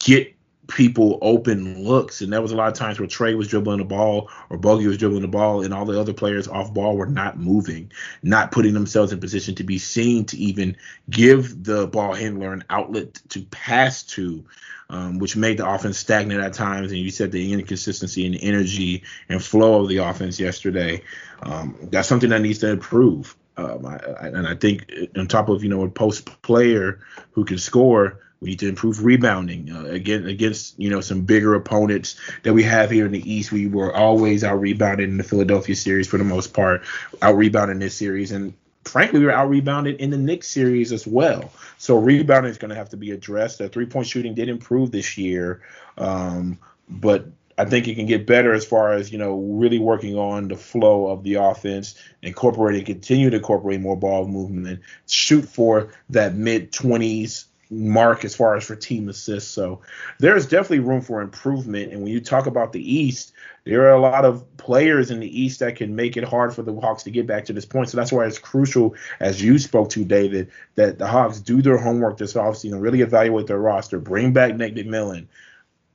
get 0.00 0.34
people 0.66 1.18
open 1.22 1.85
looks. 1.85 2.20
And 2.20 2.33
there 2.33 2.42
was 2.42 2.53
a 2.53 2.57
lot 2.57 2.68
of 2.68 2.74
times 2.74 2.98
where 2.98 3.09
Trae 3.09 3.37
was 3.37 3.48
dribbling 3.48 3.79
the 3.79 3.85
ball 3.85 4.31
or 4.50 4.59
Bogi 4.59 4.87
was 4.87 4.98
dribbling 4.98 5.22
the 5.22 5.29
ball, 5.29 5.62
and 5.62 5.72
all 5.72 5.85
the 5.85 5.98
other 5.98 6.12
players 6.12 6.48
off 6.48 6.72
ball 6.72 6.96
were 6.96 7.07
not 7.07 7.38
moving, 7.38 7.90
not 8.22 8.53
putting 8.53 8.74
themselves 8.74 9.12
in 9.12 9.20
position 9.20 9.55
to 9.57 9.64
be 9.64 9.79
seen 9.79 10.24
to 10.27 10.37
even 10.37 10.77
give 11.11 11.64
the 11.64 11.87
ball 11.87 12.14
handler 12.14 12.53
an 12.53 12.64
outlet 12.70 13.20
to 13.31 13.42
pass 13.44 14.03
to. 14.03 14.44
Um, 14.90 15.18
which 15.18 15.35
made 15.35 15.57
the 15.57 15.66
offense 15.68 15.96
stagnant 15.96 16.42
at 16.42 16.53
times. 16.53 16.92
And 16.92 17.00
you 17.00 17.11
said 17.11 17.33
the 17.33 17.55
inconsistency 17.55 18.27
and 18.27 18.37
energy 18.38 19.03
and 19.31 19.42
flow 19.42 19.81
of 19.81 19.88
the 19.88 19.96
offense 19.96 20.38
yesterday. 20.38 21.03
Um, 21.42 21.88
that's 21.90 22.07
something 22.07 22.29
that 22.29 22.42
needs 22.42 22.59
to 22.59 22.68
improve. 22.68 23.35
Um, 23.57 23.87
I, 23.87 23.96
I, 23.96 24.27
and 24.27 24.46
I 24.46 24.55
think 24.55 24.92
on 25.16 25.27
top 25.27 25.48
of 25.48 25.62
you 25.62 25.70
know 25.70 25.85
a 25.85 25.88
post 25.88 26.42
player 26.42 27.00
who 27.33 27.44
can 27.44 27.59
score, 27.59 28.20
we 28.44 28.50
need 28.50 28.59
to 28.59 28.68
improve 28.68 29.02
rebounding. 29.02 29.72
Uh, 29.72 29.85
again, 29.87 30.26
against 30.26 30.78
you 30.78 30.90
know 30.90 31.00
some 31.00 31.22
bigger 31.22 31.54
opponents 31.54 32.16
that 32.42 32.52
we 32.52 32.62
have 32.62 32.90
here 32.90 33.07
in 33.07 33.12
the 33.12 33.33
East, 33.33 33.50
we 33.50 33.66
were 33.66 33.94
always 33.96 34.44
out 34.44 34.61
rebounded 34.61 35.09
in 35.09 35.16
the 35.16 35.24
Philadelphia 35.24 35.74
series 35.74 36.07
for 36.07 36.18
the 36.18 36.24
most 36.24 36.52
part, 36.52 36.83
out 37.22 37.37
rebounding 37.37 37.78
this 37.78 37.96
series, 37.96 38.33
and 38.33 38.52
frankly, 38.85 39.20
we 39.20 39.24
were 39.24 39.33
out 39.33 39.48
rebounded 39.48 39.98
in 39.98 40.11
the 40.11 40.18
Knicks 40.18 40.48
series 40.48 40.92
as 40.92 41.07
well. 41.07 41.50
So 41.78 41.96
rebounding 41.96 42.50
is 42.50 42.59
going 42.59 42.68
to 42.68 42.74
have 42.74 42.90
to 42.90 42.98
be 42.98 43.12
addressed. 43.12 43.59
The 43.59 43.70
three 43.70 43.87
point 43.87 44.07
shooting 44.07 44.35
did 44.35 44.50
improve 44.50 44.90
this 44.90 45.16
year, 45.16 45.62
um, 45.96 46.59
but 46.87 47.24
I 47.57 47.64
think 47.64 47.88
it 47.88 47.94
can 47.94 48.04
get 48.04 48.26
better 48.26 48.52
as 48.52 48.66
far 48.66 48.92
as 48.92 49.11
you 49.11 49.16
know 49.16 49.38
really 49.38 49.78
working 49.78 50.18
on 50.18 50.48
the 50.48 50.57
flow 50.57 51.07
of 51.07 51.22
the 51.22 51.37
offense, 51.37 51.94
incorporating, 52.20 52.85
continue 52.85 53.30
to 53.30 53.37
incorporate 53.38 53.80
more 53.80 53.96
ball 53.96 54.28
movement, 54.28 54.80
shoot 55.09 55.48
for 55.48 55.94
that 56.11 56.35
mid 56.35 56.72
twenties 56.72 57.46
mark 57.74 58.24
as 58.24 58.34
far 58.34 58.56
as 58.56 58.64
for 58.64 58.76
team 58.76 59.08
assists. 59.08 59.50
So 59.50 59.80
there's 60.18 60.46
definitely 60.46 60.80
room 60.80 61.00
for 61.00 61.20
improvement. 61.20 61.92
And 61.92 62.02
when 62.02 62.12
you 62.12 62.20
talk 62.20 62.46
about 62.46 62.72
the 62.72 62.94
East, 62.94 63.32
there 63.64 63.82
are 63.87 63.94
a 63.94 64.00
lot 64.00 64.24
of 64.24 64.44
players 64.56 65.10
in 65.10 65.20
the 65.20 65.40
East 65.42 65.60
that 65.60 65.76
can 65.76 65.96
make 65.96 66.16
it 66.16 66.24
hard 66.24 66.54
for 66.54 66.62
the 66.62 66.74
Hawks 66.78 67.02
to 67.04 67.10
get 67.10 67.26
back 67.26 67.44
to 67.46 67.52
this 67.52 67.64
point. 67.64 67.88
So 67.88 67.96
that's 67.96 68.12
why 68.12 68.26
it's 68.26 68.38
crucial, 68.38 68.94
as 69.20 69.42
you 69.42 69.58
spoke 69.58 69.90
to, 69.90 70.04
David, 70.04 70.50
that 70.74 70.98
the 70.98 71.06
Hawks 71.06 71.40
do 71.40 71.62
their 71.62 71.78
homework 71.78 72.18
this 72.18 72.34
offseason, 72.34 72.80
really 72.80 73.00
evaluate 73.00 73.46
their 73.46 73.58
roster, 73.58 73.98
bring 73.98 74.32
back 74.32 74.56
Nate 74.56 74.74
McMillan, 74.74 75.26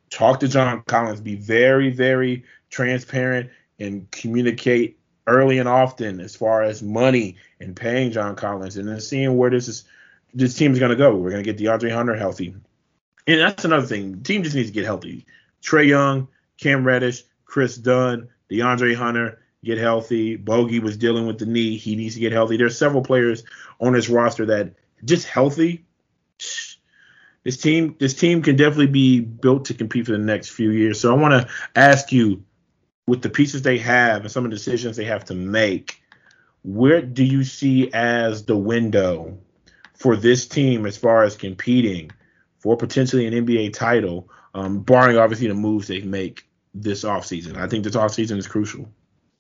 talk 0.10 0.40
to 0.40 0.48
John 0.48 0.84
Collins, 0.88 1.22
be 1.22 1.36
very, 1.36 1.92
very 1.92 2.44
transparent 2.70 3.50
and 3.80 4.10
communicate 4.12 4.98
early 5.28 5.60
and 5.60 5.70
often 5.70 6.20
as 6.20 6.36
far 6.36 6.64
as 6.64 6.82
money 6.82 7.36
and 7.60 7.76
paying 7.76 8.12
John 8.12 8.36
Collins 8.36 8.78
and 8.78 8.88
then 8.88 9.00
seeing 9.00 9.38
where 9.38 9.52
this 9.52 9.68
is 9.68 9.84
this 10.34 10.56
team's 10.56 10.80
gonna 10.80 10.96
go. 10.96 11.16
We're 11.16 11.32
gonna 11.32 11.44
get 11.44 11.58
DeAndre 11.58 11.92
Hunter 11.92 12.16
healthy. 12.16 12.56
And 13.28 13.40
that's 13.40 13.66
another 13.66 13.86
thing. 13.86 14.14
The 14.14 14.24
team 14.24 14.44
just 14.44 14.56
needs 14.56 14.70
to 14.70 14.74
get 14.74 14.86
healthy. 14.86 15.26
Trae 15.62 15.88
Young, 15.88 16.28
Cam 16.58 16.86
Reddish, 16.86 17.24
Kris 17.46 17.76
Dunn, 17.76 18.30
DeAndre 18.50 18.96
Hunter, 18.96 19.40
get 19.64 19.78
healthy. 19.78 20.38
Bogi 20.38 20.82
was 20.82 20.98
dealing 20.98 21.28
with 21.28 21.38
the 21.38 21.46
knee. 21.46 21.78
He 21.78 21.96
needs 21.96 22.16
to 22.16 22.22
get 22.22 22.32
healthy. 22.32 22.58
There's 22.58 22.78
several 22.78 23.04
players 23.04 23.44
on 23.80 23.94
this 23.94 24.10
roster 24.10 24.46
that 24.48 24.74
just 25.04 25.28
healthy. 25.28 25.86
This 27.44 27.58
team, 27.58 27.96
this 28.00 28.14
team 28.14 28.42
can 28.42 28.56
definitely 28.56 28.88
be 28.88 29.20
built 29.20 29.66
to 29.66 29.74
compete 29.74 30.06
for 30.06 30.12
the 30.12 30.18
next 30.18 30.50
few 30.50 30.72
years. 30.72 31.00
So 31.00 31.14
I 31.14 31.18
want 31.18 31.34
to 31.34 31.54
ask 31.76 32.12
you, 32.12 32.44
with 33.08 33.22
the 33.24 33.30
pieces 33.30 33.64
they 33.64 33.80
have 33.80 34.22
and 34.22 34.32
some 34.32 34.46
of 34.46 34.52
the 34.52 34.56
decisions 34.56 34.96
they 34.96 35.06
have 35.06 35.26
to 35.26 35.34
make, 35.34 36.02
where 36.64 37.02
do 37.02 37.24
you 37.24 37.44
see 37.44 37.92
as 37.92 38.46
the 38.46 38.56
window 38.56 39.40
for 40.00 40.16
this 40.16 40.48
team 40.48 40.86
as 40.86 40.98
far 40.98 41.24
as 41.24 41.36
competing 41.36 42.10
for 42.58 42.76
potentially 42.76 43.28
an 43.28 43.34
NBA 43.34 43.74
title, 43.74 44.30
um, 44.54 44.80
barring 44.80 45.18
obviously 45.18 45.48
the 45.48 45.54
moves 45.54 45.88
they 45.88 46.02
make 46.02 46.48
this 46.74 47.04
offseason? 47.04 47.58
I 47.58 47.68
think 47.68 47.84
this 47.84 47.96
offseason 47.96 48.38
is 48.38 48.48
crucial. 48.48 48.90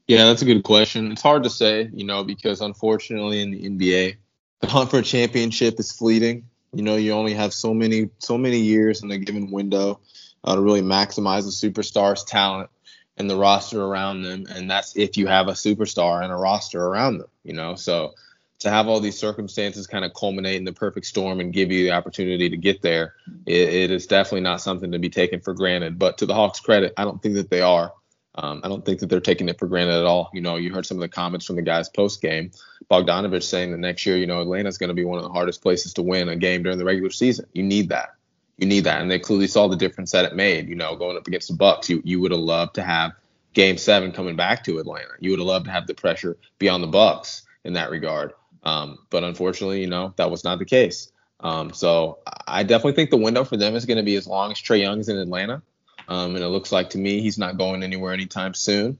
Yeah, 0.07 0.25
that's 0.25 0.41
a 0.41 0.45
good 0.45 0.63
question. 0.63 1.11
It's 1.11 1.21
hard 1.21 1.43
to 1.43 1.49
say, 1.49 1.89
you 1.93 2.03
know, 2.03 2.23
because 2.23 2.61
unfortunately 2.61 3.41
in 3.41 3.51
the 3.51 3.69
NBA, 3.69 4.17
the 4.59 4.67
hunt 4.67 4.91
for 4.91 4.99
a 4.99 5.03
championship 5.03 5.79
is 5.79 5.91
fleeting. 5.91 6.49
You 6.73 6.83
know, 6.83 6.97
you 6.97 7.13
only 7.13 7.33
have 7.33 7.53
so 7.53 7.73
many 7.73 8.09
so 8.19 8.37
many 8.37 8.59
years 8.59 9.01
in 9.01 9.09
a 9.11 9.17
given 9.17 9.51
window 9.51 10.01
uh, 10.43 10.55
to 10.55 10.61
really 10.61 10.81
maximize 10.81 11.47
a 11.47 11.69
superstar's 11.69 12.23
talent 12.23 12.69
and 13.17 13.29
the 13.29 13.35
roster 13.35 13.81
around 13.81 14.23
them, 14.23 14.45
and 14.49 14.69
that's 14.69 14.95
if 14.95 15.17
you 15.17 15.27
have 15.27 15.47
a 15.47 15.53
superstar 15.53 16.23
and 16.23 16.31
a 16.31 16.35
roster 16.35 16.83
around 16.83 17.19
them. 17.19 17.29
You 17.43 17.53
know, 17.53 17.75
so 17.75 18.13
to 18.59 18.69
have 18.69 18.87
all 18.87 18.99
these 18.99 19.17
circumstances 19.17 19.87
kind 19.87 20.03
of 20.03 20.13
culminate 20.13 20.57
in 20.57 20.65
the 20.65 20.73
perfect 20.73 21.05
storm 21.05 21.39
and 21.39 21.53
give 21.53 21.71
you 21.71 21.85
the 21.85 21.91
opportunity 21.91 22.49
to 22.49 22.57
get 22.57 22.81
there, 22.81 23.15
it, 23.45 23.69
it 23.69 23.91
is 23.91 24.05
definitely 24.05 24.41
not 24.41 24.61
something 24.61 24.91
to 24.91 24.99
be 24.99 25.09
taken 25.09 25.39
for 25.39 25.53
granted. 25.53 25.97
But 25.97 26.17
to 26.19 26.25
the 26.25 26.33
Hawks' 26.33 26.59
credit, 26.59 26.93
I 26.97 27.05
don't 27.05 27.21
think 27.21 27.35
that 27.35 27.49
they 27.49 27.61
are. 27.61 27.93
Um, 28.35 28.61
I 28.63 28.67
don't 28.67 28.85
think 28.85 28.99
that 28.99 29.07
they're 29.07 29.19
taking 29.19 29.49
it 29.49 29.57
for 29.57 29.67
granted 29.67 29.95
at 29.95 30.05
all. 30.05 30.29
You 30.33 30.41
know, 30.41 30.55
you 30.55 30.73
heard 30.73 30.85
some 30.85 30.97
of 30.97 31.01
the 31.01 31.09
comments 31.09 31.45
from 31.45 31.55
the 31.55 31.61
guys 31.61 31.89
post 31.89 32.21
game. 32.21 32.51
Bogdanovich 32.89 33.43
saying 33.43 33.71
that 33.71 33.79
next 33.79 34.05
year, 34.05 34.17
you 34.17 34.27
know, 34.27 34.41
Atlanta's 34.41 34.77
going 34.77 34.89
to 34.89 34.93
be 34.93 35.05
one 35.05 35.17
of 35.17 35.23
the 35.23 35.31
hardest 35.31 35.61
places 35.61 35.93
to 35.95 36.03
win 36.03 36.29
a 36.29 36.35
game 36.35 36.63
during 36.63 36.77
the 36.77 36.85
regular 36.85 37.09
season. 37.09 37.45
You 37.53 37.63
need 37.63 37.89
that. 37.89 38.15
You 38.57 38.67
need 38.67 38.83
that, 38.83 39.01
and 39.01 39.09
they 39.09 39.19
clearly 39.19 39.47
saw 39.47 39.69
the 39.69 39.77
difference 39.77 40.11
that 40.11 40.25
it 40.25 40.35
made. 40.35 40.67
You 40.67 40.75
know, 40.75 40.95
going 40.97 41.15
up 41.15 41.27
against 41.27 41.47
the 41.47 41.55
Bucks, 41.55 41.89
you 41.89 42.01
you 42.03 42.19
would 42.19 42.31
have 42.31 42.41
loved 42.41 42.75
to 42.75 42.83
have 42.83 43.13
Game 43.53 43.77
Seven 43.77 44.11
coming 44.11 44.35
back 44.35 44.65
to 44.65 44.79
Atlanta. 44.79 45.13
You 45.19 45.31
would 45.31 45.39
have 45.39 45.47
loved 45.47 45.65
to 45.65 45.71
have 45.71 45.87
the 45.87 45.93
pressure 45.93 46.37
be 46.59 46.67
on 46.67 46.81
the 46.81 46.87
Bucks 46.87 47.43
in 47.63 47.73
that 47.73 47.89
regard. 47.89 48.33
Um, 48.63 48.99
but 49.09 49.23
unfortunately, 49.23 49.81
you 49.81 49.87
know, 49.87 50.13
that 50.17 50.31
was 50.31 50.43
not 50.43 50.59
the 50.59 50.65
case. 50.65 51.11
Um, 51.39 51.73
so 51.73 52.19
I 52.47 52.63
definitely 52.63 52.93
think 52.93 53.09
the 53.09 53.17
window 53.17 53.43
for 53.43 53.57
them 53.57 53.75
is 53.75 53.85
going 53.85 53.97
to 53.97 54.03
be 54.03 54.15
as 54.15 54.27
long 54.27 54.51
as 54.51 54.57
Trae 54.57 54.81
Young 54.81 54.99
is 54.99 55.09
in 55.09 55.17
Atlanta. 55.17 55.61
Um, 56.07 56.35
and 56.35 56.43
it 56.43 56.47
looks 56.47 56.71
like 56.71 56.91
to 56.91 56.97
me 56.97 57.21
he's 57.21 57.37
not 57.37 57.57
going 57.57 57.83
anywhere 57.83 58.13
anytime 58.13 58.53
soon. 58.53 58.99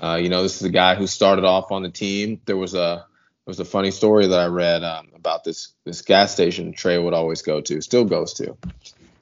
Uh, 0.00 0.18
you 0.20 0.28
know, 0.28 0.42
this 0.42 0.56
is 0.56 0.62
a 0.62 0.70
guy 0.70 0.94
who 0.94 1.06
started 1.06 1.44
off 1.44 1.70
on 1.70 1.82
the 1.82 1.90
team. 1.90 2.40
There 2.44 2.56
was 2.56 2.74
a 2.74 3.06
there 3.44 3.50
was 3.50 3.60
a 3.60 3.64
funny 3.64 3.90
story 3.90 4.26
that 4.26 4.38
I 4.38 4.46
read 4.46 4.82
um, 4.82 5.08
about 5.14 5.44
this 5.44 5.72
this 5.84 6.02
gas 6.02 6.32
station 6.32 6.72
Trae 6.72 7.02
would 7.02 7.14
always 7.14 7.42
go 7.42 7.60
to, 7.60 7.80
still 7.80 8.04
goes 8.04 8.34
to, 8.34 8.56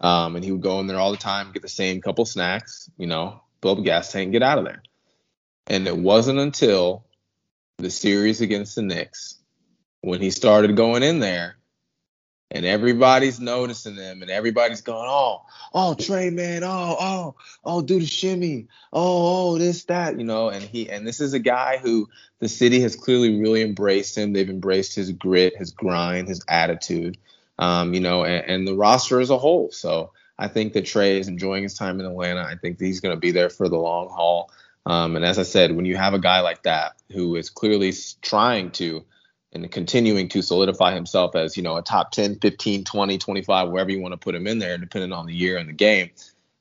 um, 0.00 0.36
and 0.36 0.44
he 0.44 0.52
would 0.52 0.62
go 0.62 0.80
in 0.80 0.86
there 0.86 0.98
all 0.98 1.10
the 1.10 1.18
time, 1.18 1.52
get 1.52 1.62
the 1.62 1.68
same 1.68 2.00
couple 2.00 2.24
snacks, 2.24 2.90
you 2.96 3.06
know, 3.06 3.42
fill 3.60 3.72
up 3.72 3.78
a 3.78 3.82
gas 3.82 4.10
tank, 4.12 4.32
get 4.32 4.42
out 4.42 4.58
of 4.58 4.64
there. 4.64 4.82
And 5.66 5.86
it 5.86 5.96
wasn't 5.96 6.38
until 6.38 7.04
the 7.78 7.90
series 7.90 8.40
against 8.40 8.74
the 8.74 8.82
Knicks 8.82 9.39
when 10.02 10.20
he 10.20 10.30
started 10.30 10.76
going 10.76 11.02
in 11.02 11.20
there 11.20 11.56
and 12.50 12.66
everybody's 12.66 13.38
noticing 13.38 13.94
them 13.94 14.22
and 14.22 14.30
everybody's 14.30 14.80
going, 14.80 15.06
oh, 15.08 15.42
oh, 15.72 15.94
Trae, 15.96 16.32
man, 16.32 16.64
oh, 16.64 16.96
oh, 16.98 17.34
oh, 17.64 17.82
do 17.82 18.00
the 18.00 18.06
shimmy, 18.06 18.66
oh, 18.92 19.52
oh, 19.52 19.58
this, 19.58 19.84
that, 19.84 20.18
you 20.18 20.24
know, 20.24 20.48
and 20.48 20.62
he 20.62 20.90
and 20.90 21.06
this 21.06 21.20
is 21.20 21.32
a 21.32 21.38
guy 21.38 21.78
who 21.78 22.08
the 22.40 22.48
city 22.48 22.80
has 22.80 22.96
clearly 22.96 23.40
really 23.40 23.62
embraced 23.62 24.16
him. 24.16 24.32
They've 24.32 24.50
embraced 24.50 24.94
his 24.94 25.12
grit, 25.12 25.56
his 25.56 25.70
grind, 25.70 26.28
his 26.28 26.42
attitude, 26.48 27.18
um, 27.58 27.94
you 27.94 28.00
know, 28.00 28.24
and, 28.24 28.44
and 28.46 28.66
the 28.66 28.74
roster 28.74 29.20
as 29.20 29.30
a 29.30 29.38
whole. 29.38 29.70
So 29.70 30.12
I 30.38 30.48
think 30.48 30.72
that 30.72 30.84
Trae 30.84 31.20
is 31.20 31.28
enjoying 31.28 31.62
his 31.62 31.74
time 31.74 32.00
in 32.00 32.06
Atlanta. 32.06 32.42
I 32.42 32.56
think 32.56 32.78
that 32.78 32.86
he's 32.86 33.00
going 33.00 33.14
to 33.14 33.20
be 33.20 33.30
there 33.30 33.50
for 33.50 33.68
the 33.68 33.76
long 33.76 34.08
haul. 34.08 34.50
Um, 34.86 35.14
and 35.14 35.24
as 35.24 35.38
I 35.38 35.42
said, 35.42 35.76
when 35.76 35.84
you 35.84 35.96
have 35.96 36.14
a 36.14 36.18
guy 36.18 36.40
like 36.40 36.62
that 36.62 36.94
who 37.12 37.36
is 37.36 37.50
clearly 37.50 37.92
trying 38.22 38.70
to 38.72 39.04
and 39.52 39.70
continuing 39.70 40.28
to 40.28 40.42
solidify 40.42 40.94
himself 40.94 41.34
as, 41.34 41.56
you 41.56 41.62
know, 41.62 41.76
a 41.76 41.82
top 41.82 42.12
10, 42.12 42.38
15, 42.38 42.84
20, 42.84 43.18
25, 43.18 43.68
wherever 43.70 43.90
you 43.90 44.00
want 44.00 44.12
to 44.12 44.18
put 44.18 44.34
him 44.34 44.46
in 44.46 44.58
there, 44.58 44.78
depending 44.78 45.12
on 45.12 45.26
the 45.26 45.34
year 45.34 45.56
and 45.56 45.68
the 45.68 45.72
game, 45.72 46.10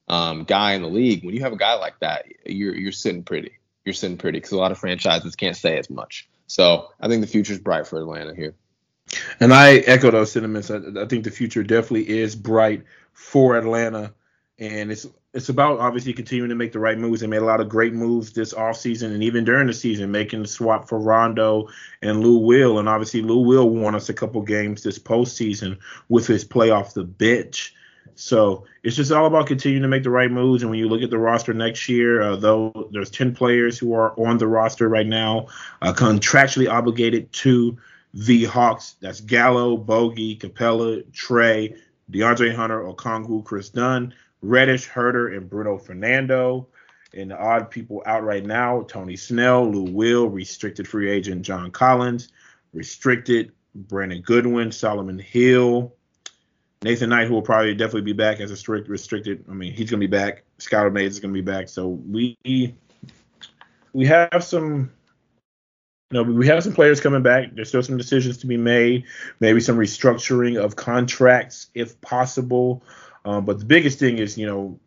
um, 0.08 0.44
guy 0.44 0.74
in 0.74 0.82
the 0.82 0.88
league. 0.88 1.24
When 1.24 1.36
you 1.36 1.42
have 1.42 1.54
a 1.54 1.58
guy 1.58 1.76
like 1.76 2.00
that, 2.00 2.26
you're 2.46 2.76
you're 2.76 2.92
sitting 2.92 3.24
pretty. 3.24 3.52
You're 3.86 3.94
sitting 3.94 4.18
pretty 4.18 4.38
because 4.38 4.52
a 4.52 4.58
lot 4.58 4.72
of 4.72 4.78
franchises 4.78 5.36
can't 5.36 5.56
say 5.56 5.78
as 5.78 5.90
much. 5.90 6.28
So 6.48 6.90
I 7.00 7.08
think 7.08 7.22
the 7.22 7.28
future 7.28 7.54
is 7.54 7.60
bright 7.60 7.88
for 7.88 8.00
Atlanta 8.00 8.36
here. 8.36 8.56
And 9.40 9.54
I 9.54 9.78
echo 9.78 10.12
those 10.12 10.32
sentiments. 10.32 10.70
I, 10.70 10.80
I 10.98 11.06
think 11.06 11.24
the 11.24 11.32
future 11.32 11.64
definitely 11.64 12.10
is 12.10 12.36
bright 12.36 12.84
for 13.14 13.58
Atlanta 13.58 14.14
and 14.60 14.92
it's 14.92 15.08
it's 15.34 15.50
about 15.50 15.80
obviously 15.80 16.12
continuing 16.12 16.50
to 16.50 16.56
make 16.56 16.74
the 16.74 16.80
right 16.80 16.98
moves. 16.98 17.22
They 17.22 17.28
made 17.28 17.42
a 17.42 17.46
lot 17.46 17.62
of 17.62 17.70
great 17.70 17.94
moves 17.94 18.34
this 18.34 18.54
offseason 18.54 19.14
and 19.14 19.24
even 19.24 19.46
during 19.46 19.68
the 19.68 19.74
season, 19.74 20.12
making 20.12 20.42
the 20.42 20.48
swap 20.48 20.90
for 20.90 21.00
Rondo 21.00 21.70
and 22.02 22.22
Lou 22.22 22.40
Will. 22.40 22.80
And 22.80 22.90
obviously 22.90 23.22
Lou 23.22 23.40
Will 23.40 23.70
won 23.70 23.96
us 23.96 24.10
a 24.10 24.14
couple 24.14 24.42
games 24.42 24.84
this 24.84 25.00
postseason 25.00 25.78
with 26.10 26.28
his 26.28 26.44
play 26.44 26.72
off 26.72 26.94
the 26.94 27.04
bench. 27.04 27.76
So 28.16 28.66
it's 28.84 28.96
just 28.96 29.12
all 29.12 29.28
about 29.28 29.48
continuing 29.48 29.84
to 29.84 29.88
make 29.88 30.04
the 30.04 30.10
right 30.10 30.32
moves. 30.32 30.64
And 30.64 30.72
when 30.72 30.80
you 30.80 30.90
look 30.90 31.04
at 31.04 31.10
the 31.10 31.20
roster 31.20 31.54
next 31.54 31.88
year, 31.88 32.22
uh, 32.22 32.36
though 32.36 32.90
there's 32.92 33.12
10 33.12 33.36
players 33.36 33.78
who 33.78 33.94
are 33.94 34.20
on 34.20 34.40
the 34.40 34.48
roster 34.48 34.90
right 34.90 35.08
now, 35.08 35.48
uh, 35.82 35.94
contractually 35.94 36.70
obligated 36.70 37.32
to 37.34 37.78
the 38.14 38.46
Hawks. 38.46 38.96
That's 39.00 39.22
Gallo, 39.22 39.78
Bogi, 39.78 40.38
Capela, 40.40 41.04
Trae, 41.12 41.78
DeAndre 42.12 42.54
Hunter, 42.54 42.82
Okongwu, 42.82 43.46
Kris 43.46 43.70
Dunn, 43.70 44.14
Reddish, 44.42 44.90
Huerter, 44.90 45.36
and 45.36 45.50
Bruno 45.50 45.78
Fernando. 45.78 46.68
And 47.14 47.32
the 47.32 47.38
odd 47.38 47.72
people 47.72 48.04
out 48.06 48.24
right 48.24 48.46
now, 48.46 48.84
Tony 48.84 49.16
Snell, 49.16 49.70
Lou 49.70 49.92
Will, 49.92 50.28
restricted 50.28 50.88
free 50.88 51.10
agent 51.10 51.42
John 51.42 51.72
Collins, 51.72 52.30
restricted 52.72 53.52
Brandon 53.74 54.22
Goodwin, 54.22 54.72
Solomon 54.72 55.18
Hill, 55.18 55.94
Nathan 56.84 57.10
Knight, 57.10 57.28
who 57.28 57.34
will 57.34 57.42
probably 57.42 57.74
definitely 57.74 58.02
be 58.02 58.14
back 58.14 58.40
as 58.40 58.52
a 58.52 58.58
strict 58.58 58.88
restricted. 58.88 59.44
I 59.50 59.54
mean, 59.54 59.74
he's 59.74 59.90
gonna 59.90 60.00
be 60.00 60.08
back. 60.08 60.44
Skylar 60.60 60.94
Mays 60.94 61.14
is 61.14 61.20
gonna 61.20 61.34
be 61.34 61.42
back. 61.42 61.68
So 61.68 61.88
we 61.88 62.38
we 63.94 64.06
have 64.06 64.44
some 64.44 64.92
you 66.12 66.24
know, 66.24 66.32
we 66.32 66.48
have 66.48 66.64
some 66.64 66.74
players 66.74 67.00
coming 67.00 67.22
back. 67.22 67.54
There's 67.54 67.70
still 67.70 67.84
some 67.84 67.98
decisions 67.98 68.40
to 68.40 68.48
be 68.48 68.58
made. 68.58 69.06
Maybe 69.40 69.60
some 69.60 69.78
restructuring 69.78 70.58
of 70.58 70.76
contracts 70.76 71.68
if 71.76 72.00
possible. 72.02 72.84
Um, 73.26 73.46
but 73.46 73.60
the 73.60 73.66
biggest 73.66 74.00
thing 74.00 74.18
is, 74.18 74.38
you 74.38 74.48
know, 74.48 74.80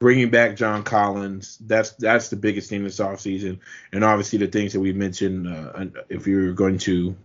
bringing 0.00 0.30
back 0.30 0.56
John 0.56 0.82
Collins. 0.82 1.58
That's 1.58 1.92
that's 1.92 2.28
the 2.28 2.36
biggest 2.36 2.68
thing 2.68 2.84
this 2.84 2.98
offseason. 2.98 3.60
And 3.92 4.04
obviously 4.04 4.38
the 4.40 4.48
things 4.48 4.72
that 4.72 4.80
we 4.80 4.92
mentioned. 4.92 5.48
Uh, 5.48 5.86
if 6.08 6.26
you're 6.26 6.52
going 6.52 6.78
to 6.78 7.16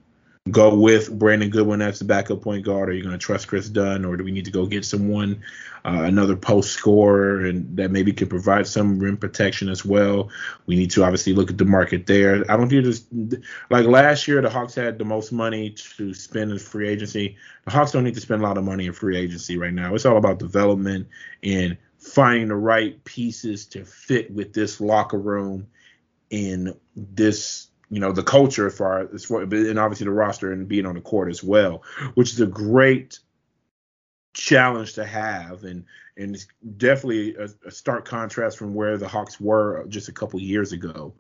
go 0.52 0.76
with 0.76 1.12
Brandon 1.18 1.50
Goodwin 1.50 1.82
as 1.82 2.00
the 2.00 2.06
backup 2.06 2.42
point 2.42 2.66
guard? 2.66 2.90
Are 2.90 2.94
you 2.94 3.04
going 3.04 3.18
to 3.18 3.18
trust 3.18 3.48
Kris 3.48 3.70
Dunn, 3.70 4.06
or 4.06 4.18
do 4.18 4.24
we 4.24 4.32
need 4.32 4.46
to 4.46 4.52
go 4.52 4.66
get 4.66 4.86
someone, 4.86 5.42
uh, 5.86 6.04
another 6.04 6.36
post 6.36 6.72
scorer, 6.72 7.46
and 7.46 7.78
that 7.78 7.92
maybe 7.92 8.14
can 8.14 8.28
provide 8.28 8.68
some 8.68 9.00
rim 9.00 9.18
protection 9.18 9.70
as 9.70 9.86
well? 9.86 10.30
We 10.66 10.76
need 10.76 10.92
to 10.92 11.04
obviously 11.04 11.34
look 11.34 11.50
at 11.50 11.58
the 11.58 11.66
market 11.66 12.06
there. 12.06 12.44
I 12.50 12.58
don't 12.58 12.70
think 12.70 12.86
this 12.86 13.06
like 13.70 13.86
last 13.86 14.28
year 14.28 14.42
the 14.42 14.50
Hawks 14.50 14.76
had 14.76 14.98
the 14.98 15.06
most 15.06 15.32
money 15.32 15.72
to 15.98 16.14
spend 16.14 16.52
in 16.52 16.60
free 16.60 16.90
agency. 16.90 17.38
The 17.66 17.72
Hawks 17.72 17.92
don't 17.92 18.04
need 18.04 18.16
to 18.16 18.22
spend 18.22 18.42
a 18.42 18.46
lot 18.46 18.58
of 18.58 18.64
money 18.64 18.88
in 18.88 18.94
free 18.94 19.18
agency 19.18 19.58
right 19.58 19.74
now. 19.74 19.96
It's 19.96 20.06
all 20.06 20.18
about 20.18 20.40
development 20.40 21.08
and 21.44 21.78
finding 22.00 22.48
the 22.48 22.56
right 22.56 23.04
pieces 23.04 23.66
to 23.68 23.84
fit 23.84 24.32
with 24.32 24.54
this 24.54 24.80
locker 24.80 25.18
room 25.18 25.68
in 26.30 26.74
this 26.96 27.68
you 27.90 28.00
know 28.00 28.12
the 28.12 28.24
culture 28.24 28.68
as 28.68 28.76
far 28.76 29.02
and 29.02 29.80
obviously 29.80 30.06
the 30.06 30.12
roster 30.12 30.52
and 30.52 30.68
being 30.68 30.86
on 30.86 30.96
the 30.96 31.02
court 31.02 31.30
as 31.30 31.44
well, 31.44 31.84
which 32.16 32.34
is 32.34 32.42
a 32.42 32.48
great 32.48 33.20
challenge 34.34 34.94
to 34.94 35.06
have 35.06 35.64
and 35.64 35.86
and 36.18 36.36
it's 36.36 36.48
definitely 36.78 37.36
a, 37.36 37.48
a 37.66 37.72
stark 37.72 38.06
contrast 38.06 38.58
from 38.58 38.74
where 38.74 38.98
the 38.98 39.08
Hawks 39.08 39.40
were 39.40 39.86
just 39.88 40.10
a 40.10 40.12
couple 40.12 40.40
years 40.40 40.72
ago. 40.72 41.14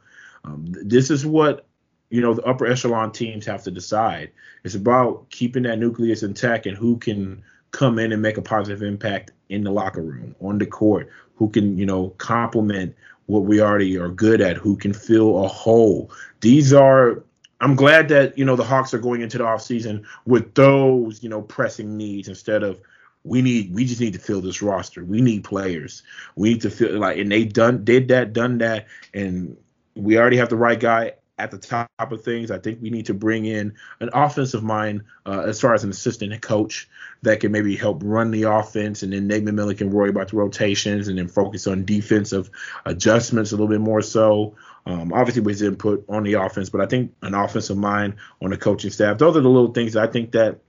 Um, 0.43 0.65
this 0.67 1.09
is 1.11 1.25
what 1.25 1.65
you 2.09 2.21
know 2.21 2.33
the 2.33 2.43
upper 2.43 2.65
echelon 2.65 3.11
teams 3.11 3.45
have 3.45 3.63
to 3.63 3.71
decide. 3.71 4.31
It's 4.63 4.75
about 4.75 5.29
keeping 5.29 5.63
that 5.63 5.79
nucleus 5.79 6.23
intact 6.23 6.65
and 6.65 6.77
who 6.77 6.97
can 6.97 7.43
come 7.71 7.99
in 7.99 8.11
and 8.11 8.21
make 8.21 8.37
a 8.37 8.41
positive 8.41 8.81
impact 8.81 9.31
in 9.49 9.63
the 9.63 9.71
locker 9.71 10.01
room, 10.01 10.35
on 10.41 10.57
the 10.57 10.65
court, 10.65 11.09
who 11.35 11.49
can 11.49 11.77
you 11.77 11.85
know 11.85 12.09
complement 12.17 12.95
what 13.27 13.43
we 13.43 13.61
already 13.61 13.97
are 13.97 14.09
good 14.09 14.41
at, 14.41 14.57
who 14.57 14.75
can 14.75 14.93
fill 14.93 15.45
a 15.45 15.47
hole. 15.47 16.11
These 16.41 16.73
are 16.73 17.23
I'm 17.59 17.75
glad 17.75 18.07
that, 18.09 18.37
you 18.37 18.45
know, 18.45 18.55
the 18.55 18.63
Hawks 18.63 18.93
are 18.93 18.99
going 18.99 19.21
into 19.21 19.37
the 19.37 19.43
offseason 19.43 20.05
with 20.25 20.53
those, 20.53 21.23
you 21.23 21.29
know, 21.29 21.41
pressing 21.41 21.97
needs 21.97 22.27
instead 22.27 22.63
of 22.63 22.79
we 23.23 23.41
need 23.41 23.73
we 23.73 23.85
just 23.85 23.99
need 23.99 24.13
to 24.13 24.19
fill 24.19 24.41
this 24.41 24.61
roster. 24.61 25.03
We 25.03 25.21
need 25.21 25.43
players. 25.43 26.03
We 26.35 26.49
need 26.49 26.61
to 26.61 26.69
feel 26.69 26.99
like 26.99 27.17
and 27.17 27.31
they 27.31 27.45
done 27.45 27.83
did 27.83 28.07
that, 28.09 28.33
done 28.33 28.57
that, 28.59 28.87
and 29.13 29.57
we 29.95 30.17
already 30.17 30.37
have 30.37 30.49
the 30.49 30.55
right 30.55 30.79
guy 30.79 31.13
at 31.37 31.51
the 31.51 31.57
top 31.57 31.89
of 31.99 32.23
things. 32.23 32.51
I 32.51 32.57
think 32.57 32.81
we 32.81 32.89
need 32.89 33.07
to 33.07 33.13
bring 33.13 33.45
in 33.45 33.75
an 33.99 34.09
offensive 34.13 34.63
mind 34.63 35.03
uh, 35.25 35.41
as 35.41 35.61
far 35.61 35.73
as 35.73 35.83
an 35.83 35.89
assistant 35.89 36.41
coach 36.41 36.89
that 37.21 37.39
can 37.39 37.51
maybe 37.51 37.75
help 37.75 38.01
run 38.03 38.31
the 38.31 38.43
offense, 38.43 39.03
and 39.03 39.13
then 39.13 39.27
Nate 39.27 39.45
McMillan 39.45 39.77
can 39.77 39.91
worry 39.91 40.09
about 40.09 40.29
the 40.29 40.37
rotations 40.37 41.07
and 41.07 41.17
then 41.17 41.27
focus 41.27 41.67
on 41.67 41.85
defensive 41.85 42.49
adjustments 42.85 43.51
a 43.51 43.55
little 43.55 43.67
bit 43.67 43.81
more 43.81 44.01
so. 44.01 44.55
Um, 44.85 45.11
obviously, 45.11 45.41
with 45.41 45.55
his 45.55 45.63
input 45.63 46.05
on 46.07 46.23
the 46.23 46.35
offense, 46.35 46.69
but 46.69 46.79
I 46.79 46.85
think 46.85 47.13
an 47.21 47.33
offensive 47.33 47.77
mind 47.77 48.15
on 48.41 48.51
the 48.51 48.57
coaching 48.57 48.89
staff. 48.89 49.17
Those 49.17 49.35
are 49.35 49.41
the 49.41 49.49
little 49.49 49.73
things 49.73 49.97
I 49.97 50.07
think 50.07 50.31
that 50.31 50.59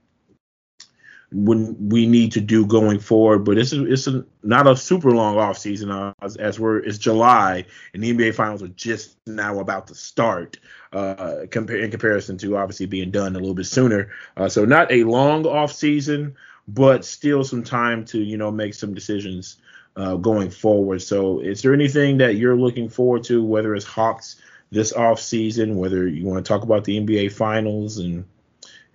when 1.31 1.89
we 1.89 2.05
need 2.07 2.31
to 2.33 2.41
do 2.41 2.65
going 2.65 2.99
forward. 2.99 3.39
But 3.39 3.57
it's 3.57 3.71
it's 3.73 4.07
a, 4.07 4.25
not 4.43 4.67
a 4.67 4.75
super 4.75 5.11
long 5.11 5.37
off 5.37 5.57
season 5.57 5.91
uh, 5.91 6.13
as, 6.21 6.35
as, 6.37 6.59
we're 6.59 6.77
it's 6.77 6.97
July 6.97 7.65
and 7.93 8.03
the 8.03 8.13
NBA 8.13 8.35
finals 8.35 8.63
are 8.63 8.69
just 8.69 9.17
now 9.27 9.59
about 9.59 9.87
to 9.87 9.95
start. 9.95 10.59
Uh, 10.91 11.45
compare 11.51 11.77
in 11.77 11.91
comparison 11.91 12.37
to 12.39 12.57
obviously 12.57 12.87
being 12.87 13.11
done 13.11 13.35
a 13.35 13.39
little 13.39 13.53
bit 13.53 13.67
sooner. 13.67 14.09
Uh, 14.35 14.49
so 14.49 14.65
not 14.65 14.91
a 14.91 15.03
long 15.03 15.45
off 15.45 15.71
season, 15.71 16.35
but 16.67 17.05
still 17.05 17.43
some 17.43 17.63
time 17.63 18.05
to 18.05 18.19
you 18.19 18.37
know 18.37 18.51
make 18.51 18.73
some 18.73 18.93
decisions 18.93 19.57
uh, 19.95 20.15
going 20.15 20.49
forward. 20.49 21.01
So 21.01 21.39
is 21.41 21.61
there 21.61 21.73
anything 21.73 22.17
that 22.19 22.35
you're 22.35 22.55
looking 22.55 22.89
forward 22.89 23.23
to, 23.25 23.43
whether 23.43 23.75
it's 23.75 23.85
Hawks 23.85 24.37
this 24.71 24.93
off 24.93 25.19
season, 25.19 25.77
whether 25.77 26.07
you 26.07 26.25
want 26.25 26.43
to 26.43 26.47
talk 26.47 26.63
about 26.63 26.83
the 26.83 26.99
NBA 26.99 27.31
finals 27.33 27.97
and 27.97 28.25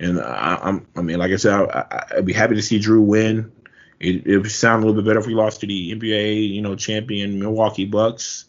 and 0.04 0.20
I, 0.20 0.58
am 0.62 0.86
I 0.96 1.02
mean, 1.02 1.18
like 1.18 1.32
I 1.32 1.36
said, 1.36 1.52
I, 1.52 2.06
would 2.16 2.26
be 2.26 2.32
happy 2.32 2.54
to 2.54 2.62
see 2.62 2.78
Jrue 2.78 3.04
win. 3.04 3.50
It, 4.00 4.26
would 4.26 4.50
sound 4.50 4.82
a 4.82 4.86
little 4.86 5.00
bit 5.00 5.08
better 5.08 5.20
if 5.20 5.26
we 5.26 5.34
lost 5.34 5.60
to 5.60 5.66
the 5.66 5.94
NBA, 5.94 6.50
you 6.50 6.60
know, 6.60 6.76
champion 6.76 7.38
Milwaukee 7.38 7.86
Bucks. 7.86 8.44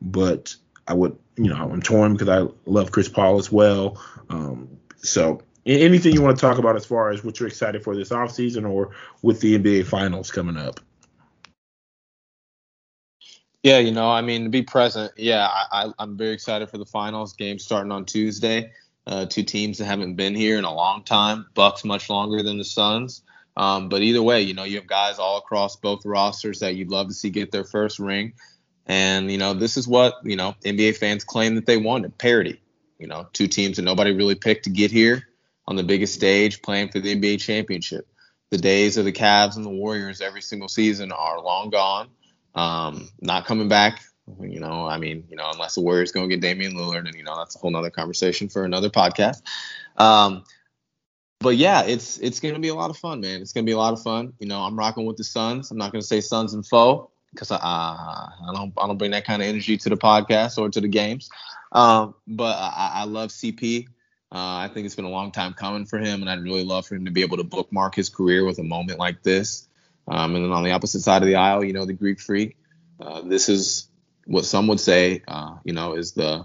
But 0.00 0.56
I 0.88 0.94
would, 0.94 1.18
you 1.36 1.48
know, 1.48 1.56
I'm 1.56 1.82
torn 1.82 2.14
because 2.14 2.28
I 2.28 2.50
love 2.64 2.92
Chris 2.92 3.08
Paul 3.08 3.38
as 3.38 3.52
well. 3.52 4.02
Um, 4.30 4.78
so 4.96 5.42
anything 5.66 6.14
you 6.14 6.22
want 6.22 6.38
to 6.38 6.40
talk 6.40 6.58
about 6.58 6.76
as 6.76 6.86
far 6.86 7.10
as 7.10 7.22
what 7.22 7.38
you're 7.38 7.48
excited 7.48 7.82
for 7.84 7.94
this 7.94 8.08
offseason 8.08 8.68
or 8.68 8.92
with 9.20 9.40
the 9.40 9.58
NBA 9.58 9.86
finals 9.86 10.30
coming 10.30 10.56
up? 10.56 10.80
Yeah, 13.62 13.78
you 13.78 13.90
know, 13.90 14.08
I 14.08 14.22
mean, 14.22 14.44
to 14.44 14.48
be 14.48 14.62
present, 14.62 15.12
yeah, 15.16 15.48
I, 15.72 15.90
am 15.98 16.16
very 16.16 16.32
excited 16.32 16.70
for 16.70 16.78
the 16.78 16.86
finals 16.86 17.32
game 17.32 17.58
starting 17.58 17.90
on 17.90 18.04
Tuesday 18.04 18.70
uh, 19.06 19.26
two 19.26 19.42
teams 19.42 19.78
that 19.78 19.84
haven't 19.84 20.14
been 20.14 20.34
here 20.34 20.58
in 20.58 20.64
a 20.64 20.74
long 20.74 21.02
time. 21.02 21.46
Bucks 21.54 21.84
much 21.84 22.10
longer 22.10 22.42
than 22.42 22.58
the 22.58 22.64
Suns. 22.64 23.22
Um, 23.56 23.88
but 23.88 24.02
either 24.02 24.22
way, 24.22 24.42
you 24.42 24.54
know, 24.54 24.64
you 24.64 24.76
have 24.76 24.86
guys 24.86 25.18
all 25.18 25.38
across 25.38 25.76
both 25.76 26.04
rosters 26.04 26.60
that 26.60 26.74
you'd 26.74 26.90
love 26.90 27.08
to 27.08 27.14
see 27.14 27.30
get 27.30 27.52
their 27.52 27.64
first 27.64 27.98
ring. 27.98 28.34
And, 28.86 29.30
you 29.30 29.38
know, 29.38 29.54
this 29.54 29.76
is 29.76 29.88
what, 29.88 30.14
you 30.24 30.36
know, 30.36 30.54
NBA 30.64 30.96
fans 30.98 31.24
claim 31.24 31.54
that 31.54 31.66
they 31.66 31.76
wanted 31.76 32.18
parity. 32.18 32.60
You 32.98 33.06
know, 33.06 33.26
two 33.32 33.46
teams 33.46 33.76
that 33.76 33.82
nobody 33.82 34.12
really 34.12 34.34
picked 34.34 34.64
to 34.64 34.70
get 34.70 34.90
here 34.90 35.26
on 35.66 35.76
the 35.76 35.82
biggest 35.82 36.14
stage 36.14 36.62
playing 36.62 36.90
for 36.90 37.00
the 37.00 37.14
NBA 37.14 37.40
championship. 37.40 38.06
The 38.50 38.58
days 38.58 38.96
of 38.96 39.04
the 39.04 39.12
Cavs 39.12 39.56
and 39.56 39.64
the 39.64 39.70
Warriors 39.70 40.20
every 40.20 40.42
single 40.42 40.68
season 40.68 41.10
are 41.10 41.40
long 41.40 41.70
gone. 41.70 42.08
Um, 42.54 43.08
not 43.20 43.46
coming 43.46 43.68
back 43.68 44.00
you 44.40 44.60
know, 44.60 44.86
I 44.86 44.98
mean, 44.98 45.24
you 45.30 45.36
know, 45.36 45.50
unless 45.52 45.76
the 45.76 45.80
Warriors 45.80 46.12
go 46.12 46.20
and 46.20 46.30
get 46.30 46.40
Damian 46.40 46.74
Lillard, 46.74 47.06
and 47.06 47.14
you 47.14 47.22
know, 47.22 47.36
that's 47.36 47.54
a 47.56 47.58
whole 47.58 47.70
nother 47.70 47.90
conversation 47.90 48.48
for 48.48 48.64
another 48.64 48.90
podcast. 48.90 49.42
Um, 49.96 50.44
but 51.40 51.56
yeah, 51.56 51.84
it's 51.84 52.18
it's 52.18 52.40
gonna 52.40 52.58
be 52.58 52.68
a 52.68 52.74
lot 52.74 52.90
of 52.90 52.96
fun, 52.96 53.20
man. 53.20 53.40
It's 53.40 53.52
gonna 53.52 53.64
be 53.64 53.72
a 53.72 53.78
lot 53.78 53.92
of 53.92 54.02
fun. 54.02 54.32
You 54.38 54.48
know, 54.48 54.60
I'm 54.60 54.76
rocking 54.76 55.06
with 55.06 55.16
the 55.16 55.24
Suns. 55.24 55.70
I'm 55.70 55.78
not 55.78 55.92
gonna 55.92 56.02
say 56.02 56.20
Suns 56.20 56.54
and 56.54 56.66
foe 56.66 57.10
because 57.32 57.50
I, 57.50 57.56
I 57.56 58.52
don't 58.52 58.72
I 58.76 58.86
don't 58.86 58.98
bring 58.98 59.12
that 59.12 59.24
kind 59.24 59.42
of 59.42 59.48
energy 59.48 59.76
to 59.76 59.88
the 59.88 59.96
podcast 59.96 60.58
or 60.58 60.70
to 60.70 60.80
the 60.80 60.88
games. 60.88 61.30
Um, 61.72 62.14
but 62.26 62.56
I, 62.56 62.92
I 62.94 63.04
love 63.04 63.30
CP. 63.30 63.86
Uh, 64.32 64.58
I 64.58 64.70
think 64.72 64.86
it's 64.86 64.96
been 64.96 65.04
a 65.04 65.10
long 65.10 65.30
time 65.30 65.52
coming 65.52 65.86
for 65.86 65.98
him, 65.98 66.20
and 66.20 66.30
I'd 66.30 66.42
really 66.42 66.64
love 66.64 66.86
for 66.86 66.96
him 66.96 67.04
to 67.04 67.10
be 67.10 67.22
able 67.22 67.36
to 67.36 67.44
bookmark 67.44 67.94
his 67.94 68.08
career 68.08 68.44
with 68.44 68.58
a 68.58 68.64
moment 68.64 68.98
like 68.98 69.22
this. 69.22 69.68
Um, 70.08 70.34
and 70.34 70.44
then 70.44 70.52
on 70.52 70.64
the 70.64 70.72
opposite 70.72 71.00
side 71.00 71.22
of 71.22 71.28
the 71.28 71.36
aisle, 71.36 71.64
you 71.64 71.72
know, 71.72 71.84
the 71.84 71.92
Greek 71.92 72.20
Freak. 72.20 72.56
Uh, 72.98 73.22
this 73.22 73.48
is 73.48 73.88
what 74.26 74.44
some 74.44 74.66
would 74.66 74.80
say, 74.80 75.22
uh, 75.26 75.56
you 75.64 75.72
know, 75.72 75.94
is 75.94 76.12
the 76.12 76.44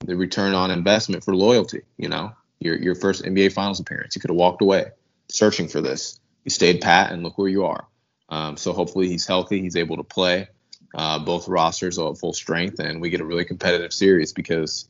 the 0.00 0.16
return 0.16 0.54
on 0.54 0.70
investment 0.70 1.24
for 1.24 1.34
loyalty. 1.34 1.82
You 1.96 2.08
know, 2.08 2.32
your 2.60 2.76
your 2.76 2.94
first 2.94 3.24
NBA 3.24 3.52
Finals 3.52 3.80
appearance, 3.80 4.16
you 4.16 4.20
could 4.20 4.30
have 4.30 4.36
walked 4.36 4.62
away 4.62 4.92
searching 5.28 5.68
for 5.68 5.80
this. 5.80 6.18
You 6.44 6.50
stayed 6.50 6.80
pat, 6.80 7.12
and 7.12 7.22
look 7.22 7.36
where 7.36 7.48
you 7.48 7.66
are. 7.66 7.86
Um, 8.30 8.56
so 8.56 8.72
hopefully 8.72 9.08
he's 9.08 9.26
healthy, 9.26 9.60
he's 9.60 9.76
able 9.76 9.96
to 9.96 10.02
play. 10.02 10.48
Uh, 10.94 11.18
both 11.18 11.48
rosters 11.48 11.98
are 11.98 12.10
at 12.10 12.18
full 12.18 12.32
strength, 12.32 12.78
and 12.78 13.00
we 13.00 13.10
get 13.10 13.20
a 13.20 13.24
really 13.24 13.44
competitive 13.44 13.92
series 13.92 14.32
because 14.32 14.88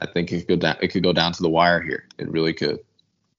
I 0.00 0.06
think 0.06 0.32
it 0.32 0.40
could 0.40 0.48
go 0.48 0.56
down. 0.56 0.76
It 0.80 0.88
could 0.88 1.02
go 1.02 1.12
down 1.12 1.32
to 1.32 1.42
the 1.42 1.50
wire 1.50 1.82
here. 1.82 2.06
It 2.18 2.30
really 2.30 2.54
could. 2.54 2.80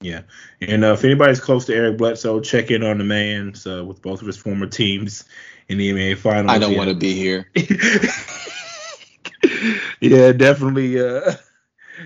Yeah, 0.00 0.22
and 0.60 0.84
uh, 0.84 0.92
if 0.92 1.04
anybody's 1.04 1.40
close 1.40 1.64
to 1.66 1.74
Eric 1.74 1.96
Bledsoe, 1.98 2.40
check 2.40 2.70
in 2.70 2.84
on 2.84 2.98
the 2.98 3.04
man 3.04 3.54
uh, 3.66 3.84
with 3.84 4.02
both 4.02 4.20
of 4.20 4.26
his 4.26 4.36
former 4.36 4.66
teams 4.66 5.24
in 5.68 5.78
the 5.78 5.90
NBA 5.92 6.18
Finals. 6.18 6.54
I 6.54 6.58
don't 6.58 6.72
yeah. 6.72 6.78
want 6.78 6.90
to 6.90 6.96
be 6.96 7.14
here. 7.14 7.50
yeah, 10.00 10.32
definitely. 10.32 11.00
Uh, 11.00 11.32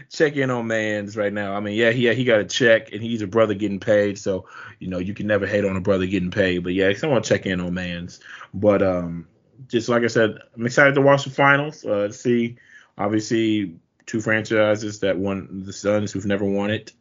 check 0.09 0.37
in 0.37 0.51
on 0.51 0.67
Mans 0.67 1.17
right 1.17 1.33
now. 1.33 1.55
I 1.55 1.61
mean, 1.61 1.75
yeah, 1.75 1.91
he 1.91 2.13
he 2.15 2.25
got 2.25 2.41
a 2.41 2.45
check, 2.45 2.93
and 2.93 3.03
he's 3.03 3.23
a 3.23 3.27
brother 3.27 3.55
getting 3.55 3.81
paid, 3.81 4.19
so 4.19 4.47
you 4.79 4.89
know 4.89 4.99
you 4.99 5.15
can 5.15 5.27
never 5.27 5.47
hate 5.47 5.65
on 5.65 5.77
a 5.77 5.81
brother 5.81 6.07
getting 6.07 6.31
paid. 6.31 6.61
But 6.61 6.75
yeah, 6.75 6.93
I 7.03 7.07
want 7.07 7.25
to 7.25 7.29
check 7.29 7.47
in 7.47 7.61
on 7.61 7.75
Mans. 7.75 8.21
But 8.55 8.83
um, 8.83 9.27
just 9.69 9.89
like 9.89 10.03
I 10.03 10.09
said, 10.09 10.39
I'm 10.57 10.67
excited 10.67 10.95
to 10.95 11.03
watch 11.03 11.25
the 11.25 11.31
finals. 11.31 11.85
Uh, 11.85 12.11
see, 12.11 12.57
obviously, 12.99 13.77
two 14.07 14.21
franchises 14.21 15.01
that 15.01 15.19
won 15.19 15.65
the 15.65 15.73
Suns 15.73 16.13
who've 16.13 16.27
never 16.27 16.45
won 16.45 16.71
it 16.71 16.93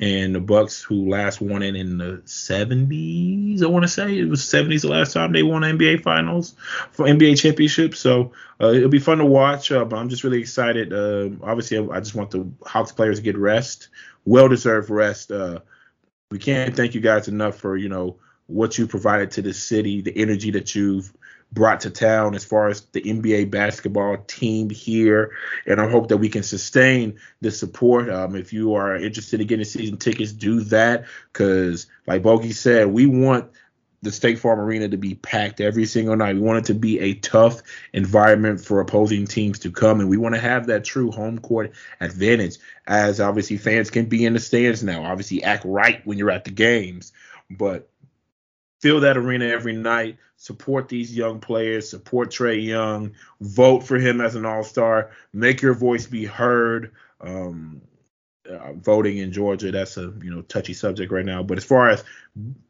and 0.00 0.34
the 0.34 0.40
Bucks, 0.40 0.80
who 0.80 1.10
last 1.10 1.42
won 1.42 1.62
it 1.62 1.76
in 1.76 1.98
the 1.98 2.22
70s, 2.24 3.62
I 3.62 3.66
want 3.66 3.82
to 3.82 3.88
say 3.88 4.18
it 4.18 4.30
was 4.30 4.40
70s 4.40 4.80
the 4.80 4.88
last 4.88 5.12
time 5.12 5.32
they 5.32 5.42
won 5.42 5.60
NBA 5.60 6.02
Finals 6.02 6.54
for 6.90 7.04
NBA 7.04 7.38
championship. 7.38 7.94
So 7.94 8.32
uh, 8.58 8.68
it'll 8.68 8.88
be 8.88 8.98
fun 8.98 9.18
to 9.18 9.26
watch. 9.26 9.70
Uh, 9.70 9.84
but 9.84 9.96
I'm 9.96 10.08
just 10.08 10.24
really 10.24 10.40
excited. 10.40 10.94
Uh, 10.94 11.36
obviously, 11.42 11.86
I 11.90 12.00
just 12.00 12.14
want 12.14 12.30
the 12.30 12.50
Hawks 12.64 12.92
players 12.92 13.18
to 13.18 13.22
get 13.22 13.36
rest, 13.36 13.88
well 14.24 14.48
deserved 14.48 14.88
rest. 14.88 15.30
Uh, 15.30 15.60
we 16.30 16.38
can't 16.38 16.74
thank 16.74 16.94
you 16.94 17.02
guys 17.02 17.28
enough 17.28 17.58
for 17.58 17.76
you 17.76 17.90
know 17.90 18.16
what 18.46 18.78
you 18.78 18.86
provided 18.86 19.32
to 19.32 19.42
the 19.42 19.52
city, 19.52 20.00
the 20.00 20.16
energy 20.16 20.52
that 20.52 20.74
you've 20.74 21.12
brought 21.52 21.80
to 21.80 21.90
town 21.90 22.34
as 22.34 22.44
far 22.44 22.68
as 22.68 22.82
the 22.92 23.02
NBA 23.02 23.50
basketball 23.50 24.18
team 24.26 24.70
here. 24.70 25.32
And 25.66 25.80
I 25.80 25.88
hope 25.88 26.08
that 26.08 26.18
we 26.18 26.28
can 26.28 26.42
sustain 26.42 27.18
the 27.40 27.50
support. 27.50 28.08
Um, 28.08 28.36
if 28.36 28.52
you 28.52 28.74
are 28.74 28.96
interested 28.96 29.40
in 29.40 29.46
getting 29.46 29.64
season 29.64 29.96
tickets, 29.96 30.32
do 30.32 30.60
that 30.64 31.06
because, 31.32 31.86
like 32.06 32.22
Bogi 32.22 32.54
said, 32.54 32.88
we 32.88 33.06
want 33.06 33.50
the 34.02 34.12
State 34.12 34.38
Farm 34.38 34.58
Arena 34.58 34.88
to 34.88 34.96
be 34.96 35.14
packed 35.14 35.60
every 35.60 35.84
single 35.84 36.16
night. 36.16 36.34
We 36.34 36.40
want 36.40 36.60
it 36.60 36.64
to 36.66 36.74
be 36.74 36.98
a 37.00 37.14
tough 37.14 37.62
environment 37.92 38.60
for 38.60 38.80
opposing 38.80 39.26
teams 39.26 39.58
to 39.60 39.70
come, 39.70 40.00
and 40.00 40.08
we 40.08 40.16
want 40.16 40.34
to 40.34 40.40
have 40.40 40.66
that 40.68 40.84
true 40.84 41.10
home 41.10 41.38
court 41.38 41.72
advantage. 42.00 42.56
As 42.86 43.20
obviously 43.20 43.58
fans 43.58 43.90
can 43.90 44.06
be 44.06 44.24
in 44.24 44.32
the 44.32 44.38
stands 44.38 44.82
now, 44.82 45.04
obviously 45.04 45.42
act 45.42 45.64
right 45.66 46.04
when 46.06 46.16
you're 46.16 46.30
at 46.30 46.44
the 46.44 46.50
games, 46.50 47.12
but 47.50 47.89
fill 48.80 49.00
that 49.00 49.16
arena 49.16 49.46
every 49.46 49.76
night, 49.76 50.18
support 50.36 50.88
these 50.88 51.14
young 51.14 51.40
players, 51.40 51.88
support 51.88 52.30
Trae 52.30 52.64
Young, 52.64 53.12
vote 53.40 53.84
for 53.84 53.98
him 53.98 54.20
as 54.20 54.34
an 54.34 54.46
All 54.46 54.64
Star, 54.64 55.10
make 55.32 55.62
your 55.62 55.74
voice 55.74 56.06
be 56.06 56.24
heard. 56.24 56.92
Um, 57.20 57.82
uh, 58.50 58.72
voting 58.72 59.18
in 59.18 59.32
Georgia, 59.32 59.70
that's 59.70 59.96
a 59.96 60.12
you 60.22 60.30
know 60.34 60.42
touchy 60.42 60.72
subject 60.72 61.12
right 61.12 61.24
now. 61.24 61.42
But 61.42 61.58
as 61.58 61.64
far 61.64 61.90
as 61.90 62.02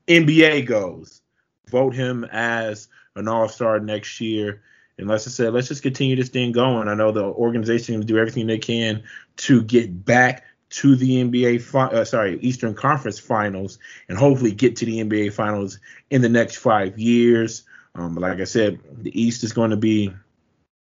NBA 0.07 0.67
goes, 0.67 1.23
vote 1.69 1.95
him 1.95 2.25
as 2.25 2.89
an 3.17 3.29
All 3.29 3.49
Star 3.49 3.81
next 3.81 4.21
year. 4.21 4.63
And 4.99 5.09
like 5.09 5.21
I 5.21 5.23
said, 5.23 5.55
let's 5.55 5.69
just 5.69 5.83
continue 5.83 6.17
this 6.17 6.29
thing 6.29 6.53
going. 6.53 6.89
I 6.89 6.95
know 6.95 7.13
the 7.13 7.25
organization 7.25 8.01
do 8.03 8.19
everything 8.19 8.47
they 8.47 8.59
can 8.59 9.05
to 9.39 9.63
get 9.63 10.05
back 10.05 10.45
to 10.71 10.97
the 10.97 11.23
NBA, 11.25 11.61
fi- 11.63 11.89
uh, 11.89 12.05
sorry, 12.05 12.39
Eastern 12.41 12.75
Conference 12.75 13.19
Finals, 13.19 13.79
and 14.09 14.17
hopefully 14.17 14.53
get 14.53 14.77
to 14.77 14.87
the 14.87 15.01
NBA 15.01 15.33
Finals 15.33 15.79
in 16.11 16.23
the 16.23 16.29
next 16.29 16.57
five 16.57 16.99
years. 16.99 17.65
Um, 17.95 18.15
like 18.15 18.41
I 18.41 18.45
said, 18.45 18.79
the 19.03 19.21
East 19.21 19.43
is 19.43 19.53
going 19.53 19.71
to 19.71 19.77
be 19.77 20.13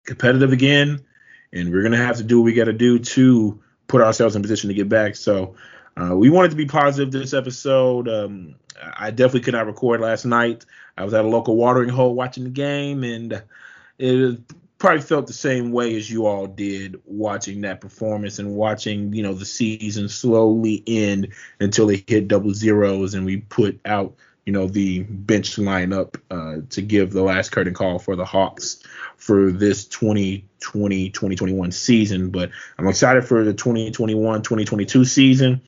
competitive 0.06 0.52
again, 0.52 1.04
and 1.52 1.70
we're 1.70 1.82
going 1.82 1.92
to 1.92 1.98
have 1.98 2.16
to 2.16 2.24
do 2.24 2.40
what 2.40 2.46
we 2.46 2.54
got 2.54 2.64
to 2.64 2.72
do 2.72 2.98
to 2.98 3.62
put 3.86 4.00
ourselves 4.00 4.34
in 4.36 4.42
position 4.42 4.68
to 4.68 4.74
get 4.74 4.88
back. 4.88 5.16
So 5.16 5.54
uh, 5.96 6.16
we 6.16 6.30
wanted 6.30 6.50
to 6.50 6.56
be 6.56 6.66
positive 6.66 7.12
this 7.12 7.34
episode. 7.34 8.08
Um, 8.08 8.56
I 8.96 9.10
definitely 9.10 9.40
could 9.40 9.54
not 9.54 9.66
record 9.66 10.00
last 10.00 10.24
night. 10.24 10.64
I 10.96 11.04
was 11.04 11.14
at 11.14 11.24
a 11.24 11.28
local 11.28 11.56
watering 11.56 11.90
hole 11.90 12.14
watching 12.14 12.44
the 12.44 12.50
game, 12.50 13.04
and 13.04 13.42
it 13.98 14.40
probably 14.78 15.00
felt 15.00 15.26
the 15.26 15.32
same 15.32 15.72
way 15.72 15.96
as 15.96 16.10
you 16.10 16.26
all 16.26 16.46
did 16.46 17.00
watching 17.04 17.60
that 17.62 17.80
performance 17.80 18.38
and 18.38 18.54
watching, 18.54 19.12
you 19.12 19.22
know, 19.22 19.34
the 19.34 19.44
season 19.44 20.08
slowly 20.08 20.82
end 20.86 21.28
until 21.60 21.88
it 21.90 22.08
hit 22.08 22.28
double 22.28 22.52
zeros 22.52 23.14
and 23.14 23.24
we 23.24 23.38
put 23.38 23.80
out, 23.84 24.14
you 24.44 24.52
know, 24.52 24.66
the 24.66 25.00
bench 25.04 25.56
lineup 25.56 26.16
uh, 26.30 26.60
to 26.70 26.82
give 26.82 27.12
the 27.12 27.22
last 27.22 27.50
curtain 27.50 27.72
call 27.72 27.98
for 27.98 28.16
the 28.16 28.24
Hawks 28.24 28.82
for 29.16 29.50
this 29.52 29.86
2020 29.86 31.10
2021 31.10 31.72
season. 31.72 32.30
But 32.30 32.50
I'm 32.78 32.88
excited 32.88 33.24
for 33.24 33.44
the 33.44 33.54
2021 33.54 34.42
2022 34.42 35.04
season. 35.04 35.62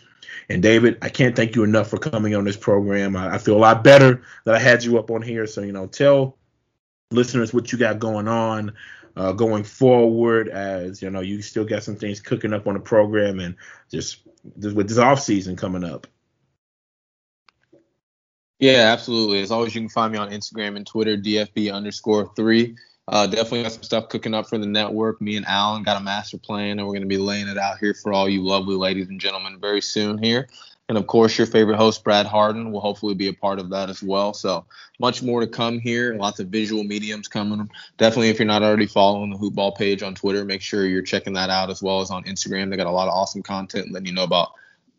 And 0.49 0.63
David, 0.63 0.99
I 1.03 1.09
can't 1.09 1.35
thank 1.35 1.57
you 1.57 1.65
enough 1.65 1.89
for 1.89 1.99
coming 1.99 2.35
on 2.35 2.45
this 2.45 2.57
program. 2.57 3.17
I, 3.17 3.35
I 3.35 3.39
feel 3.39 3.57
a 3.57 3.59
lot 3.59 3.83
better 3.83 4.23
that 4.45 4.55
I 4.55 4.59
had 4.59 4.85
you 4.85 4.99
up 4.99 5.11
on 5.11 5.23
here. 5.23 5.47
So, 5.47 5.63
you 5.63 5.73
know, 5.73 5.87
tell 5.87 6.37
listeners 7.11 7.55
what 7.55 7.71
you 7.73 7.79
got 7.79 7.99
going 7.99 8.29
on 8.29 8.73
uh, 9.17 9.33
going 9.33 9.65
forward 9.65 10.49
as 10.49 11.01
you 11.01 11.11
know 11.11 11.21
you 11.21 11.41
still 11.41 11.65
got 11.65 11.83
some 11.83 11.97
things 11.97 12.21
cooking 12.21 12.53
up 12.53 12.67
on 12.67 12.75
the 12.75 12.81
program 12.81 13.41
and 13.41 13.55
just 13.91 14.21
with 14.57 14.89
this 14.89 14.99
off 14.99 15.21
season 15.21 15.57
coming 15.57 15.85
up. 15.85 16.07
Yeah 18.59 18.91
absolutely. 18.93 19.41
As 19.41 19.51
always 19.51 19.75
you 19.75 19.81
can 19.83 19.89
find 19.89 20.13
me 20.13 20.19
on 20.19 20.31
instagram 20.31 20.77
and 20.77 20.87
twitter 20.87 21.17
dfb 21.17 21.73
underscore 21.73 22.33
three. 22.37 22.77
Uh, 23.09 23.25
definitely 23.25 23.63
got 23.63 23.71
some 23.71 23.85
stuff 23.85 24.09
cooking 24.09 24.35
up 24.35 24.49
for 24.49 24.59
the 24.59 24.67
network. 24.67 25.21
Me 25.21 25.37
and 25.37 25.47
alan 25.47 25.83
got 25.83 26.01
a 26.01 26.05
master 26.05 26.39
plan 26.39 26.79
and 26.79 26.87
we're 26.87 26.93
going 26.93 27.03
to 27.03 27.09
be 27.09 27.19
laying 27.19 27.49
it 27.49 27.57
out 27.57 27.79
here 27.79 27.95
for 27.95 28.13
all 28.13 28.29
you 28.29 28.43
lovely 28.43 28.77
ladies 28.77 29.09
and 29.09 29.21
gentlemen 29.21 29.59
very 29.61 29.81
soon 29.81 30.19
here 30.23 30.49
and 30.89 30.97
of 30.97 31.07
course, 31.07 31.37
your 31.37 31.49
favorite 31.49 31.77
host, 31.77 32.05
Brad 32.05 32.27
Harden, 32.27 32.71
will 32.71 32.81
hopefully 32.81 33.15
be 33.15 33.27
a 33.27 33.33
part 33.33 33.59
of 33.59 33.71
that 33.71 33.91
as 33.91 34.03
well. 34.03 34.33
So 34.33 34.67
much 35.01 35.21
more 35.21 35.41
to 35.41 35.47
come 35.47 35.81
here. 35.81 36.15
Lots 36.15 36.39
of 36.39 36.49
visual 36.49 36.85
mediums 36.85 37.27
coming. 37.27 37.69
Definitely, 37.97 38.29
if 38.29 38.39
you're 38.39 38.47
not 38.47 38.63
already 38.63 38.87
following 38.87 39.31
the 39.31 39.39
Hoopball 39.39 39.77
page 39.77 40.05
on 40.05 40.15
Twitter, 40.15 40.45
make 40.45 40.63
sure 40.63 40.87
you're 40.87 41.03
checking 41.03 41.33
that 41.33 41.51
out 41.51 41.71
as 41.71 41.83
well 41.83 42.01
as 42.01 42.11
on 42.11 42.23
Instagram. 42.25 42.71
They 42.71 42.77
got 42.77 42.87
a 42.87 42.93
lot 42.93 43.09
of 43.09 43.15
awesome 43.15 43.43
content 43.43 43.93
letting 43.93 44.07
you 44.07 44.15
know 44.15 44.23
about 44.23 44.51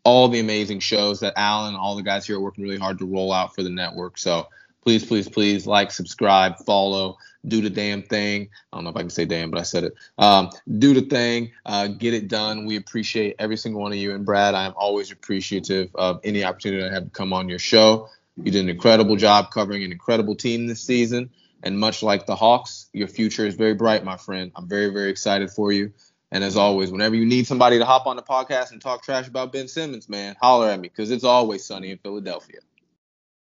all 0.04 0.28
the 0.28 0.40
amazing 0.40 0.80
shows 0.80 1.20
that 1.20 1.34
Alan 1.36 1.68
and 1.68 1.76
all 1.76 1.96
the 1.96 2.02
guys 2.02 2.26
here 2.26 2.36
are 2.36 2.40
working 2.40 2.64
really 2.64 2.78
hard 2.78 2.98
to 2.98 3.06
roll 3.06 3.32
out 3.32 3.54
for 3.54 3.62
the 3.62 3.70
network. 3.70 4.18
So 4.18 4.48
please, 4.88 5.04
please, 5.04 5.28
please 5.28 5.66
like, 5.66 5.90
subscribe, 5.90 6.56
follow, 6.64 7.18
do 7.46 7.60
the 7.60 7.68
damn 7.68 8.02
thing. 8.02 8.48
I 8.72 8.78
don't 8.78 8.84
know 8.84 8.90
if 8.90 8.96
I 8.96 9.00
can 9.00 9.10
say 9.10 9.26
damn, 9.26 9.50
but 9.50 9.60
I 9.60 9.62
said 9.62 9.84
it. 9.84 9.94
Um, 10.16 10.48
do 10.78 10.94
the 10.94 11.02
thing, 11.02 11.52
uh, 11.66 11.88
get 11.88 12.14
it 12.14 12.26
done. 12.26 12.64
We 12.64 12.76
appreciate 12.76 13.36
every 13.38 13.58
single 13.58 13.82
one 13.82 13.92
of 13.92 13.98
you. 13.98 14.14
And 14.14 14.24
Brad, 14.24 14.54
I 14.54 14.64
am 14.64 14.72
always 14.78 15.12
appreciative 15.12 15.94
of 15.94 16.20
any 16.24 16.42
opportunity 16.42 16.82
I 16.82 16.90
have 16.90 17.04
to 17.04 17.10
come 17.10 17.34
on 17.34 17.50
your 17.50 17.58
show. 17.58 18.08
You 18.42 18.50
did 18.50 18.62
an 18.62 18.70
incredible 18.70 19.16
job 19.16 19.50
covering 19.50 19.84
an 19.84 19.92
incredible 19.92 20.34
team 20.34 20.66
this 20.66 20.80
season. 20.80 21.28
And 21.62 21.78
much 21.78 22.02
like 22.02 22.24
the 22.24 22.34
Hawks, 22.34 22.88
your 22.94 23.08
future 23.08 23.44
is 23.44 23.56
very 23.56 23.74
bright, 23.74 24.02
my 24.04 24.16
friend. 24.16 24.52
I'm 24.56 24.68
very, 24.68 24.88
very 24.88 25.10
excited 25.10 25.50
for 25.50 25.70
you. 25.70 25.92
And 26.32 26.42
as 26.42 26.56
always, 26.56 26.90
whenever 26.90 27.14
you 27.14 27.26
need 27.26 27.46
somebody 27.46 27.78
to 27.78 27.84
hop 27.84 28.06
on 28.06 28.16
the 28.16 28.22
podcast 28.22 28.72
and 28.72 28.80
talk 28.80 29.02
trash 29.02 29.28
about 29.28 29.52
Ben 29.52 29.68
Simmons, 29.68 30.08
man, 30.08 30.34
holler 30.40 30.70
at 30.70 30.80
me 30.80 30.88
because 30.88 31.10
it's 31.10 31.24
always 31.24 31.66
sunny 31.66 31.90
in 31.90 31.98
Philadelphia. 31.98 32.60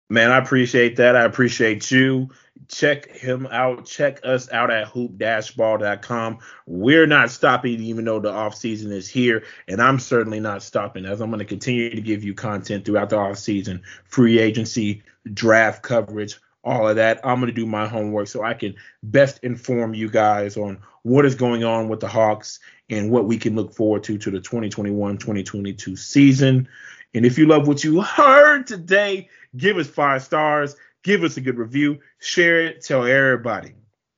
Man, 0.09 0.31
I 0.31 0.37
appreciate 0.37 0.95
that. 0.95 1.15
I 1.15 1.23
appreciate 1.23 1.91
you. 1.91 2.29
Check 2.67 3.09
him 3.11 3.47
out. 3.51 3.85
Check 3.85 4.19
us 4.23 4.51
out 4.51 4.71
at 4.71 4.87
hoop-ball.com. 4.87 6.39
We're 6.65 7.07
not 7.07 7.29
stopping, 7.29 7.79
even 7.79 8.05
though 8.05 8.19
the 8.19 8.31
off 8.31 8.55
season 8.55 8.91
is 8.91 9.07
here, 9.07 9.43
and 9.67 9.81
I'm 9.81 9.99
certainly 9.99 10.39
not 10.39 10.63
stopping 10.63 11.05
as 11.05 11.21
I'm 11.21 11.29
going 11.29 11.39
to 11.39 11.45
continue 11.45 11.91
to 11.91 12.01
give 12.01 12.23
you 12.23 12.33
content 12.33 12.85
throughout 12.85 13.11
the 13.11 13.17
off 13.17 13.37
season, 13.37 13.83
free 14.05 14.39
agency, 14.39 15.03
draft 15.33 15.83
coverage, 15.83 16.39
all 16.63 16.87
of 16.87 16.95
that. 16.95 17.19
I'm 17.23 17.39
going 17.39 17.53
to 17.53 17.59
do 17.59 17.67
my 17.67 17.87
homework 17.87 18.27
so 18.27 18.43
I 18.43 18.55
can 18.55 18.75
best 19.03 19.43
inform 19.43 19.93
you 19.93 20.09
guys 20.09 20.57
on 20.57 20.79
what 21.03 21.25
is 21.25 21.35
going 21.35 21.63
on 21.63 21.87
with 21.87 21.99
the 21.99 22.07
Hawks 22.07 22.59
and 22.89 23.11
what 23.11 23.25
we 23.25 23.37
can 23.37 23.55
look 23.55 23.73
forward 23.73 24.03
to 24.05 24.17
to 24.17 24.31
the 24.31 24.39
2021-2022 24.39 25.97
season. 25.97 26.67
And 27.13 27.25
if 27.25 27.37
you 27.37 27.47
love 27.47 27.67
what 27.67 27.83
you 27.83 28.01
heard 28.01 28.67
today, 28.67 29.29
give 29.55 29.77
us 29.77 29.87
five 29.87 30.23
stars, 30.23 30.75
give 31.03 31.23
us 31.23 31.37
a 31.37 31.41
good 31.41 31.57
review, 31.57 31.99
share 32.19 32.61
it, 32.61 32.83
tell 32.83 33.05
everybody. 33.05 33.73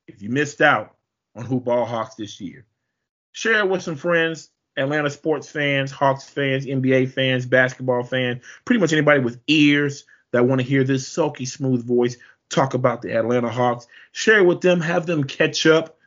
If 0.07 0.21
you 0.21 0.29
missed 0.29 0.61
out 0.61 0.95
on 1.36 1.45
Hoop 1.45 1.65
Ball 1.65 1.86
Hawks 1.86 2.15
this 2.15 2.41
year, 2.41 2.65
share 3.32 3.59
it 3.59 3.69
with 3.69 3.82
some 3.82 3.95
friends, 3.95 4.49
Atlanta 4.77 5.09
sports 5.09 5.49
fans, 5.49 5.91
Hawks 5.91 6.29
fans, 6.29 6.65
NBA 6.65 7.11
fans, 7.11 7.45
basketball 7.45 8.03
fans, 8.03 8.43
pretty 8.65 8.79
much 8.79 8.93
anybody 8.93 9.19
with 9.21 9.41
ears 9.47 10.05
that 10.32 10.45
want 10.45 10.61
to 10.61 10.67
hear 10.67 10.84
this 10.84 11.07
sulky 11.07 11.45
smooth 11.45 11.86
voice 11.86 12.17
talk 12.49 12.73
about 12.73 13.01
the 13.01 13.15
Atlanta 13.15 13.49
Hawks. 13.49 13.88
Share 14.11 14.39
it 14.39 14.45
with 14.45 14.61
them, 14.61 14.82
have 14.82 15.05
them 15.05 15.23
catch 15.23 15.65
up 15.65 15.97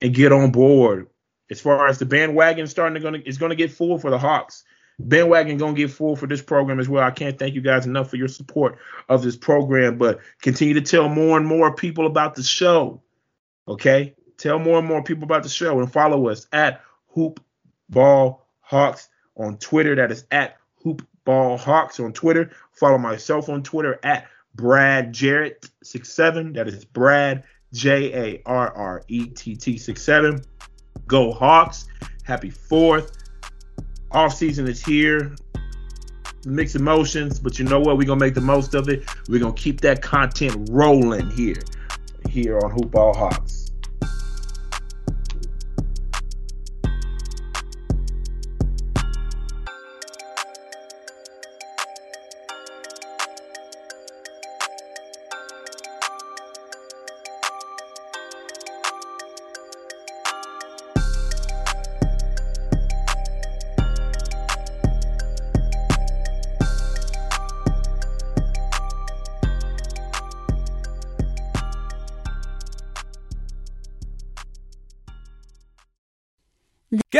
and 0.00 0.14
get 0.14 0.32
on 0.32 0.50
board. 0.50 1.08
As 1.50 1.60
far 1.60 1.86
as 1.86 1.98
the 1.98 2.06
bandwagon 2.06 2.66
starting 2.66 2.94
to 2.94 3.00
gonna 3.00 3.22
is 3.24 3.38
gonna 3.38 3.54
get 3.54 3.70
full 3.70 3.98
for 3.98 4.10
the 4.10 4.18
Hawks 4.18 4.64
bandwagon 4.98 5.58
gonna 5.58 5.74
get 5.74 5.90
full 5.90 6.16
for 6.16 6.26
this 6.26 6.42
program 6.42 6.80
as 6.80 6.88
well. 6.88 7.02
I 7.02 7.10
can't 7.10 7.38
thank 7.38 7.54
you 7.54 7.60
guys 7.60 7.86
enough 7.86 8.10
for 8.10 8.16
your 8.16 8.28
support 8.28 8.78
of 9.08 9.22
this 9.22 9.36
program, 9.36 9.98
but 9.98 10.20
continue 10.40 10.74
to 10.74 10.80
tell 10.80 11.08
more 11.08 11.36
and 11.36 11.46
more 11.46 11.74
people 11.74 12.06
about 12.06 12.34
the 12.34 12.42
show. 12.42 13.02
Okay, 13.68 14.14
tell 14.38 14.58
more 14.58 14.78
and 14.78 14.86
more 14.86 15.02
people 15.02 15.24
about 15.24 15.42
the 15.42 15.48
show 15.48 15.78
and 15.80 15.92
follow 15.92 16.28
us 16.28 16.46
at 16.52 16.82
Hoop 17.08 17.40
Ball 17.88 18.46
Hawks 18.60 19.08
on 19.36 19.58
Twitter. 19.58 19.94
That 19.94 20.12
is 20.12 20.24
at 20.30 20.56
Hoop 20.82 21.06
Ball 21.24 21.58
Hawks 21.58 22.00
on 22.00 22.12
Twitter. 22.12 22.50
Follow 22.72 22.98
myself 22.98 23.48
on 23.48 23.62
Twitter 23.62 23.98
at 24.02 24.26
Brad 24.54 25.12
Jarrett 25.12 25.68
67. 25.82 26.54
That 26.54 26.68
is 26.68 26.84
Brad 26.84 27.44
J 27.72 28.12
A 28.14 28.42
R 28.46 28.72
R 28.72 29.02
E 29.08 29.26
T 29.26 29.56
T 29.56 29.76
67. 29.76 30.40
Go 31.06 31.32
Hawks. 31.32 31.86
Happy 32.24 32.50
4th 32.50 33.25
Off 34.12 34.34
season 34.34 34.68
is 34.68 34.84
here. 34.84 35.34
Mixed 36.44 36.76
emotions, 36.76 37.40
but 37.40 37.58
you 37.58 37.64
know 37.64 37.80
what? 37.80 37.98
We're 37.98 38.06
gonna 38.06 38.20
make 38.20 38.34
the 38.34 38.40
most 38.40 38.74
of 38.74 38.88
it. 38.88 39.04
We're 39.28 39.40
gonna 39.40 39.52
keep 39.54 39.80
that 39.80 40.00
content 40.00 40.68
rolling 40.70 41.30
here, 41.30 41.62
here 42.28 42.58
on 42.58 42.70
Hoop 42.70 42.92
Ball 42.92 43.14
Hawks. 43.14 43.65